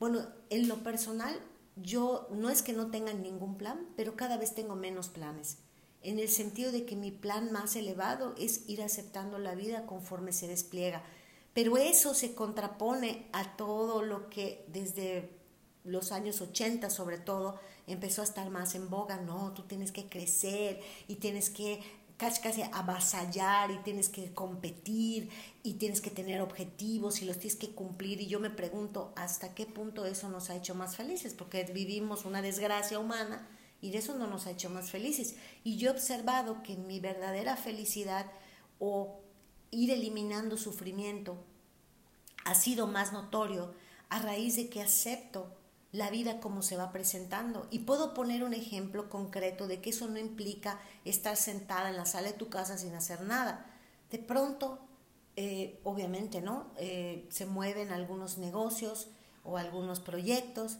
Bueno, 0.00 0.26
en 0.50 0.68
lo 0.68 0.82
personal, 0.82 1.38
yo 1.76 2.26
no 2.32 2.50
es 2.50 2.62
que 2.62 2.72
no 2.72 2.90
tenga 2.90 3.12
ningún 3.12 3.56
plan, 3.56 3.86
pero 3.96 4.16
cada 4.16 4.36
vez 4.36 4.54
tengo 4.54 4.74
menos 4.74 5.08
planes. 5.08 5.58
En 6.02 6.18
el 6.18 6.28
sentido 6.28 6.72
de 6.72 6.84
que 6.84 6.96
mi 6.96 7.10
plan 7.10 7.52
más 7.52 7.76
elevado 7.76 8.34
es 8.38 8.68
ir 8.68 8.82
aceptando 8.82 9.38
la 9.38 9.54
vida 9.54 9.86
conforme 9.86 10.32
se 10.32 10.48
despliega. 10.48 11.02
Pero 11.54 11.76
eso 11.76 12.14
se 12.14 12.34
contrapone 12.34 13.28
a 13.32 13.56
todo 13.56 14.02
lo 14.02 14.28
que 14.30 14.64
desde 14.68 15.30
los 15.84 16.12
años 16.12 16.40
80 16.40 16.90
sobre 16.90 17.18
todo 17.18 17.58
empezó 17.86 18.22
a 18.22 18.24
estar 18.24 18.48
más 18.50 18.74
en 18.74 18.88
boga, 18.88 19.16
no, 19.16 19.52
tú 19.52 19.62
tienes 19.62 19.92
que 19.92 20.08
crecer 20.08 20.80
y 21.08 21.16
tienes 21.16 21.50
que 21.50 21.80
casi 22.16 22.40
casi 22.40 22.62
avasallar 22.62 23.72
y 23.72 23.78
tienes 23.78 24.08
que 24.08 24.32
competir 24.32 25.28
y 25.64 25.74
tienes 25.74 26.00
que 26.00 26.10
tener 26.10 26.40
objetivos 26.40 27.20
y 27.20 27.24
los 27.24 27.38
tienes 27.38 27.58
que 27.58 27.74
cumplir. 27.74 28.20
Y 28.20 28.28
yo 28.28 28.38
me 28.38 28.50
pregunto 28.50 29.12
hasta 29.16 29.54
qué 29.54 29.66
punto 29.66 30.06
eso 30.06 30.28
nos 30.28 30.48
ha 30.48 30.56
hecho 30.56 30.74
más 30.76 30.96
felices 30.96 31.34
porque 31.34 31.64
vivimos 31.64 32.24
una 32.24 32.40
desgracia 32.40 33.00
humana 33.00 33.48
y 33.82 33.90
de 33.90 33.98
eso 33.98 34.16
no 34.16 34.26
nos 34.26 34.46
ha 34.46 34.52
hecho 34.52 34.70
más 34.70 34.90
felices 34.90 35.34
y 35.62 35.76
yo 35.76 35.90
he 35.90 35.92
observado 35.92 36.62
que 36.62 36.76
mi 36.76 37.00
verdadera 37.00 37.56
felicidad 37.56 38.26
o 38.78 39.20
ir 39.70 39.90
eliminando 39.90 40.56
sufrimiento 40.56 41.36
ha 42.44 42.54
sido 42.54 42.86
más 42.86 43.12
notorio 43.12 43.74
a 44.08 44.20
raíz 44.20 44.56
de 44.56 44.70
que 44.70 44.80
acepto 44.80 45.56
la 45.92 46.10
vida 46.10 46.40
como 46.40 46.62
se 46.62 46.76
va 46.76 46.90
presentando. 46.90 47.68
Y 47.70 47.80
puedo 47.80 48.14
poner 48.14 48.44
un 48.44 48.54
ejemplo 48.54 49.10
concreto 49.10 49.68
de 49.68 49.80
que 49.80 49.90
eso 49.90 50.08
no 50.08 50.18
implica 50.18 50.80
estar 51.04 51.36
sentada 51.36 51.90
en 51.90 51.96
la 51.96 52.06
sala 52.06 52.28
de 52.28 52.38
tu 52.38 52.48
casa 52.48 52.78
sin 52.78 52.94
hacer 52.94 53.20
nada. 53.22 53.66
De 54.10 54.18
pronto, 54.18 54.80
eh, 55.36 55.80
obviamente, 55.84 56.40
¿no? 56.40 56.72
Eh, 56.76 57.26
se 57.30 57.46
mueven 57.46 57.90
algunos 57.90 58.38
negocios 58.38 59.10
o 59.44 59.58
algunos 59.58 60.00
proyectos 60.00 60.78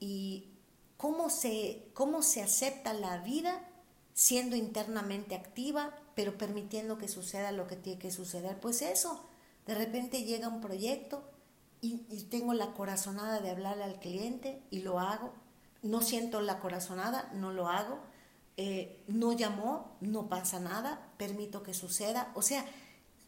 y 0.00 0.57
cómo 0.98 1.30
se, 1.30 1.88
cómo 1.94 2.22
se 2.22 2.42
acepta 2.42 2.92
la 2.92 3.18
vida 3.18 3.64
siendo 4.12 4.56
internamente 4.56 5.36
activa, 5.36 5.96
pero 6.16 6.36
permitiendo 6.36 6.98
que 6.98 7.06
suceda 7.08 7.52
lo 7.52 7.68
que 7.68 7.76
tiene 7.76 8.00
que 8.00 8.10
suceder. 8.10 8.58
Pues 8.60 8.82
eso, 8.82 9.24
de 9.64 9.76
repente 9.76 10.24
llega 10.24 10.48
un 10.48 10.60
proyecto 10.60 11.22
y, 11.80 11.98
tengo 12.24 12.52
la 12.52 12.74
corazonada 12.74 13.40
de 13.40 13.50
hablarle 13.50 13.84
al 13.84 14.00
cliente 14.00 14.60
y 14.70 14.80
lo 14.80 14.98
hago. 14.98 15.32
No 15.82 16.02
siento 16.02 16.40
la 16.40 16.58
corazonada, 16.58 17.30
no 17.32 17.52
lo 17.52 17.68
hago. 17.68 18.00
Eh, 18.56 19.04
no 19.06 19.32
llamó, 19.32 19.96
no 20.00 20.28
pasa 20.28 20.58
nada, 20.58 21.12
permito 21.16 21.62
que 21.62 21.74
suceda. 21.74 22.32
O 22.34 22.42
sea, 22.42 22.64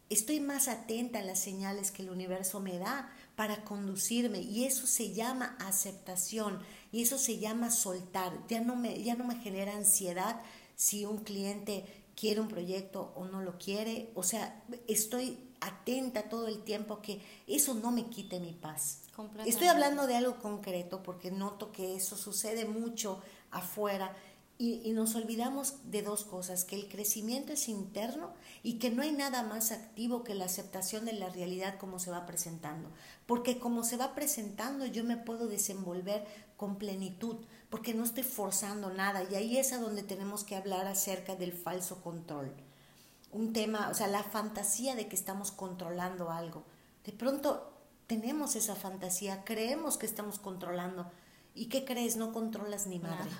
estoy 0.09 0.41
más 0.41 0.67
atenta 0.67 1.19
a 1.19 1.23
las 1.23 1.39
señales 1.39 1.91
que 1.91 2.01
el 2.01 2.09
universo 2.09 2.59
me 2.59 2.77
da 2.77 3.09
para 3.37 3.63
conducirme 3.63 4.41
y 4.41 4.65
eso 4.65 4.85
se 4.87 5.13
llama 5.13 5.55
aceptación 5.59 6.59
y 6.91 7.01
eso 7.01 7.17
se 7.17 7.39
llama 7.39 7.71
soltar. 7.71 8.33
Ya 8.47 8.61
no 8.61 8.75
me, 8.75 9.03
ya 9.03 9.15
no 9.15 9.23
me 9.23 9.35
genera 9.35 9.75
ansiedad 9.75 10.41
si 10.75 11.05
un 11.05 11.19
cliente 11.19 11.85
quiere 12.15 12.41
un 12.41 12.47
proyecto 12.47 13.13
o 13.15 13.25
no 13.25 13.41
lo 13.41 13.57
quiere. 13.57 14.11
O 14.15 14.23
sea, 14.23 14.63
estoy 14.87 15.37
atenta 15.61 16.23
todo 16.23 16.47
el 16.47 16.63
tiempo 16.63 17.01
que 17.01 17.21
eso 17.47 17.73
no 17.73 17.91
me 17.91 18.07
quite 18.07 18.39
mi 18.39 18.53
paz. 18.53 19.01
Estoy 19.45 19.67
hablando 19.67 20.07
de 20.07 20.15
algo 20.15 20.39
concreto 20.39 21.03
porque 21.03 21.31
noto 21.31 21.71
que 21.71 21.95
eso 21.95 22.17
sucede 22.17 22.65
mucho 22.65 23.21
afuera 23.51 24.15
y, 24.63 24.91
nos 24.91 25.15
olvidamos 25.15 25.75
de 25.89 26.03
dos 26.03 26.23
cosas, 26.23 26.65
que 26.65 26.75
el 26.75 26.87
crecimiento 26.87 27.51
es 27.51 27.67
interno 27.67 28.31
y 28.61 28.77
que 28.77 28.91
no 28.91 29.01
hay 29.01 29.11
nada 29.11 29.41
más 29.41 29.71
activo 29.71 30.23
que 30.23 30.35
la 30.35 30.45
aceptación 30.45 31.03
de 31.05 31.13
la 31.13 31.29
realidad 31.29 31.79
como 31.79 31.97
se 31.97 32.11
va 32.11 32.27
presentando. 32.27 32.89
Porque 33.25 33.57
como 33.57 33.83
se 33.83 33.97
va 33.97 34.13
presentando 34.13 34.85
yo 34.85 35.03
me 35.03 35.17
puedo 35.17 35.47
desenvolver 35.47 36.25
con 36.57 36.77
plenitud, 36.77 37.37
porque 37.71 37.95
no 37.95 38.03
estoy 38.03 38.21
forzando 38.21 38.91
nada 38.91 39.23
y 39.31 39.33
ahí 39.33 39.57
es 39.57 39.73
a 39.73 39.79
donde 39.79 40.03
tenemos 40.03 40.43
que 40.43 40.55
hablar 40.55 40.85
acerca 40.85 41.35
del 41.35 41.53
falso 41.53 42.01
control 42.03 42.53
un 43.33 43.53
tema, 43.53 43.87
o 43.89 43.93
sea, 43.93 44.07
la 44.07 44.23
fantasía 44.23 44.93
de 44.93 45.07
que 45.07 45.15
estamos 45.15 45.51
controlando 45.51 46.31
algo. 46.31 46.63
De 47.05 47.13
pronto 47.13 47.71
tenemos 48.05 48.57
esa 48.57 48.75
fantasía, 48.75 49.43
creemos 49.45 49.97
que 49.97 50.05
estamos 50.05 50.37
controlando. 50.37 51.09
¿Y 51.55 51.67
qué 51.67 51.85
crees? 51.85 52.17
No 52.17 52.33
controlas 52.33 52.87
ni 52.87 52.99
madre. 52.99 53.31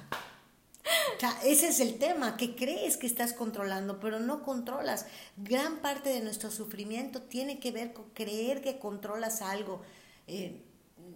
Ese 1.43 1.67
es 1.69 1.79
el 1.79 1.97
tema, 1.97 2.37
que 2.37 2.55
crees 2.55 2.97
que 2.97 3.07
estás 3.07 3.33
controlando, 3.33 3.99
pero 3.99 4.19
no 4.19 4.43
controlas. 4.43 5.05
Gran 5.37 5.77
parte 5.81 6.09
de 6.09 6.21
nuestro 6.21 6.51
sufrimiento 6.51 7.21
tiene 7.21 7.59
que 7.59 7.71
ver 7.71 7.93
con 7.93 8.09
creer 8.11 8.61
que 8.61 8.79
controlas 8.79 9.41
algo. 9.41 9.81
Eh, 10.27 10.61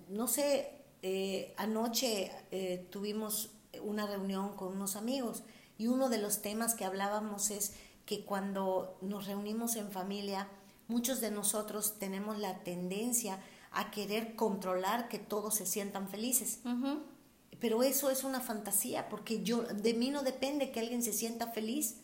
no 0.10 0.28
sé, 0.28 0.72
eh, 1.02 1.54
anoche 1.58 2.32
eh, 2.52 2.88
tuvimos 2.90 3.52
una 3.82 4.08
reunión 4.08 4.56
con 4.56 4.74
unos 4.74 4.96
amigos 4.96 5.44
y 5.78 5.88
uno 5.88 6.10
de 6.10 6.18
los 6.18 6.42
temas 6.42 6.76
que 6.76 6.86
hablábamos 6.86 7.52
es 7.52 7.74
que 8.06 8.24
cuando 8.24 8.98
nos 9.02 9.26
reunimos 9.26 9.76
en 9.76 9.92
familia, 9.92 10.48
muchos 10.88 11.22
de 11.22 11.32
nosotros 11.32 11.98
tenemos 12.00 12.38
la 12.38 12.64
tendencia 12.64 13.40
a 13.72 13.92
querer 13.92 14.36
controlar 14.36 15.10
que 15.10 15.20
todos 15.20 15.56
se 15.56 15.66
sientan 15.66 16.08
felices. 16.08 16.60
Pero 17.66 17.82
eso 17.82 18.12
es 18.12 18.24
una 18.24 18.42
fantasía, 18.42 19.10
porque 19.10 19.42
yo, 19.42 19.64
de 19.64 19.96
mí 19.96 20.12
no 20.12 20.22
depende 20.22 20.70
que 20.70 20.82
alguien 20.82 21.02
se 21.02 21.12
sienta 21.12 21.48
feliz. 21.48 21.96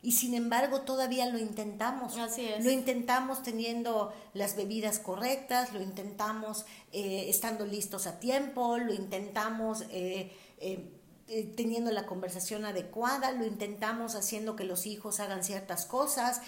Y 0.00 0.12
sin 0.12 0.32
embargo 0.32 0.80
todavía 0.80 1.26
lo 1.26 1.38
intentamos. 1.38 2.16
Así 2.16 2.46
es. 2.46 2.64
Lo 2.64 2.70
intentamos 2.70 3.42
teniendo 3.42 4.14
las 4.32 4.56
bebidas 4.56 4.98
correctas, 4.98 5.74
lo 5.74 5.82
intentamos 5.82 6.64
eh, 6.92 7.26
estando 7.28 7.66
listos 7.66 8.06
a 8.06 8.18
tiempo, 8.18 8.78
lo 8.78 8.94
intentamos 8.94 9.84
eh, 9.90 10.32
eh, 10.56 11.52
teniendo 11.54 11.92
la 11.92 12.06
conversación 12.06 12.64
adecuada, 12.64 13.30
lo 13.32 13.44
intentamos 13.44 14.14
haciendo 14.14 14.56
que 14.56 14.64
los 14.64 14.86
hijos 14.86 15.20
hagan 15.20 15.44
ciertas 15.44 15.84
cosas, 15.84 16.40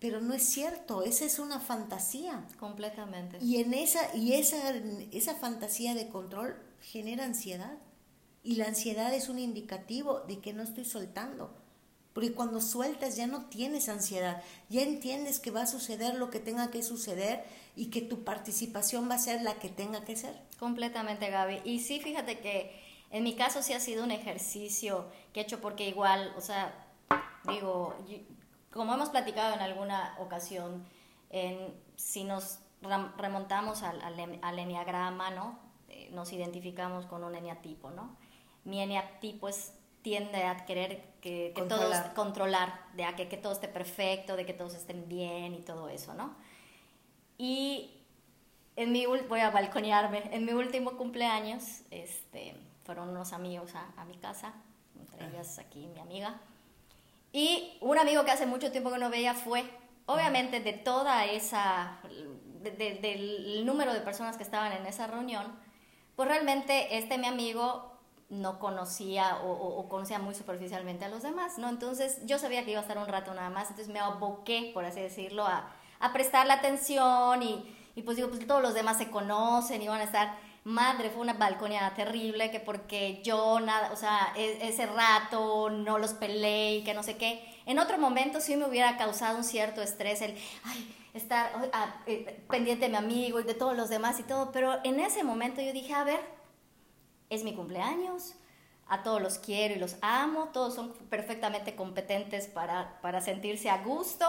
pero 0.00 0.20
no 0.20 0.34
es 0.34 0.42
cierto, 0.42 1.02
esa 1.02 1.24
es 1.24 1.38
una 1.38 1.60
fantasía. 1.60 2.46
Completamente. 2.60 3.38
Y, 3.40 3.56
en 3.62 3.72
esa, 3.72 4.14
y 4.14 4.34
esa, 4.34 4.58
esa 5.12 5.34
fantasía 5.34 5.94
de 5.94 6.10
control 6.10 6.56
genera 6.84 7.24
ansiedad. 7.24 7.78
Y 8.42 8.56
la 8.56 8.66
ansiedad 8.66 9.12
es 9.14 9.28
un 9.28 9.38
indicativo 9.38 10.20
de 10.20 10.38
que 10.40 10.52
no 10.52 10.62
estoy 10.62 10.84
soltando. 10.84 11.50
Porque 12.12 12.32
cuando 12.32 12.60
sueltas 12.60 13.16
ya 13.16 13.26
no 13.26 13.46
tienes 13.46 13.88
ansiedad, 13.88 14.42
ya 14.68 14.82
entiendes 14.82 15.40
que 15.40 15.50
va 15.50 15.62
a 15.62 15.66
suceder 15.66 16.14
lo 16.14 16.30
que 16.30 16.38
tenga 16.38 16.70
que 16.70 16.82
suceder 16.82 17.44
y 17.74 17.86
que 17.86 18.02
tu 18.02 18.22
participación 18.22 19.10
va 19.10 19.16
a 19.16 19.18
ser 19.18 19.42
la 19.42 19.54
que 19.54 19.68
tenga 19.68 20.04
que 20.04 20.14
ser. 20.14 20.40
Completamente, 20.60 21.30
Gaby. 21.30 21.62
Y 21.64 21.80
sí, 21.80 21.98
fíjate 22.00 22.38
que 22.38 22.80
en 23.10 23.24
mi 23.24 23.34
caso 23.34 23.62
sí 23.62 23.72
ha 23.72 23.80
sido 23.80 24.04
un 24.04 24.12
ejercicio 24.12 25.06
que 25.32 25.40
he 25.40 25.42
hecho 25.42 25.60
porque 25.60 25.88
igual, 25.88 26.32
o 26.36 26.40
sea, 26.40 26.86
digo, 27.48 27.96
como 28.72 28.94
hemos 28.94 29.10
platicado 29.10 29.54
en 29.54 29.60
alguna 29.60 30.14
ocasión, 30.20 30.84
si 31.96 32.24
nos 32.24 32.58
remontamos 33.16 33.82
al, 33.82 34.00
al, 34.02 34.58
enneagrama, 34.58 35.30
¿no? 35.30 35.58
Eh, 35.94 36.08
nos 36.12 36.32
identificamos 36.32 37.06
con 37.06 37.22
un 37.22 37.34
eneatipo, 37.36 37.90
¿no? 37.90 38.16
Mi 38.64 38.80
eneatipo 38.80 39.48
es, 39.48 39.72
tiende 40.02 40.42
a 40.44 40.64
querer 40.66 41.02
que, 41.20 41.52
que 41.54 41.60
controlar. 41.60 42.14
controlar, 42.14 42.80
de 42.94 43.04
a 43.04 43.14
que, 43.14 43.28
que 43.28 43.36
todo 43.36 43.52
esté 43.52 43.68
perfecto, 43.68 44.36
de 44.36 44.44
que 44.44 44.54
todos 44.54 44.74
estén 44.74 45.08
bien 45.08 45.54
y 45.54 45.60
todo 45.60 45.88
eso, 45.88 46.14
¿no? 46.14 46.34
Y 47.38 47.90
en 48.76 48.92
mi, 48.92 49.06
voy 49.06 49.40
a 49.40 49.50
balconearme, 49.50 50.22
en 50.32 50.44
mi 50.44 50.52
último 50.52 50.96
cumpleaños, 50.96 51.82
este, 51.90 52.56
fueron 52.84 53.10
unos 53.10 53.32
amigos 53.32 53.72
a, 53.74 54.04
mi 54.04 54.16
casa, 54.16 54.52
entre 54.98 55.28
ellas 55.28 55.58
aquí 55.58 55.86
mi 55.86 56.00
amiga. 56.00 56.40
Y 57.32 57.78
un 57.80 57.98
amigo 57.98 58.24
que 58.24 58.32
hace 58.32 58.46
mucho 58.46 58.72
tiempo 58.72 58.90
que 58.90 58.98
no 58.98 59.10
veía 59.10 59.34
fue, 59.34 59.64
obviamente 60.06 60.60
de 60.60 60.72
toda 60.72 61.24
esa, 61.26 61.98
del 62.60 63.64
número 63.64 63.92
de 63.92 64.00
personas 64.00 64.36
que 64.36 64.42
estaban 64.42 64.72
en 64.72 64.86
esa 64.86 65.06
reunión, 65.06 65.63
pues 66.16 66.28
realmente 66.28 66.96
este 66.96 67.18
mi 67.18 67.26
amigo 67.26 67.92
no 68.30 68.58
conocía 68.58 69.38
o, 69.44 69.88
conocía 69.88 70.18
muy 70.18 70.34
superficialmente 70.34 71.04
a 71.04 71.08
los 71.08 71.22
demás, 71.22 71.58
¿no? 71.58 71.68
Entonces 71.68 72.18
yo 72.24 72.38
sabía 72.38 72.64
que 72.64 72.72
iba 72.72 72.80
a 72.80 72.82
estar 72.82 72.98
un 72.98 73.06
rato 73.06 73.32
nada 73.34 73.50
más, 73.50 73.70
entonces 73.70 73.92
me 73.92 74.00
aboqué, 74.00 74.70
por 74.74 74.84
así 74.84 75.00
decirlo, 75.00 75.44
a, 75.44 75.72
a 76.00 76.12
prestarle 76.12 76.52
atención 76.52 77.42
y, 77.42 77.76
y 77.94 78.02
pues 78.02 78.16
digo, 78.16 78.28
pues 78.28 78.46
todos 78.46 78.62
los 78.62 78.74
demás 78.74 78.98
se 78.98 79.10
conocen 79.10 79.82
y 79.82 79.88
van 79.88 80.00
a 80.00 80.04
estar 80.04 80.36
madre, 80.64 81.10
fue 81.10 81.20
una 81.20 81.34
balconeada 81.34 81.94
terrible, 81.94 82.50
que 82.50 82.58
porque 82.58 83.20
yo 83.22 83.60
nada, 83.60 83.92
o 83.92 83.96
sea, 83.96 84.32
e, 84.34 84.66
ese 84.66 84.86
rato 84.86 85.70
no 85.70 85.98
los 85.98 86.14
peleé 86.14 86.76
y 86.76 86.84
que 86.84 86.94
no 86.94 87.02
sé 87.02 87.16
qué. 87.16 87.44
En 87.66 87.78
otro 87.78 87.98
momento 87.98 88.40
sí 88.40 88.56
me 88.56 88.66
hubiera 88.66 88.96
causado 88.96 89.36
un 89.36 89.44
cierto 89.44 89.82
estrés 89.82 90.22
el, 90.22 90.36
ay, 90.64 90.96
estar 91.14 91.70
ah, 91.72 92.02
eh, 92.06 92.44
pendiente 92.50 92.86
de 92.86 92.90
mi 92.90 92.96
amigo 92.96 93.40
y 93.40 93.44
de 93.44 93.54
todos 93.54 93.76
los 93.76 93.88
demás 93.88 94.18
y 94.20 94.24
todo, 94.24 94.50
pero 94.52 94.80
en 94.84 95.00
ese 95.00 95.22
momento 95.22 95.62
yo 95.62 95.72
dije, 95.72 95.94
a 95.94 96.04
ver, 96.04 96.20
es 97.30 97.44
mi 97.44 97.54
cumpleaños, 97.54 98.34
a 98.88 99.02
todos 99.02 99.22
los 99.22 99.38
quiero 99.38 99.74
y 99.74 99.78
los 99.78 99.96
amo, 100.02 100.50
todos 100.52 100.74
son 100.74 100.92
perfectamente 101.08 101.74
competentes 101.74 102.48
para, 102.48 103.00
para 103.00 103.20
sentirse 103.20 103.70
a 103.70 103.82
gusto. 103.82 104.26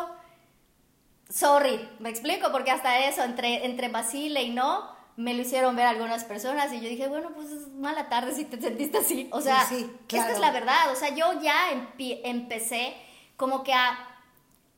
Sorry, 1.28 1.90
me 2.00 2.10
explico, 2.10 2.52
porque 2.52 2.72
hasta 2.72 3.00
eso, 3.00 3.24
entre, 3.24 3.66
entre 3.66 3.90
Basile 3.90 4.44
y 4.44 4.52
no, 4.52 4.96
me 5.18 5.34
lo 5.34 5.42
hicieron 5.42 5.76
ver 5.76 5.88
algunas 5.88 6.24
personas 6.24 6.72
y 6.72 6.82
yo 6.82 6.90
dije, 6.90 7.08
bueno, 7.08 7.32
pues 7.34 7.50
es 7.50 7.68
mala 7.70 8.10
tarde 8.10 8.34
si 8.34 8.46
te 8.46 8.62
sentiste 8.62 9.00
así. 9.00 9.28
O 9.32 9.42
sea, 9.42 9.64
esta 9.64 10.32
es 10.32 10.40
la 10.40 10.52
verdad. 10.52 10.92
O 10.92 10.96
sea, 10.96 11.10
yo 11.16 11.42
ya 11.42 11.56
empecé 11.98 12.96
como 13.38 13.64
que 13.64 13.74
a, 13.74 14.15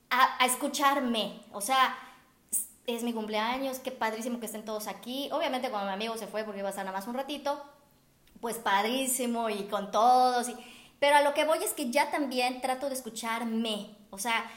a, 0.09 0.45
escucharme. 0.45 1.41
O 1.51 1.61
sea, 1.61 1.97
es 2.85 3.03
mi 3.03 3.13
cumpleaños, 3.13 3.79
qué 3.79 3.91
padrísimo 3.91 4.39
que 4.39 4.45
estén 4.45 4.65
todos 4.65 4.87
aquí. 4.87 5.29
Obviamente 5.31 5.69
cuando 5.69 5.87
mi 5.87 5.93
amigo 5.93 6.17
se 6.17 6.27
fue 6.27 6.43
porque 6.43 6.59
iba 6.59 6.69
a 6.69 6.71
estar 6.71 6.85
nada 6.85 6.97
más 6.97 7.07
un 7.07 7.15
ratito, 7.15 7.61
pues 8.39 8.57
padrísimo 8.57 9.49
y 9.49 9.63
con 9.63 9.91
todos. 9.91 10.49
Y, 10.49 10.55
Pero 10.99 11.17
a 11.17 11.21
lo 11.21 11.33
que 11.33 11.45
voy 11.45 11.59
es 11.63 11.73
que 11.73 11.89
ya 11.91 12.11
también 12.11 12.61
trato 12.61 12.87
de 12.89 12.95
escucharme, 12.95 13.95
o 14.09 14.17
sea, 14.17 14.49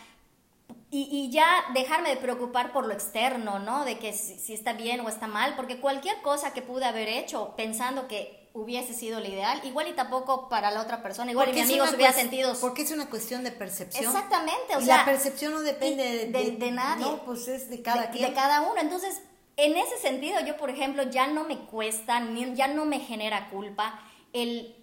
y, 0.92 1.30
ya 1.30 1.46
dejarme 1.72 2.10
de 2.10 2.16
preocupar 2.16 2.72
por 2.72 2.86
lo 2.86 2.92
externo, 2.92 3.60
¿no? 3.60 3.84
De 3.84 3.98
que 3.98 4.12
si, 4.12 4.52
está 4.52 4.72
bien 4.72 5.00
o 5.00 5.08
está 5.08 5.28
mal, 5.28 5.54
porque 5.54 5.78
cualquier 5.78 6.20
cosa 6.22 6.52
que 6.52 6.62
pude 6.62 6.84
haber 6.84 7.08
hecho 7.08 7.54
pensando 7.56 8.08
que 8.08 8.39
hubiese 8.52 8.94
sido 8.94 9.20
lo 9.20 9.26
ideal, 9.26 9.60
igual 9.64 9.88
y 9.88 9.92
tampoco 9.92 10.48
para 10.48 10.70
la 10.70 10.82
otra 10.82 11.02
persona, 11.02 11.30
igual 11.30 11.50
y 11.50 11.52
mi 11.52 11.60
amigo 11.60 11.86
se 11.86 11.96
hubiera 11.96 12.12
sentido... 12.12 12.54
Porque 12.60 12.82
es 12.82 12.90
una 12.90 13.08
cuestión 13.08 13.44
de 13.44 13.52
percepción. 13.52 14.04
Exactamente, 14.04 14.76
o 14.76 14.80
sea... 14.80 14.98
La 14.98 15.04
percepción 15.04 15.52
no 15.52 15.60
depende 15.60 16.26
de, 16.26 16.50
de, 16.50 16.70
nadie. 16.70 17.04
No, 17.04 17.24
pues 17.24 17.48
es 17.48 17.70
de 17.70 17.82
cada 17.82 18.10
quien. 18.10 18.28
De 18.28 18.34
cada 18.34 18.62
uno, 18.62 18.80
entonces... 18.80 19.22
En 19.56 19.76
ese 19.76 19.98
sentido, 19.98 20.40
yo, 20.40 20.56
por 20.56 20.70
ejemplo, 20.70 21.02
ya 21.10 21.26
no 21.26 21.44
me 21.44 21.58
cuesta, 21.66 22.18
ni, 22.20 22.54
ya 22.54 22.66
no 22.68 22.86
me 22.86 22.98
genera 22.98 23.50
culpa 23.50 24.00
el, 24.32 24.74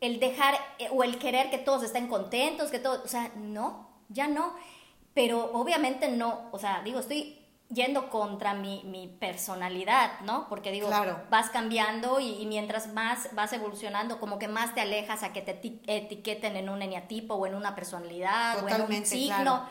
el 0.00 0.20
dejar 0.20 0.54
eh, 0.78 0.88
o 0.92 1.02
el 1.02 1.18
querer 1.18 1.50
que 1.50 1.58
todos 1.58 1.82
estén 1.82 2.06
contentos, 2.06 2.70
que 2.70 2.78
todos, 2.78 3.00
o 3.04 3.08
sea, 3.08 3.32
no, 3.34 3.88
ya 4.08 4.28
no 4.28 4.54
pero 5.16 5.50
obviamente 5.54 6.08
no, 6.08 6.42
o 6.52 6.58
sea, 6.58 6.82
digo, 6.84 7.00
estoy 7.00 7.35
yendo 7.68 8.10
contra 8.10 8.54
mi, 8.54 8.84
mi 8.84 9.08
personalidad, 9.08 10.20
¿no? 10.20 10.48
Porque 10.48 10.70
digo, 10.70 10.88
vas 11.30 11.50
cambiando 11.50 12.20
y, 12.20 12.46
mientras 12.46 12.92
más 12.92 13.34
vas 13.34 13.52
evolucionando, 13.52 14.20
como 14.20 14.38
que 14.38 14.48
más 14.48 14.74
te 14.74 14.80
alejas 14.80 15.22
a 15.22 15.32
que 15.32 15.42
te 15.42 15.52
etiqueten 15.86 16.56
en 16.56 16.68
un 16.68 16.82
eneatipo 16.82 17.34
o 17.34 17.46
en 17.46 17.54
una 17.54 17.74
personalidad 17.74 18.62
o 18.64 18.68
en 18.68 18.80
un 18.82 19.06
signo. 19.06 19.66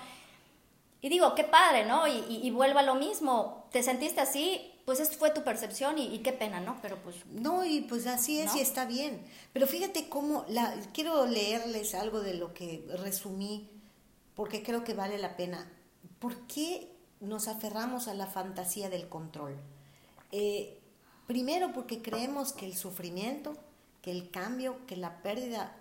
Y 1.02 1.10
digo, 1.10 1.36
qué 1.36 1.44
padre, 1.44 1.86
¿no? 1.86 2.08
Y, 2.08 2.24
y, 2.28 2.50
vuelva 2.52 2.82
a 2.82 2.84
lo 2.84 2.96
mismo, 2.96 3.68
te 3.72 3.84
sentiste 3.84 4.22
así, 4.22 4.74
pues 4.86 5.00
esa 5.00 5.14
fue 5.14 5.30
tu 5.30 5.44
percepción 5.44 5.98
y, 5.98 6.20
qué 6.20 6.34
pena, 6.34 6.60
¿no? 6.60 6.78
Pero 6.82 6.98
pues... 6.98 7.16
No, 7.28 7.64
y 7.64 7.82
pues 7.82 8.08
así 8.08 8.40
es 8.40 8.56
y 8.56 8.60
está 8.60 8.86
bien. 8.86 9.24
Pero 9.54 9.68
fíjate 9.68 10.10
cómo, 10.10 10.46
la, 10.48 10.74
quiero 10.94 11.26
leerles 11.28 11.96
algo 11.96 12.22
de 12.22 12.34
lo 12.34 12.54
que 12.54 12.86
resumí 12.98 13.70
porque 14.36 14.64
creo 14.64 14.84
que 14.84 14.94
vale 14.94 15.18
la 15.18 15.38
pena. 15.38 15.72
¿Por 16.20 16.36
qué 16.48 16.95
nos 17.28 17.48
aferramos 17.48 18.08
a 18.08 18.14
la 18.14 18.28
fantasía 18.28 18.90
del 18.90 19.10
control? 19.10 19.56
Eh, 20.32 20.80
primero 21.28 21.74
porque 21.74 22.02
creemos 22.02 22.54
que 22.54 22.66
el 22.66 22.76
sufrimiento, 22.76 23.58
que 24.02 24.12
el 24.12 24.30
cambio, 24.30 24.86
que 24.86 24.98
la 24.98 25.22
pérdida 25.22 25.76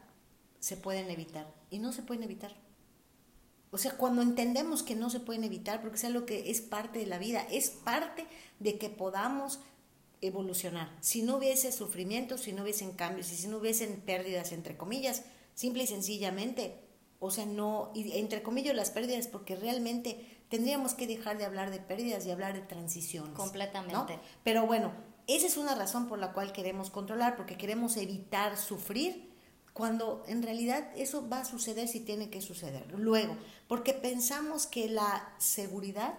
se 0.61 0.77
pueden 0.77 1.11
evitar 1.11 1.53
y 1.71 1.79
no 1.79 1.93
se 1.93 2.03
pueden 2.03 2.25
evitar. 2.25 2.55
O 3.71 3.79
sea, 3.79 3.97
cuando 3.97 4.23
entendemos 4.23 4.83
que 4.83 4.95
no 4.95 5.11
se 5.11 5.21
pueden 5.21 5.45
evitar, 5.45 5.81
porque 5.81 5.97
es 5.97 6.05
algo 6.05 6.27
que 6.27 6.51
es 6.51 6.61
parte 6.61 7.01
de 7.01 7.07
la 7.07 7.19
vida, 7.19 7.45
es 7.51 7.71
parte 7.71 8.27
de 8.61 8.79
que 8.79 8.89
podamos 8.89 9.61
evolucionar. 10.21 10.97
Si 11.01 11.23
no 11.23 11.37
hubiese 11.37 11.73
sufrimiento, 11.73 12.39
si 12.39 12.53
no 12.53 12.63
hubiesen 12.63 12.93
cambios, 12.93 13.27
si 13.27 13.49
no 13.49 13.59
hubiesen 13.59 14.01
pérdidas, 14.01 14.53
entre 14.53 14.77
comillas, 14.77 15.25
simple 15.55 15.83
y 15.83 15.87
sencillamente 15.89 16.85
o 17.27 17.31
sea, 17.31 17.47
no, 17.47 17.91
y 17.95 18.19
entre 18.19 18.43
comillas 18.43 18.77
las 18.77 18.91
pérdidas, 18.91 19.29
porque 19.29 19.57
realmente 19.57 20.34
tendríamos 20.49 20.95
que 20.95 21.07
dejar 21.07 21.39
de 21.39 21.45
hablar 21.45 21.71
de 21.71 21.81
pérdidas 21.81 22.27
y 22.27 22.31
hablar 22.31 22.55
de 22.55 22.61
transiciones. 22.61 23.35
Completamente. 23.35 24.19
Pero 24.43 24.67
bueno, 24.67 24.93
esa 25.27 25.47
es 25.47 25.57
una 25.57 25.75
razón 25.75 26.07
por 26.07 26.19
la 26.19 26.33
cual 26.33 26.53
queremos 26.53 26.91
controlar, 26.91 27.37
porque 27.37 27.57
queremos 27.57 27.97
evitar 27.97 28.57
sufrir 28.57 29.33
cuando 29.73 30.23
en 30.29 30.43
realidad 30.43 30.91
eso 30.97 31.29
va 31.29 31.41
a 31.41 31.45
suceder 31.45 31.89
si 31.89 32.01
tiene 32.01 32.31
que 32.31 32.41
suceder. 32.41 32.87
Luego, 32.97 33.37
porque 33.67 33.93
pensamos 33.93 34.67
que 34.67 34.89
la 34.89 35.35
seguridad 35.39 36.15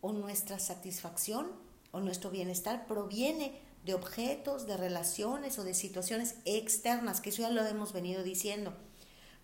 o 0.00 0.12
nuestra 0.12 0.58
satisfacción 0.58 1.50
o 1.90 2.00
nuestro 2.00 2.30
bienestar 2.30 2.86
proviene 2.86 3.60
de 3.84 3.94
objetos, 3.94 4.66
de 4.66 4.76
relaciones 4.76 5.58
o 5.58 5.64
de 5.64 5.74
situaciones 5.74 6.36
externas, 6.44 7.20
que 7.20 7.30
eso 7.30 7.42
ya 7.42 7.50
lo 7.50 7.66
hemos 7.66 7.92
venido 7.92 8.22
diciendo. 8.22 8.72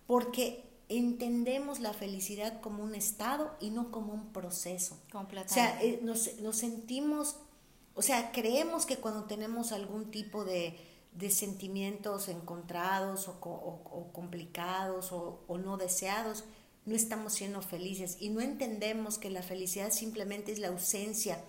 Porque 0.07 0.68
entendemos 0.89 1.81
la 1.81 1.93
felicidad 1.93 2.61
como 2.61 2.83
un 2.83 2.95
estado 2.95 3.55
y 3.61 3.71
no 3.71 3.91
como 3.91 4.13
un 4.13 4.33
proceso. 4.33 4.99
Completamente. 5.13 5.53
O 5.53 5.55
sea, 5.55 5.83
eh, 5.83 6.01
nos, 6.03 6.57
sentimos, 6.57 7.37
o 7.95 8.03
sea, 8.03 8.33
creemos 8.33 8.87
que 8.87 8.97
cuando 8.97 9.25
tenemos 9.25 9.73
algún 9.73 10.11
tipo 10.11 10.45
de, 10.45 10.79
sentimientos 11.31 12.29
encontrados 12.29 13.29
o, 13.29 14.11
complicados 14.13 15.13
o, 15.13 15.59
no 15.59 15.77
deseados, 15.77 16.45
no 16.87 16.95
estamos 16.95 17.35
siendo 17.35 17.61
felices 17.61 18.17
y 18.19 18.31
no 18.31 18.41
entendemos 18.41 19.19
que 19.19 19.29
la 19.29 19.43
felicidad 19.43 19.91
simplemente 19.91 20.53
es 20.53 20.59
la 20.59 20.69
ausencia 20.69 21.45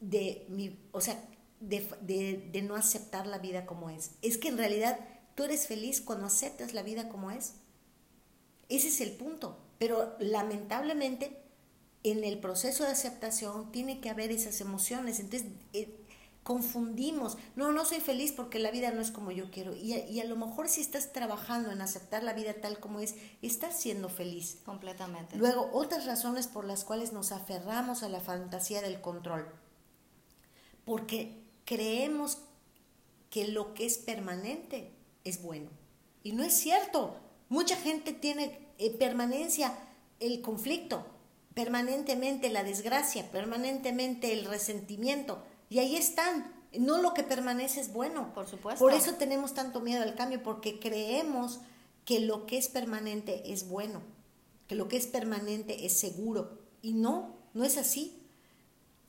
de 0.00 0.46
mi, 0.48 0.78
o 0.92 1.00
sea, 1.02 1.22
de, 1.60 2.48
de 2.52 2.62
no 2.62 2.74
aceptar 2.74 3.26
la 3.26 3.38
vida 3.38 3.66
como 3.66 3.90
es. 3.90 4.12
Es 4.22 4.38
que 4.38 4.48
en 4.48 4.56
realidad 4.56 4.98
tú 5.34 5.44
eres 5.44 5.66
feliz 5.66 6.00
cuando 6.00 6.26
aceptas 6.26 6.72
la 6.72 6.82
vida 6.82 7.10
como 7.10 7.30
es. 7.30 7.54
Ese 8.68 8.88
es 8.88 9.00
el 9.00 9.12
punto. 9.12 9.58
Pero 9.78 10.16
lamentablemente 10.18 11.42
en 12.02 12.24
el 12.24 12.38
proceso 12.38 12.84
de 12.84 12.90
aceptación 12.90 13.72
tiene 13.72 14.00
que 14.00 14.10
haber 14.10 14.30
esas 14.30 14.60
emociones. 14.60 15.20
Entonces 15.20 15.48
eh, 15.72 16.06
confundimos. 16.46 17.36
No, 17.56 17.72
no 17.72 17.84
soy 17.84 18.00
feliz 18.00 18.32
porque 18.32 18.60
la 18.60 18.70
vida 18.70 18.92
no 18.92 19.00
es 19.00 19.10
como 19.10 19.32
yo 19.32 19.50
quiero. 19.50 19.74
Y 19.74 19.94
a, 19.94 20.08
y 20.08 20.20
a, 20.20 20.24
lo 20.24 20.36
mejor 20.36 20.68
si 20.68 20.80
estás 20.80 21.12
trabajando 21.12 21.72
en 21.72 21.82
aceptar 21.82 22.22
la 22.22 22.32
vida 22.32 22.54
tal 22.54 22.78
como 22.78 23.00
es, 23.00 23.16
estás 23.42 23.78
siendo 23.78 24.08
feliz. 24.08 24.58
Completamente. 24.64 25.36
Luego, 25.36 25.68
otras 25.72 26.06
razones 26.06 26.46
por 26.46 26.64
las 26.64 26.84
cuales 26.84 27.12
nos 27.12 27.32
aferramos 27.32 28.04
a 28.04 28.08
la 28.08 28.20
fantasía 28.20 28.80
del 28.80 29.00
control. 29.00 29.48
Porque 30.84 31.42
creemos 31.64 32.38
que 33.30 33.48
lo 33.48 33.74
que 33.74 33.84
es 33.84 33.98
permanente 33.98 34.92
es 35.24 35.42
bueno. 35.42 35.70
Y 36.22 36.32
no 36.32 36.44
es 36.44 36.54
cierto. 36.54 37.25
Mucha 37.48 37.76
gente 37.76 38.12
tiene 38.12 38.58
eh, 38.78 38.90
permanencia 38.90 39.72
el 40.20 40.40
conflicto, 40.40 41.06
permanentemente 41.54 42.50
la 42.50 42.64
desgracia, 42.64 43.30
permanentemente 43.30 44.32
el 44.32 44.44
resentimiento. 44.44 45.42
Y 45.68 45.78
ahí 45.78 45.96
están. 45.96 46.54
No 46.78 47.00
lo 47.00 47.14
que 47.14 47.22
permanece 47.22 47.80
es 47.80 47.92
bueno. 47.92 48.32
Por 48.34 48.46
supuesto. 48.48 48.78
Por 48.78 48.92
eso 48.92 49.14
tenemos 49.14 49.54
tanto 49.54 49.80
miedo 49.80 50.02
al 50.02 50.14
cambio, 50.14 50.42
porque 50.42 50.78
creemos 50.78 51.60
que 52.04 52.20
lo 52.20 52.46
que 52.46 52.58
es 52.58 52.68
permanente 52.68 53.52
es 53.52 53.68
bueno, 53.68 54.00
que 54.68 54.74
lo 54.74 54.88
que 54.88 54.96
es 54.96 55.06
permanente 55.06 55.86
es 55.86 55.98
seguro. 55.98 56.58
Y 56.82 56.92
no, 56.94 57.36
no 57.54 57.64
es 57.64 57.76
así. 57.76 58.15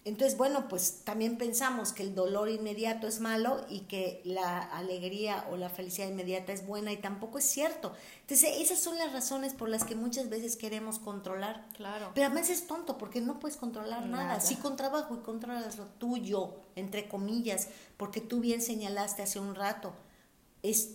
Entonces, 0.08 0.38
bueno, 0.38 0.70
pues 0.70 1.02
también 1.04 1.38
pensamos 1.38 1.92
que 1.92 2.02
el 2.02 2.16
dolor 2.16 2.50
inmediato 2.50 3.08
es 3.08 3.20
malo 3.20 3.66
y 3.70 3.82
que 3.82 4.22
la 4.24 4.60
alegría 4.62 5.46
o 5.52 5.58
la 5.58 5.70
felicidad 5.70 6.08
inmediata 6.08 6.54
es 6.54 6.66
buena 6.66 6.94
y 6.94 6.98
tampoco 6.98 7.40
es 7.40 7.44
cierto. 7.44 7.92
Entonces, 8.22 8.52
esas 8.60 8.80
son 8.80 8.98
las 8.98 9.12
razones 9.12 9.54
por 9.54 9.68
las 9.68 9.84
que 9.84 9.96
muchas 9.96 10.30
veces 10.30 10.56
queremos 10.56 10.98
controlar. 10.98 11.68
Claro. 11.76 12.12
Pero 12.16 12.28
además 12.28 12.50
es 12.50 12.68
tonto 12.68 12.98
porque 12.98 13.20
no 13.20 13.38
puedes 13.38 13.58
controlar 13.58 14.06
nada. 14.06 14.24
nada. 14.24 14.40
Sí 14.40 14.56
con 14.56 14.78
trabajo 14.78 15.14
y 15.14 15.24
controlas 15.24 15.78
lo 15.78 15.86
tuyo, 15.86 16.56
entre 16.78 17.10
comillas, 17.10 17.68
porque 17.98 18.22
tú 18.22 18.40
bien 18.40 18.62
señalaste 18.62 19.24
hace 19.24 19.42
un 19.42 19.56
rato. 19.56 19.94
Es 20.64 20.92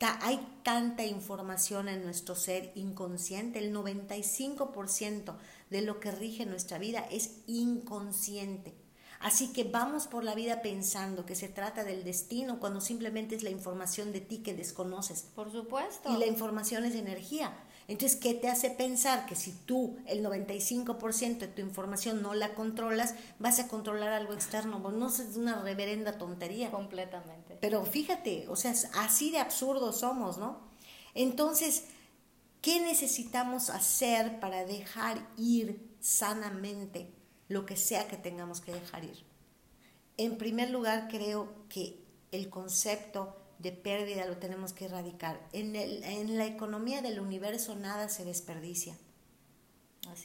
hay 0.00 0.58
tanta 0.62 1.04
información 1.04 1.88
en 1.88 2.04
nuestro 2.04 2.34
ser 2.34 2.72
inconsciente, 2.74 3.58
el 3.58 3.74
95% 3.74 5.34
de 5.74 5.82
lo 5.82 5.98
que 5.98 6.12
rige 6.12 6.46
nuestra 6.46 6.78
vida 6.78 7.04
es 7.10 7.40
inconsciente. 7.48 8.76
Así 9.18 9.52
que 9.52 9.64
vamos 9.64 10.06
por 10.06 10.22
la 10.22 10.36
vida 10.36 10.62
pensando 10.62 11.26
que 11.26 11.34
se 11.34 11.48
trata 11.48 11.82
del 11.82 12.04
destino 12.04 12.60
cuando 12.60 12.80
simplemente 12.80 13.34
es 13.34 13.42
la 13.42 13.50
información 13.50 14.12
de 14.12 14.20
ti 14.20 14.38
que 14.38 14.54
desconoces. 14.54 15.22
Por 15.34 15.50
supuesto. 15.50 16.12
Y 16.14 16.18
la 16.18 16.26
información 16.26 16.84
es 16.84 16.94
energía. 16.94 17.52
Entonces, 17.88 18.16
¿qué 18.20 18.34
te 18.34 18.48
hace 18.48 18.70
pensar 18.70 19.26
que 19.26 19.34
si 19.34 19.50
tú 19.50 19.96
el 20.06 20.24
95% 20.24 21.38
de 21.38 21.48
tu 21.48 21.60
información 21.60 22.22
no 22.22 22.34
la 22.34 22.54
controlas, 22.54 23.16
vas 23.40 23.58
a 23.58 23.66
controlar 23.66 24.12
algo 24.12 24.32
externo? 24.32 24.78
Bueno, 24.78 24.98
no 24.98 25.08
es 25.08 25.36
una 25.36 25.60
reverenda 25.60 26.18
tontería. 26.18 26.70
Completamente. 26.70 27.58
Pero 27.60 27.84
fíjate, 27.84 28.46
o 28.48 28.54
sea, 28.54 28.74
así 28.94 29.32
de 29.32 29.38
absurdos 29.38 29.98
somos, 29.98 30.38
¿no? 30.38 30.72
Entonces, 31.14 31.84
¿qué 32.64 32.80
necesitamos 32.80 33.68
hacer 33.68 34.40
para 34.40 34.64
dejar 34.64 35.18
ir 35.36 35.94
sanamente 36.00 37.12
lo 37.46 37.66
que 37.66 37.76
sea 37.76 38.08
que 38.08 38.16
tengamos 38.16 38.62
que 38.62 38.72
dejar 38.72 39.04
ir? 39.04 39.22
En 40.16 40.38
primer 40.38 40.70
lugar, 40.70 41.08
creo 41.10 41.52
que 41.68 42.02
el 42.32 42.48
concepto 42.48 43.36
de 43.58 43.72
pérdida 43.72 44.24
lo 44.24 44.38
tenemos 44.38 44.72
que 44.72 44.86
erradicar. 44.86 45.46
En, 45.52 45.76
el, 45.76 46.02
en 46.04 46.38
la 46.38 46.46
economía 46.46 47.02
del 47.02 47.20
universo 47.20 47.76
nada 47.76 48.08
se 48.08 48.24
desperdicia. 48.24 48.96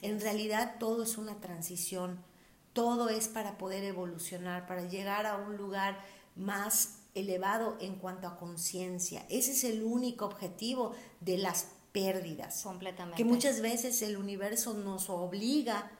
en 0.00 0.18
realidad 0.18 0.76
todo 0.78 1.02
es 1.02 1.18
una 1.18 1.42
transición, 1.42 2.24
todo 2.72 3.10
es 3.10 3.28
para 3.28 3.58
poder 3.58 3.84
evolucionar, 3.84 4.66
para 4.66 4.88
llegar 4.88 5.26
a 5.26 5.36
un 5.36 5.58
lugar 5.58 6.02
más 6.36 7.00
elevado 7.14 7.76
en 7.82 7.96
cuanto 7.96 8.26
a 8.26 8.38
conciencia. 8.38 9.26
Ese 9.28 9.52
es 9.52 9.64
el 9.64 9.82
único 9.82 10.24
objetivo 10.24 10.92
de 11.20 11.36
las 11.36 11.66
pérdidas. 11.92 12.62
Completamente. 12.62 13.16
Que 13.16 13.24
muchas 13.24 13.60
veces 13.60 14.02
el 14.02 14.16
universo 14.16 14.74
nos 14.74 15.10
obliga 15.10 15.90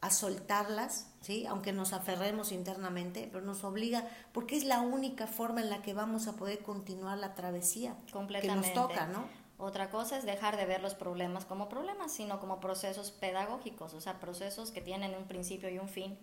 a 0.00 0.10
soltarlas, 0.10 1.10
¿sí? 1.20 1.46
aunque 1.46 1.72
nos 1.72 1.92
aferremos 1.92 2.52
internamente, 2.52 3.28
pero 3.32 3.44
nos 3.44 3.64
obliga, 3.64 4.04
porque 4.32 4.56
es 4.56 4.64
la 4.64 4.80
única 4.80 5.26
forma 5.26 5.60
en 5.60 5.70
la 5.70 5.82
que 5.82 5.92
vamos 5.92 6.28
a 6.28 6.36
poder 6.36 6.60
continuar 6.60 7.18
la 7.18 7.34
travesía 7.34 7.96
que 8.40 8.48
nos 8.48 8.72
toca, 8.74 9.06
¿no? 9.06 9.26
Otra 9.60 9.90
cosa 9.90 10.16
es 10.16 10.24
dejar 10.24 10.56
de 10.56 10.66
ver 10.66 10.80
los 10.80 10.94
problemas 10.94 11.44
como 11.44 11.68
problemas, 11.68 12.12
sino 12.12 12.38
como 12.38 12.60
procesos 12.60 13.10
pedagógicos, 13.10 13.92
o 13.92 14.00
sea, 14.00 14.20
procesos 14.20 14.70
que 14.70 14.80
tienen 14.80 15.16
un 15.16 15.24
principio 15.24 15.68
y 15.68 15.80
un 15.80 15.88
fin 15.88 16.16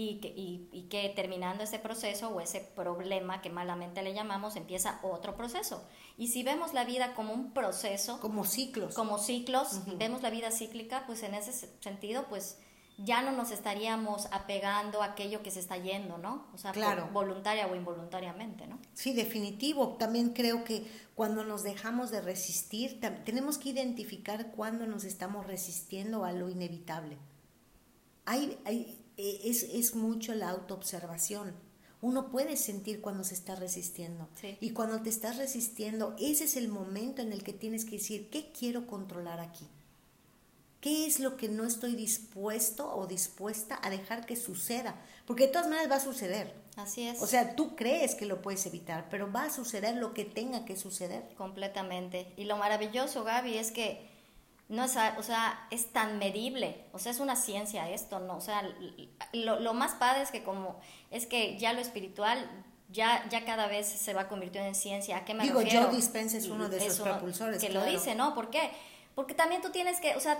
y 0.00 0.20
que, 0.20 0.32
y, 0.36 0.86
que 0.88 1.08
terminando 1.08 1.64
ese 1.64 1.80
proceso 1.80 2.28
o 2.28 2.40
ese 2.40 2.60
problema 2.60 3.42
que 3.42 3.50
malamente 3.50 4.00
le 4.00 4.14
llamamos, 4.14 4.54
empieza 4.54 5.00
otro 5.02 5.34
proceso. 5.34 5.82
Y 6.16 6.28
si 6.28 6.44
vemos 6.44 6.72
la 6.72 6.84
vida 6.84 7.14
como 7.14 7.32
un 7.32 7.52
proceso... 7.52 8.20
Como 8.20 8.44
ciclos. 8.44 8.94
Como 8.94 9.18
ciclos, 9.18 9.80
vemos 9.98 10.22
la 10.22 10.30
vida 10.30 10.52
cíclica, 10.52 11.02
pues 11.04 11.24
en 11.24 11.34
ese 11.34 11.52
sentido, 11.80 12.26
pues 12.28 12.58
ya 12.96 13.22
no 13.22 13.32
nos 13.32 13.50
estaríamos 13.50 14.28
apegando 14.30 15.02
a 15.02 15.06
aquello 15.06 15.42
que 15.42 15.50
se 15.50 15.58
está 15.58 15.76
yendo, 15.76 16.16
¿no? 16.16 16.46
O 16.54 16.58
sea, 16.58 16.72
voluntaria 17.12 17.66
o 17.66 17.74
involuntariamente, 17.74 18.68
¿no? 18.68 18.78
Sí, 18.94 19.14
definitivo. 19.14 19.96
También 19.98 20.30
creo 20.32 20.62
que 20.62 20.88
cuando 21.16 21.42
nos 21.42 21.64
dejamos 21.64 22.12
de 22.12 22.20
resistir, 22.20 23.00
tenemos 23.24 23.58
que 23.58 23.70
identificar 23.70 24.52
cuándo 24.52 24.86
nos 24.86 25.02
estamos 25.02 25.44
resistiendo 25.44 26.24
a 26.24 26.30
lo 26.30 26.48
inevitable. 26.50 27.18
Hay, 28.26 28.58
hay, 28.64 29.07
es, 29.18 29.64
es 29.64 29.94
mucho 29.94 30.34
la 30.34 30.50
autoobservación. 30.50 31.52
Uno 32.00 32.30
puede 32.30 32.56
sentir 32.56 33.00
cuando 33.00 33.24
se 33.24 33.34
está 33.34 33.56
resistiendo. 33.56 34.28
Y 34.60 34.70
cuando 34.70 35.02
te 35.02 35.10
estás 35.10 35.36
resistiendo, 35.36 36.14
ese 36.18 36.44
es 36.44 36.56
el 36.56 36.68
momento 36.68 37.22
en 37.22 37.32
el 37.32 37.42
que 37.42 37.52
tienes 37.52 37.84
que 37.84 37.96
decir, 37.96 38.30
¿qué 38.30 38.52
quiero 38.52 38.86
controlar 38.86 39.40
aquí? 39.40 39.66
¿Qué 40.80 41.06
es 41.06 41.18
lo 41.18 41.36
que 41.36 41.48
no 41.48 41.64
estoy 41.64 41.96
dispuesto 41.96 42.94
o 42.94 43.08
dispuesta 43.08 43.80
a 43.82 43.90
dejar 43.90 44.26
que 44.26 44.36
suceda? 44.36 44.94
Porque 45.26 45.46
de 45.46 45.52
todas 45.52 45.66
maneras 45.66 45.90
va 45.90 45.96
a 45.96 46.00
suceder. 46.00 46.54
Así 46.76 47.02
es. 47.02 47.20
O 47.20 47.26
sea, 47.26 47.56
tú 47.56 47.74
crees 47.74 48.14
que 48.14 48.26
lo 48.26 48.40
puedes 48.42 48.64
evitar, 48.64 49.08
pero 49.10 49.32
va 49.32 49.46
a 49.46 49.50
suceder 49.50 49.96
lo 49.96 50.14
que 50.14 50.24
tenga 50.24 50.64
que 50.64 50.76
suceder. 50.76 51.34
Completamente. 51.36 52.32
Y 52.36 52.44
lo 52.44 52.56
maravilloso, 52.56 53.24
Gaby, 53.24 53.58
es 53.58 53.72
que 53.72 54.08
no 54.68 54.84
es, 54.84 54.96
o 55.16 55.22
sea, 55.22 55.66
es 55.70 55.92
tan 55.92 56.18
medible, 56.18 56.84
o 56.92 56.98
sea, 56.98 57.12
es 57.12 57.20
una 57.20 57.36
ciencia 57.36 57.88
esto, 57.90 58.18
¿no? 58.20 58.36
O 58.36 58.40
sea, 58.40 58.62
lo, 59.32 59.74
más 59.74 59.94
padre 59.94 60.22
es 60.22 60.30
que 60.30 60.42
como, 60.42 60.78
es 61.10 61.26
que 61.26 61.58
ya 61.58 61.72
lo 61.72 61.80
espiritual 61.80 62.48
ya, 62.90 63.26
ya 63.28 63.44
cada 63.44 63.66
vez 63.66 63.86
se 63.86 64.14
va 64.14 64.28
convirtiendo 64.28 64.68
en 64.68 64.74
ciencia. 64.74 65.18
¿A 65.18 65.24
qué 65.24 65.34
me 65.34 65.44
Digo, 65.44 65.60
Joe 65.60 65.94
Dispenza 65.94 66.36
es 66.36 66.48
uno 66.48 66.68
de 66.68 66.78
esos 66.78 67.00
propulsores. 67.00 67.60
Que 67.60 67.70
lo 67.70 67.84
dice, 67.84 68.14
¿no? 68.14 68.34
¿Por 68.34 68.50
qué? 68.50 68.70
Porque 69.14 69.34
también 69.34 69.62
tú 69.62 69.70
tienes 69.70 70.00
que, 70.00 70.14
o 70.16 70.20
sea, 70.20 70.38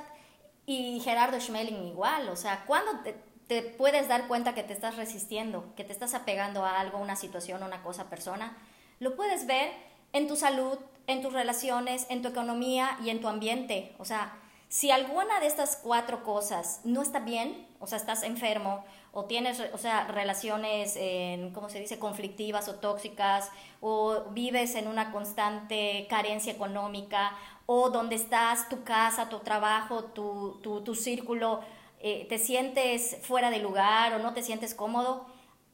y 0.67 1.01
Gerardo 1.01 1.41
Schmeling 1.41 1.89
igual, 1.89 2.29
o 2.29 2.37
sea, 2.37 2.65
¿cuándo 2.67 3.01
te, 3.03 3.17
te 3.47 3.63
puedes 3.63 4.09
dar 4.09 4.29
cuenta 4.29 4.55
que 4.55 4.63
te 4.63 4.75
estás 4.75 4.97
resistiendo, 4.97 5.75
que 5.75 5.85
te 5.85 5.93
estás 5.93 6.13
apegando 6.15 6.65
a 6.65 6.79
algo, 6.79 6.99
una 6.99 7.17
situación, 7.17 7.63
una 7.63 7.83
cosa, 7.83 8.11
persona? 8.11 8.57
Lo 9.01 9.17
puedes 9.17 9.47
ver 9.47 9.73
en 10.13 10.29
tu 10.29 10.37
salud, 10.37 10.79
en 11.09 11.23
tus 11.23 11.33
relaciones, 11.33 12.07
en 12.11 12.23
tu 12.23 12.29
economía 12.29 12.97
y 13.03 13.11
en 13.11 13.21
tu 13.21 13.27
ambiente. 13.27 13.97
O 13.99 14.05
sea, 14.05 14.39
si 14.69 14.91
alguna 14.91 15.41
de 15.41 15.47
estas 15.47 15.77
cuatro 15.83 16.23
cosas 16.23 16.83
no 16.85 17.03
está 17.03 17.19
bien, 17.21 17.67
o 17.81 17.87
sea, 17.87 17.99
estás 17.99 18.23
enfermo 18.23 18.85
o 19.13 19.25
tienes, 19.25 19.61
o 19.73 19.79
sea, 19.79 20.07
relaciones, 20.07 20.95
en, 20.97 21.53
¿cómo 21.53 21.71
se 21.71 21.81
dice?, 21.81 21.99
conflictivas 21.99 22.69
o 22.69 22.75
tóxicas, 22.75 23.51
o 23.81 24.25
vives 24.33 24.75
en 24.75 24.87
una 24.87 25.11
constante 25.11 26.07
carencia 26.11 26.53
económica, 26.53 27.33
o 27.65 27.89
donde 27.89 28.15
estás, 28.15 28.69
tu 28.69 28.85
casa, 28.85 29.31
tu 29.31 29.41
trabajo, 29.41 30.05
tu, 30.05 30.61
tu, 30.63 30.83
tu 30.83 30.95
círculo, 30.95 31.61
eh, 32.01 32.27
te 32.29 32.39
sientes 32.39 33.17
fuera 33.23 33.51
de 33.51 33.59
lugar 33.59 34.13
o 34.13 34.19
no 34.19 34.35
te 34.35 34.43
sientes 34.43 34.75
cómodo, 34.75 35.27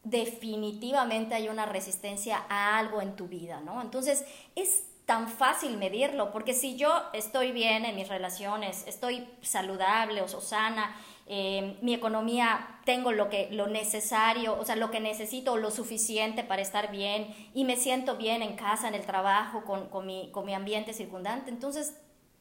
definitivamente 0.05 1.35
hay 1.35 1.49
una 1.49 1.67
resistencia 1.67 2.45
a 2.49 2.79
algo 2.79 3.03
en 3.03 3.17
tu 3.17 3.27
vida, 3.27 3.61
¿no? 3.61 3.83
Entonces, 3.83 4.25
es 4.55 4.85
tan 5.07 5.29
fácil 5.29 5.77
medirlo, 5.77 6.33
porque 6.33 6.55
si 6.55 6.77
yo 6.77 6.91
estoy 7.13 7.53
bien 7.53 7.85
en 7.85 7.97
mis 7.97 8.09
relaciones, 8.09 8.85
estoy 8.87 9.29
saludable 9.43 10.23
o 10.23 10.29
sana, 10.29 10.97
eh, 11.27 11.79
mi 11.81 11.95
economía 11.95 12.79
tengo 12.85 13.13
lo 13.13 13.31
que 13.31 13.49
lo 13.51 13.67
necesario, 13.67 14.59
o 14.59 14.65
sea, 14.65 14.77
lo 14.77 14.91
que 14.91 15.01
necesito 15.01 15.53
o 15.53 15.57
lo 15.57 15.71
suficiente 15.71 16.43
para 16.43 16.63
estar 16.63 16.91
bien 16.91 17.35
y 17.55 17.65
me 17.65 17.77
siento 17.77 18.17
bien 18.17 18.43
en 18.43 18.57
casa, 18.57 18.89
en 18.89 18.95
el 18.95 19.07
trabajo, 19.07 19.65
con, 19.65 19.89
con, 19.89 20.07
mi, 20.07 20.31
con 20.33 20.47
mi 20.47 20.55
ambiente 20.55 20.93
circundante, 20.93 21.51
entonces 21.51 21.95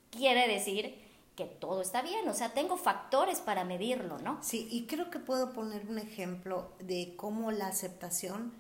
quiere 0.09 0.47
decir 0.47 1.01
que 1.35 1.45
todo 1.45 1.81
está 1.81 2.01
bien, 2.01 2.27
o 2.29 2.33
sea, 2.33 2.53
tengo 2.53 2.77
factores 2.77 3.39
para 3.39 3.63
medirlo, 3.63 4.19
¿no? 4.19 4.37
Sí, 4.41 4.67
y 4.69 4.85
creo 4.85 5.09
que 5.09 5.19
puedo 5.19 5.51
poner 5.51 5.85
un 5.89 5.97
ejemplo 5.97 6.71
de 6.79 7.15
cómo 7.15 7.51
la 7.51 7.67
aceptación, 7.67 8.53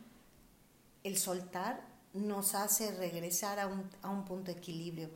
el 1.03 1.17
soltar, 1.17 1.92
nos 2.13 2.55
hace 2.55 2.91
regresar 2.91 3.59
a 3.59 3.67
un, 3.67 3.89
a 4.01 4.09
un 4.09 4.25
punto 4.25 4.51
de 4.51 4.57
equilibrio. 4.57 5.09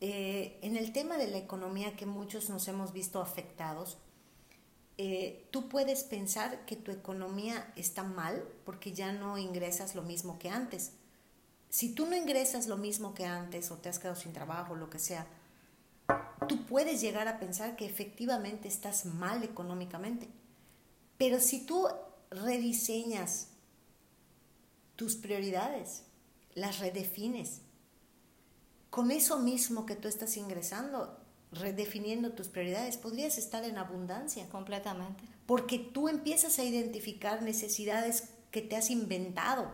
Eh, 0.00 0.58
en 0.62 0.76
el 0.76 0.92
tema 0.92 1.18
de 1.18 1.28
la 1.28 1.38
economía 1.38 1.94
que 1.96 2.06
muchos 2.06 2.48
nos 2.48 2.66
hemos 2.68 2.92
visto 2.92 3.20
afectados, 3.20 3.98
eh, 4.96 5.46
tú 5.50 5.68
puedes 5.68 6.04
pensar 6.04 6.64
que 6.64 6.76
tu 6.76 6.90
economía 6.90 7.72
está 7.76 8.02
mal 8.02 8.44
porque 8.64 8.92
ya 8.92 9.12
no 9.12 9.38
ingresas 9.38 9.94
lo 9.94 10.02
mismo 10.02 10.38
que 10.38 10.48
antes. 10.48 10.92
Si 11.68 11.94
tú 11.94 12.06
no 12.06 12.16
ingresas 12.16 12.66
lo 12.66 12.76
mismo 12.76 13.14
que 13.14 13.26
antes 13.26 13.70
o 13.70 13.76
te 13.76 13.88
has 13.88 13.98
quedado 13.98 14.16
sin 14.16 14.32
trabajo, 14.32 14.74
lo 14.74 14.90
que 14.90 14.98
sea, 14.98 15.26
tú 16.48 16.66
puedes 16.66 17.00
llegar 17.00 17.28
a 17.28 17.38
pensar 17.38 17.76
que 17.76 17.86
efectivamente 17.86 18.68
estás 18.68 19.04
mal 19.04 19.44
económicamente. 19.44 20.28
Pero 21.16 21.40
si 21.40 21.64
tú 21.64 21.86
rediseñas 22.30 23.48
tus 24.96 25.16
prioridades, 25.16 26.04
las 26.54 26.78
redefines. 26.78 27.62
Con 28.90 29.10
eso 29.10 29.38
mismo 29.38 29.86
que 29.86 29.94
tú 29.94 30.08
estás 30.08 30.36
ingresando, 30.36 31.16
redefiniendo 31.52 32.32
tus 32.32 32.48
prioridades, 32.48 32.96
podrías 32.96 33.38
estar 33.38 33.64
en 33.64 33.78
abundancia. 33.78 34.48
Completamente. 34.48 35.22
Porque 35.46 35.78
tú 35.78 36.08
empiezas 36.08 36.58
a 36.58 36.64
identificar 36.64 37.42
necesidades 37.42 38.30
que 38.50 38.62
te 38.62 38.76
has 38.76 38.90
inventado. 38.90 39.70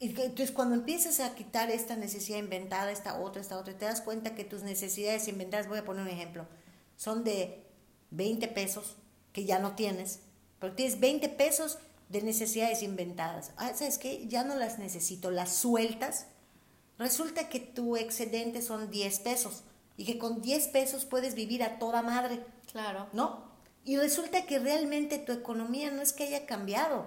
Entonces, 0.00 0.50
cuando 0.50 0.74
empiezas 0.74 1.20
a 1.20 1.34
quitar 1.34 1.70
esta 1.70 1.94
necesidad 1.96 2.38
inventada, 2.38 2.90
esta 2.90 3.20
otra, 3.20 3.40
esta 3.40 3.56
otra, 3.56 3.78
te 3.78 3.84
das 3.84 4.00
cuenta 4.00 4.34
que 4.34 4.44
tus 4.44 4.62
necesidades 4.62 5.28
inventadas, 5.28 5.68
voy 5.68 5.78
a 5.78 5.84
poner 5.84 6.02
un 6.02 6.08
ejemplo, 6.08 6.44
son 6.96 7.22
de 7.22 7.62
20 8.10 8.48
pesos 8.48 8.96
que 9.32 9.44
ya 9.44 9.60
no 9.60 9.76
tienes, 9.76 10.18
pero 10.58 10.74
tienes 10.74 10.98
20 10.98 11.28
pesos 11.28 11.78
de 12.12 12.22
necesidades 12.22 12.82
inventadas. 12.82 13.52
Ah, 13.56 13.72
¿Sabes 13.74 13.98
qué? 13.98 14.26
Ya 14.28 14.44
no 14.44 14.54
las 14.54 14.78
necesito, 14.78 15.30
las 15.30 15.54
sueltas. 15.54 16.26
Resulta 16.98 17.48
que 17.48 17.58
tu 17.58 17.96
excedente 17.96 18.60
son 18.60 18.90
10 18.90 19.20
pesos 19.20 19.64
y 19.96 20.04
que 20.04 20.18
con 20.18 20.42
10 20.42 20.68
pesos 20.68 21.06
puedes 21.06 21.34
vivir 21.34 21.62
a 21.62 21.78
toda 21.78 22.02
madre. 22.02 22.44
Claro. 22.70 23.08
¿No? 23.14 23.50
Y 23.84 23.96
resulta 23.96 24.44
que 24.44 24.58
realmente 24.58 25.18
tu 25.18 25.32
economía 25.32 25.90
no 25.90 26.02
es 26.02 26.12
que 26.12 26.24
haya 26.24 26.46
cambiado, 26.46 27.06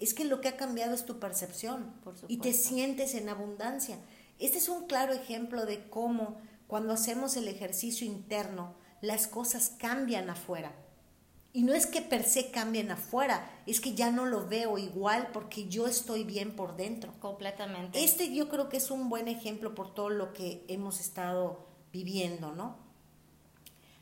es 0.00 0.14
que 0.14 0.24
lo 0.24 0.40
que 0.40 0.48
ha 0.48 0.56
cambiado 0.56 0.94
es 0.94 1.04
tu 1.04 1.20
percepción 1.20 1.92
y 2.26 2.38
te 2.38 2.52
sientes 2.52 3.14
en 3.14 3.28
abundancia. 3.28 3.98
Este 4.38 4.58
es 4.58 4.68
un 4.68 4.86
claro 4.86 5.12
ejemplo 5.12 5.66
de 5.66 5.88
cómo 5.88 6.38
cuando 6.66 6.94
hacemos 6.94 7.36
el 7.36 7.46
ejercicio 7.46 8.06
interno, 8.06 8.74
las 9.00 9.28
cosas 9.28 9.72
cambian 9.78 10.28
afuera. 10.30 10.72
Y 11.56 11.62
no 11.62 11.72
es 11.72 11.86
que 11.86 12.02
per 12.02 12.22
se 12.22 12.50
cambien 12.50 12.90
afuera, 12.90 13.50
es 13.64 13.80
que 13.80 13.94
ya 13.94 14.10
no 14.10 14.26
lo 14.26 14.46
veo 14.46 14.76
igual 14.76 15.30
porque 15.32 15.68
yo 15.68 15.86
estoy 15.86 16.22
bien 16.22 16.54
por 16.54 16.76
dentro. 16.76 17.14
Completamente. 17.18 18.04
Este 18.04 18.30
yo 18.34 18.50
creo 18.50 18.68
que 18.68 18.76
es 18.76 18.90
un 18.90 19.08
buen 19.08 19.26
ejemplo 19.26 19.74
por 19.74 19.94
todo 19.94 20.10
lo 20.10 20.34
que 20.34 20.66
hemos 20.68 21.00
estado 21.00 21.64
viviendo, 21.94 22.52
¿no? 22.52 22.76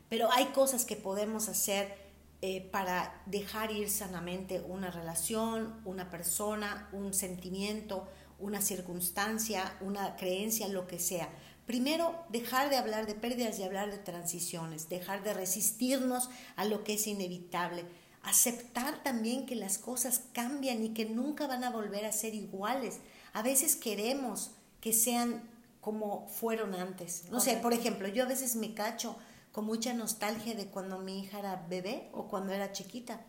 Pero 0.09 0.29
hay 0.33 0.47
cosas 0.47 0.83
que 0.83 0.97
podemos 0.97 1.47
hacer 1.47 1.95
eh, 2.41 2.59
para 2.59 3.23
dejar 3.25 3.71
ir 3.71 3.89
sanamente 3.89 4.59
una 4.59 4.91
relación, 4.91 5.79
una 5.85 6.09
persona, 6.09 6.89
un 6.91 7.13
sentimiento, 7.13 8.05
una 8.37 8.59
circunstancia, 8.59 9.77
una 9.79 10.17
creencia, 10.17 10.67
lo 10.67 10.87
que 10.87 10.99
sea. 10.99 11.29
Primero, 11.65 12.15
dejar 12.29 12.69
de 12.69 12.77
hablar 12.77 13.07
de 13.07 13.15
pérdidas 13.15 13.57
y 13.57 13.63
hablar 13.63 13.89
de 13.89 13.97
transiciones, 13.97 14.87
dejar 14.87 15.23
de 15.23 15.33
resistirnos 15.33 16.29
a 16.55 16.65
lo 16.65 16.83
que 16.83 16.93
es 16.93 17.07
inevitable, 17.07 17.85
aceptar 18.21 19.01
también 19.03 19.45
que 19.45 19.55
las 19.55 19.77
cosas 19.77 20.21
cambian 20.33 20.83
y 20.83 20.89
que 20.89 21.05
nunca 21.05 21.47
van 21.47 21.63
a 21.63 21.71
volver 21.71 22.05
a 22.05 22.11
ser 22.11 22.35
iguales. 22.35 22.99
A 23.33 23.41
veces 23.41 23.75
queremos 23.75 24.51
que 24.79 24.93
sean 24.93 25.43
como 25.81 26.27
fueron 26.27 26.75
antes. 26.75 27.25
No 27.31 27.39
sé, 27.39 27.57
por 27.57 27.73
ejemplo, 27.73 28.07
yo 28.07 28.23
a 28.23 28.27
veces 28.27 28.55
me 28.55 28.73
cacho 28.73 29.15
con 29.51 29.65
mucha 29.65 29.93
nostalgia 29.93 30.53
de 30.53 30.67
cuando 30.67 30.99
mi 30.99 31.19
hija 31.19 31.39
era 31.39 31.65
bebé 31.69 32.09
o 32.11 32.27
cuando 32.27 32.53
era 32.53 32.71
chiquita. 32.71 33.21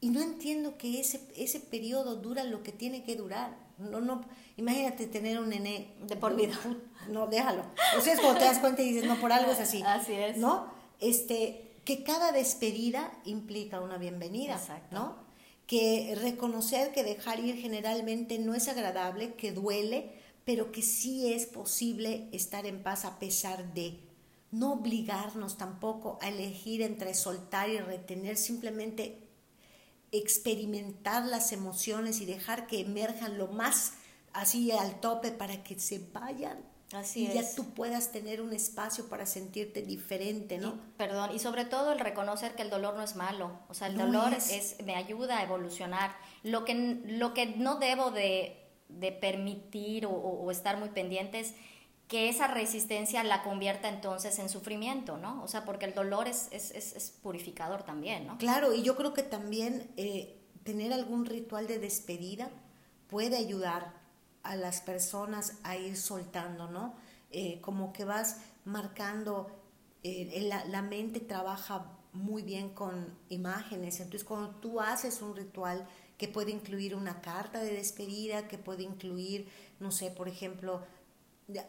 Y 0.00 0.10
no 0.10 0.20
entiendo 0.20 0.78
que 0.78 1.00
ese, 1.00 1.20
ese 1.36 1.60
periodo 1.60 2.16
dura 2.16 2.42
lo 2.42 2.62
que 2.62 2.72
tiene 2.72 3.04
que 3.04 3.14
durar. 3.14 3.56
No, 3.78 4.00
no, 4.00 4.24
imagínate 4.56 5.06
tener 5.06 5.38
un 5.38 5.48
nené 5.48 5.94
de 6.06 6.16
por 6.16 6.36
vida. 6.36 6.58
No, 7.08 7.26
déjalo. 7.26 7.64
O 7.98 8.00
sea, 8.00 8.14
es 8.14 8.20
cuando 8.20 8.38
te 8.38 8.44
das 8.44 8.58
cuenta 8.58 8.82
y 8.82 8.92
dices, 8.92 9.04
no, 9.04 9.20
por 9.20 9.32
algo 9.32 9.52
es 9.52 9.60
así. 9.60 9.82
Así 9.86 10.12
es. 10.12 10.36
¿No? 10.36 10.66
Este, 11.00 11.72
que 11.84 12.04
cada 12.04 12.32
despedida 12.32 13.12
implica 13.24 13.80
una 13.80 13.98
bienvenida, 13.98 14.54
Exacto. 14.54 14.94
¿no? 14.94 15.16
Que 15.66 16.16
reconocer 16.20 16.92
que 16.92 17.02
dejar 17.02 17.40
ir 17.40 17.56
generalmente 17.56 18.38
no 18.38 18.54
es 18.54 18.68
agradable, 18.68 19.34
que 19.34 19.52
duele, 19.52 20.12
pero 20.44 20.70
que 20.70 20.82
sí 20.82 21.32
es 21.32 21.46
posible 21.46 22.28
estar 22.32 22.66
en 22.66 22.82
paz 22.82 23.04
a 23.04 23.18
pesar 23.18 23.72
de 23.74 24.00
no 24.52 24.74
obligarnos 24.74 25.56
tampoco 25.56 26.18
a 26.20 26.28
elegir 26.28 26.82
entre 26.82 27.14
soltar 27.14 27.70
y 27.70 27.78
retener, 27.78 28.36
simplemente 28.36 29.21
experimentar 30.12 31.24
las 31.24 31.52
emociones 31.52 32.20
y 32.20 32.26
dejar 32.26 32.66
que 32.66 32.80
emerjan 32.80 33.38
lo 33.38 33.48
más 33.48 33.94
así 34.32 34.70
al 34.70 35.00
tope 35.00 35.32
para 35.32 35.62
que 35.62 35.78
se 35.78 36.00
vayan. 36.12 36.58
Así 36.92 37.24
y 37.24 37.32
ya 37.32 37.42
tú 37.56 37.72
puedas 37.72 38.12
tener 38.12 38.42
un 38.42 38.52
espacio 38.52 39.08
para 39.08 39.24
sentirte 39.24 39.80
diferente, 39.80 40.58
¿no? 40.58 40.78
perdón, 40.98 41.34
y 41.34 41.38
sobre 41.38 41.64
todo 41.64 41.92
el 41.92 41.98
reconocer 41.98 42.54
que 42.54 42.60
el 42.60 42.68
dolor 42.68 42.94
no 42.94 43.02
es 43.02 43.16
malo, 43.16 43.60
o 43.70 43.74
sea, 43.74 43.86
el 43.86 43.96
dolor 43.96 44.34
es. 44.34 44.76
me 44.84 44.94
ayuda 44.94 45.38
a 45.38 45.42
evolucionar. 45.42 46.14
Lo 46.42 46.66
que, 46.66 47.00
lo 47.06 47.32
que 47.32 47.46
no 47.46 47.76
debo 47.76 48.10
de, 48.10 48.58
permitir 49.22 50.04
o, 50.04 50.50
estar 50.50 50.76
muy 50.76 50.90
pendientes 50.90 51.54
que 52.12 52.28
esa 52.28 52.46
resistencia 52.46 53.24
la 53.24 53.42
convierta 53.42 53.88
entonces 53.88 54.38
en 54.38 54.50
sufrimiento, 54.50 55.16
¿no? 55.16 55.42
O 55.42 55.48
sea, 55.48 55.64
porque 55.64 55.86
el 55.86 55.94
dolor 55.94 56.28
es, 56.28 56.48
es, 56.52 57.10
purificador 57.22 57.84
también, 57.84 58.26
¿no? 58.26 58.36
Claro, 58.36 58.74
y 58.74 58.82
yo 58.82 58.96
creo 58.96 59.14
que 59.14 59.22
también 59.22 59.90
eh, 59.96 60.38
tener 60.62 60.92
algún 60.92 61.24
ritual 61.24 61.66
de 61.66 61.78
despedida 61.78 62.50
puede 63.08 63.38
ayudar 63.38 63.94
a 64.42 64.56
las 64.56 64.82
personas 64.82 65.54
a 65.62 65.78
ir 65.78 65.96
soltando, 65.96 66.70
¿no? 66.70 66.96
Eh, 67.30 67.62
como 67.62 67.94
que 67.94 68.04
vas 68.04 68.42
marcando, 68.66 69.46
eh, 70.02 70.38
la, 70.50 70.66
la, 70.66 70.82
mente 70.82 71.18
trabaja 71.18 71.96
muy 72.12 72.42
bien 72.42 72.74
con 72.74 73.16
imágenes, 73.30 74.00
entonces 74.00 74.24
cuando 74.24 74.50
tú 74.56 74.82
haces 74.82 75.22
un 75.22 75.34
ritual 75.34 75.88
que 76.18 76.28
puede 76.28 76.50
incluir 76.50 76.94
una 76.94 77.22
carta 77.22 77.60
de 77.60 77.72
despedida, 77.72 78.48
que 78.48 78.58
puede 78.58 78.82
incluir, 78.82 79.48
no 79.80 79.90
sé, 79.90 80.10
por 80.10 80.28
ejemplo, 80.28 80.82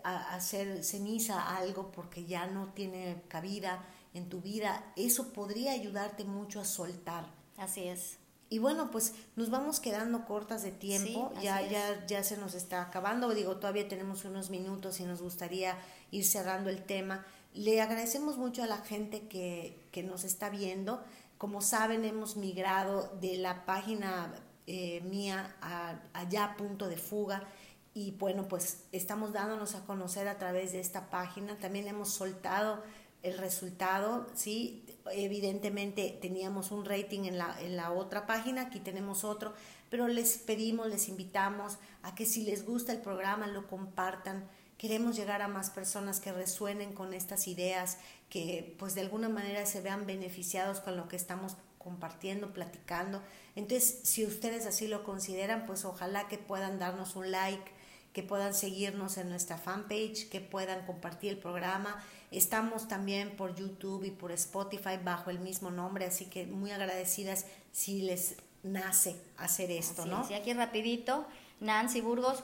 hacer 0.04 0.84
ceniza 0.84 1.56
algo 1.58 1.92
porque 1.92 2.26
ya 2.26 2.48
no 2.48 2.74
tiene 2.74 3.24
cabida 3.28 3.86
en 4.14 4.30
tu 4.30 4.42
vida, 4.42 4.92
eso 4.96 5.34
podría 5.34 5.72
ayudarte 5.72 6.24
mucho 6.24 6.60
a 6.60 6.66
soltar. 6.66 7.26
Así 7.58 7.88
es. 7.88 8.18
Y 8.50 8.60
bueno, 8.60 8.92
pues 8.92 9.16
nos 9.36 9.50
vamos 9.50 9.80
quedando 9.80 10.26
cortas 10.26 10.62
de 10.62 10.72
tiempo, 10.72 11.34
ya, 11.42 11.68
ya, 11.68 12.06
ya 12.06 12.24
se 12.24 12.38
nos 12.38 12.54
está 12.54 12.84
acabando, 12.84 13.34
digo, 13.34 13.58
todavía 13.58 13.88
tenemos 13.88 14.26
unos 14.26 14.52
minutos 14.52 15.00
y 15.00 15.06
nos 15.06 15.24
gustaría 15.24 15.76
ir 16.12 16.24
cerrando 16.24 16.70
el 16.70 16.84
tema. 16.84 17.26
Le 17.56 17.82
agradecemos 17.82 18.38
mucho 18.38 18.62
a 18.62 18.68
la 18.68 18.78
gente 18.78 19.28
que, 19.28 19.88
que 19.92 20.04
nos 20.04 20.24
está 20.24 20.50
viendo. 20.50 21.04
Como 21.40 21.62
saben, 21.62 22.06
hemos 22.06 22.38
migrado 22.38 23.18
de 23.20 23.38
la 23.38 23.66
página 23.66 24.32
eh, 24.68 25.02
mía 25.02 25.56
a, 25.60 26.00
allá 26.14 26.56
punto 26.56 26.88
de 26.88 26.98
fuga 26.98 27.48
y 27.94 28.12
bueno, 28.12 28.48
pues 28.48 28.84
estamos 28.92 29.34
dándonos 29.34 29.76
a 29.76 29.86
conocer 29.86 30.28
a 30.28 30.38
través 30.38 30.72
de 30.72 30.80
esta 30.80 31.10
página. 31.10 31.58
También 31.60 31.88
hemos 31.88 32.10
soltado 32.10 32.84
el 33.22 33.38
resultado, 33.38 34.28
¿sí? 34.34 34.86
Evidentemente 35.12 36.18
teníamos 36.22 36.72
un 36.72 36.86
rating 36.86 37.26
en 37.26 37.38
la, 37.38 37.56
en 37.62 37.78
la 37.78 37.92
otra 37.92 38.26
página, 38.26 38.64
aquí 38.64 38.80
tenemos 38.80 39.24
otro, 39.24 39.54
pero 39.90 40.08
les 40.08 40.38
pedimos, 40.38 40.88
les 40.88 41.08
invitamos 41.08 41.78
a 42.02 42.16
que 42.16 42.26
si 42.26 42.44
les 42.44 42.66
gusta 42.66 42.92
el 42.92 43.00
programa 43.00 43.48
lo 43.48 43.68
compartan. 43.68 44.50
Queremos 44.78 45.16
llegar 45.16 45.42
a 45.42 45.48
más 45.48 45.70
personas 45.70 46.20
que 46.20 46.34
resuenen 46.34 46.94
con 46.94 47.14
estas 47.14 47.48
ideas, 47.48 47.98
que 48.30 48.76
pues 48.78 48.96
de 48.96 49.02
alguna 49.02 49.30
manera 49.30 49.66
se 49.66 49.80
vean 49.80 50.06
beneficiados 50.06 50.82
con 50.82 50.98
lo 50.98 51.08
que 51.08 51.16
estamos 51.16 51.56
compartiendo, 51.78 52.54
platicando. 52.54 53.22
Entonces, 53.56 54.00
si 54.04 54.26
ustedes 54.26 54.66
así 54.66 54.88
lo 54.88 55.04
consideran, 55.04 55.66
pues 55.66 55.86
ojalá 55.86 56.28
que 56.28 56.38
puedan 56.38 56.80
darnos 56.80 57.16
un 57.16 57.32
like, 57.32 57.72
que 58.14 58.22
puedan 58.22 58.54
seguirnos 58.54 59.18
en 59.18 59.30
nuestra 59.30 59.58
fanpage, 59.58 60.30
que 60.30 60.40
puedan 60.40 60.86
compartir 60.86 61.32
el 61.32 61.38
programa. 61.38 62.02
Estamos 62.32 62.88
también 62.88 63.36
por 63.36 63.56
YouTube 63.56 64.04
y 64.06 64.12
por 64.12 64.32
Spotify 64.32 64.98
bajo 65.04 65.32
el 65.32 65.40
mismo 65.40 65.72
nombre, 65.72 66.06
así 66.06 66.26
que 66.26 66.46
muy 66.46 66.72
agradecidas 66.72 67.48
si 67.72 68.04
les 68.04 68.36
nace 68.62 69.20
hacer 69.38 69.72
esto, 69.72 70.06
¿no? 70.06 70.26
Sí, 70.28 70.36
aquí 70.36 70.54
rapidito, 70.54 71.26
Nancy 71.60 72.02
Burgos, 72.02 72.44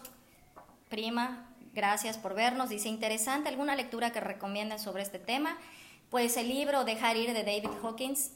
prima, 0.89 1.47
gracias 1.73 2.17
por 2.17 2.33
vernos. 2.33 2.69
Dice, 2.69 2.89
interesante, 2.89 3.49
¿alguna 3.49 3.75
lectura 3.75 4.11
que 4.11 4.19
recomienden 4.19 4.79
sobre 4.79 5.03
este 5.03 5.19
tema? 5.19 5.57
Pues 6.09 6.35
el 6.35 6.49
libro 6.49 6.83
Dejar 6.83 7.15
ir 7.15 7.31
de 7.33 7.43
David 7.43 7.69
Hawkins, 7.83 8.31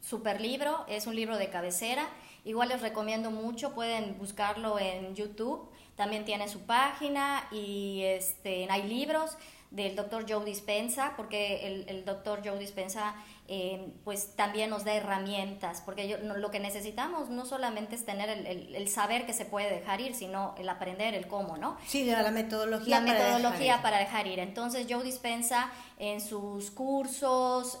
super 0.00 0.40
libro, 0.40 0.86
es 0.88 1.06
un 1.06 1.14
libro 1.14 1.36
de 1.36 1.50
cabecera. 1.50 2.08
Igual 2.44 2.70
les 2.70 2.80
recomiendo 2.80 3.30
mucho, 3.30 3.74
pueden 3.74 4.16
buscarlo 4.18 4.78
en 4.78 5.14
YouTube 5.14 5.68
también 5.98 6.24
tiene 6.24 6.48
su 6.48 6.60
página 6.60 7.48
y 7.50 8.02
este, 8.04 8.68
hay 8.70 8.84
libros 8.84 9.36
del 9.72 9.96
doctor 9.96 10.24
Joe 10.26 10.44
Dispensa, 10.44 11.14
porque 11.16 11.66
el, 11.66 11.84
el 11.88 12.04
doctor 12.04 12.40
Joe 12.42 12.56
Dispensa 12.56 13.16
eh, 13.48 13.92
pues 14.04 14.36
también 14.36 14.70
nos 14.70 14.84
da 14.84 14.94
herramientas, 14.94 15.82
porque 15.84 16.06
yo, 16.06 16.18
lo 16.18 16.50
que 16.52 16.60
necesitamos 16.60 17.30
no 17.30 17.44
solamente 17.44 17.96
es 17.96 18.06
tener 18.06 18.28
el, 18.30 18.76
el, 18.76 18.88
saber 18.88 19.26
que 19.26 19.32
se 19.32 19.44
puede 19.44 19.68
dejar 19.70 20.00
ir, 20.00 20.14
sino 20.14 20.54
el 20.56 20.68
aprender 20.68 21.14
el 21.14 21.26
cómo, 21.26 21.56
¿no? 21.56 21.76
Sí, 21.84 22.04
la 22.04 22.30
metodología. 22.30 23.00
La 23.00 23.06
para 23.06 23.18
metodología 23.18 23.72
dejar 23.72 23.82
para 23.82 23.98
dejar 23.98 24.26
ir. 24.28 24.38
Entonces 24.38 24.86
Joe 24.88 25.02
Dispensa 25.02 25.70
en 25.98 26.20
sus 26.20 26.70
cursos, 26.70 27.78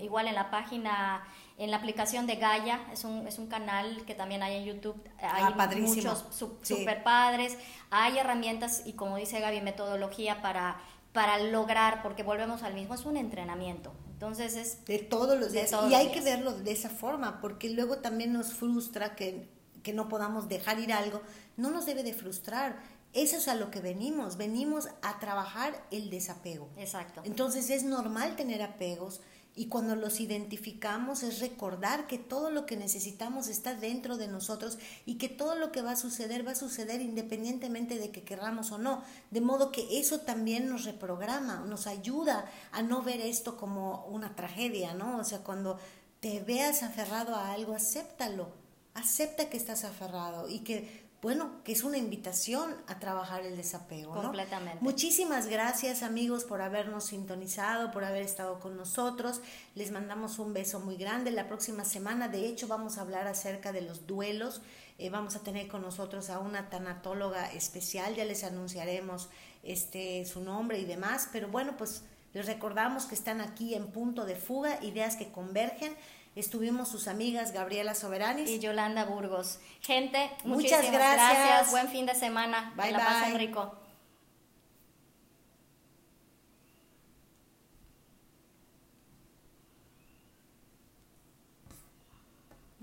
igual 0.00 0.26
en 0.26 0.34
la 0.36 0.50
página 0.50 1.22
en 1.58 1.72
la 1.72 1.78
aplicación 1.78 2.26
de 2.26 2.36
Gaia, 2.36 2.80
es 2.92 3.04
un, 3.04 3.26
es 3.26 3.38
un 3.38 3.48
canal 3.48 4.04
que 4.06 4.14
también 4.14 4.42
hay 4.44 4.56
en 4.56 4.64
YouTube, 4.64 4.96
hay 5.18 5.42
ah, 5.44 5.70
muchos 5.76 6.24
super 6.62 7.02
padres, 7.02 7.56
hay 7.90 8.16
herramientas 8.16 8.82
y 8.86 8.92
como 8.92 9.16
dice 9.16 9.40
Gaby, 9.40 9.60
metodología 9.60 10.40
para, 10.40 10.80
para 11.12 11.38
lograr, 11.38 12.00
porque 12.02 12.22
volvemos 12.22 12.62
al 12.62 12.74
mismo, 12.74 12.94
es 12.94 13.04
un 13.04 13.16
entrenamiento. 13.16 13.92
Entonces 14.12 14.56
es... 14.56 14.84
De 14.84 15.00
todos 15.00 15.38
los 15.38 15.52
días. 15.52 15.72
y 15.90 15.94
hay 15.94 16.12
que 16.12 16.20
verlo 16.20 16.52
de 16.52 16.70
esa 16.70 16.90
forma, 16.90 17.40
porque 17.40 17.70
luego 17.70 17.98
también 17.98 18.32
nos 18.32 18.52
frustra 18.52 19.16
que, 19.16 19.48
que 19.82 19.92
no 19.92 20.08
podamos 20.08 20.48
dejar 20.48 20.78
ir 20.78 20.92
algo. 20.92 21.22
No 21.56 21.70
nos 21.70 21.86
debe 21.86 22.04
de 22.04 22.12
frustrar. 22.12 22.80
Eso 23.12 23.36
es 23.36 23.48
a 23.48 23.54
lo 23.54 23.70
que 23.70 23.80
venimos. 23.80 24.36
Venimos 24.36 24.88
a 25.02 25.18
trabajar 25.18 25.84
el 25.90 26.10
desapego. 26.10 26.68
Exacto. 26.76 27.22
Entonces 27.24 27.70
es 27.70 27.84
normal 27.84 28.36
tener 28.36 28.62
apegos 28.62 29.20
y 29.58 29.66
cuando 29.66 29.96
los 29.96 30.20
identificamos 30.20 31.24
es 31.24 31.40
recordar 31.40 32.06
que 32.06 32.16
todo 32.16 32.48
lo 32.48 32.64
que 32.64 32.76
necesitamos 32.76 33.48
está 33.48 33.74
dentro 33.74 34.16
de 34.16 34.28
nosotros 34.28 34.78
y 35.04 35.16
que 35.16 35.28
todo 35.28 35.56
lo 35.56 35.72
que 35.72 35.82
va 35.82 35.90
a 35.90 35.96
suceder 35.96 36.46
va 36.46 36.52
a 36.52 36.54
suceder 36.54 37.00
independientemente 37.00 37.98
de 37.98 38.12
que 38.12 38.22
querramos 38.22 38.70
o 38.70 38.78
no. 38.78 39.02
De 39.32 39.40
modo 39.40 39.72
que 39.72 39.98
eso 39.98 40.20
también 40.20 40.68
nos 40.68 40.84
reprograma, 40.84 41.64
nos 41.66 41.88
ayuda 41.88 42.48
a 42.70 42.82
no 42.82 43.02
ver 43.02 43.20
esto 43.20 43.56
como 43.56 44.06
una 44.06 44.36
tragedia, 44.36 44.94
¿no? 44.94 45.18
O 45.18 45.24
sea, 45.24 45.40
cuando 45.40 45.80
te 46.20 46.38
veas 46.38 46.84
aferrado 46.84 47.34
a 47.34 47.50
algo, 47.50 47.74
acéptalo. 47.74 48.50
Acepta 48.94 49.50
que 49.50 49.56
estás 49.56 49.82
aferrado 49.82 50.48
y 50.48 50.60
que 50.60 51.07
bueno, 51.20 51.50
que 51.64 51.72
es 51.72 51.82
una 51.82 51.98
invitación 51.98 52.76
a 52.86 53.00
trabajar 53.00 53.44
el 53.44 53.56
desapego. 53.56 54.14
Completamente. 54.14 54.78
Muchísimas 54.80 55.46
gracias 55.46 56.04
amigos 56.04 56.44
por 56.44 56.62
habernos 56.62 57.06
sintonizado, 57.06 57.90
por 57.90 58.04
haber 58.04 58.22
estado 58.22 58.60
con 58.60 58.76
nosotros. 58.76 59.40
Les 59.74 59.90
mandamos 59.90 60.38
un 60.38 60.52
beso 60.52 60.78
muy 60.78 60.96
grande. 60.96 61.32
La 61.32 61.48
próxima 61.48 61.84
semana, 61.84 62.28
de 62.28 62.46
hecho, 62.46 62.68
vamos 62.68 62.98
a 62.98 63.00
hablar 63.00 63.26
acerca 63.26 63.72
de 63.72 63.82
los 63.82 64.06
duelos. 64.06 64.62
Eh, 64.98 65.10
vamos 65.10 65.34
a 65.34 65.40
tener 65.40 65.66
con 65.66 65.82
nosotros 65.82 66.30
a 66.30 66.38
una 66.38 66.70
tanatóloga 66.70 67.52
especial, 67.52 68.14
ya 68.14 68.24
les 68.24 68.44
anunciaremos 68.44 69.28
este, 69.64 70.24
su 70.24 70.40
nombre 70.40 70.78
y 70.78 70.84
demás. 70.84 71.28
Pero 71.32 71.48
bueno, 71.48 71.76
pues 71.76 72.04
les 72.32 72.46
recordamos 72.46 73.06
que 73.06 73.16
están 73.16 73.40
aquí 73.40 73.74
en 73.74 73.88
punto 73.88 74.24
de 74.24 74.36
fuga, 74.36 74.78
ideas 74.84 75.16
que 75.16 75.32
convergen. 75.32 75.96
Estuvimos 76.38 76.88
sus 76.88 77.08
amigas 77.08 77.50
Gabriela 77.50 77.96
Soberanis 77.96 78.48
y 78.48 78.60
Yolanda 78.60 79.04
Burgos. 79.04 79.58
Gente, 79.80 80.30
muchas 80.44 80.88
gracias. 80.88 81.32
gracias. 81.32 81.70
Buen 81.72 81.88
fin 81.88 82.06
de 82.06 82.14
semana. 82.14 82.72
Bye, 82.76 82.92
bye. 82.92 83.36
rico. 83.36 83.74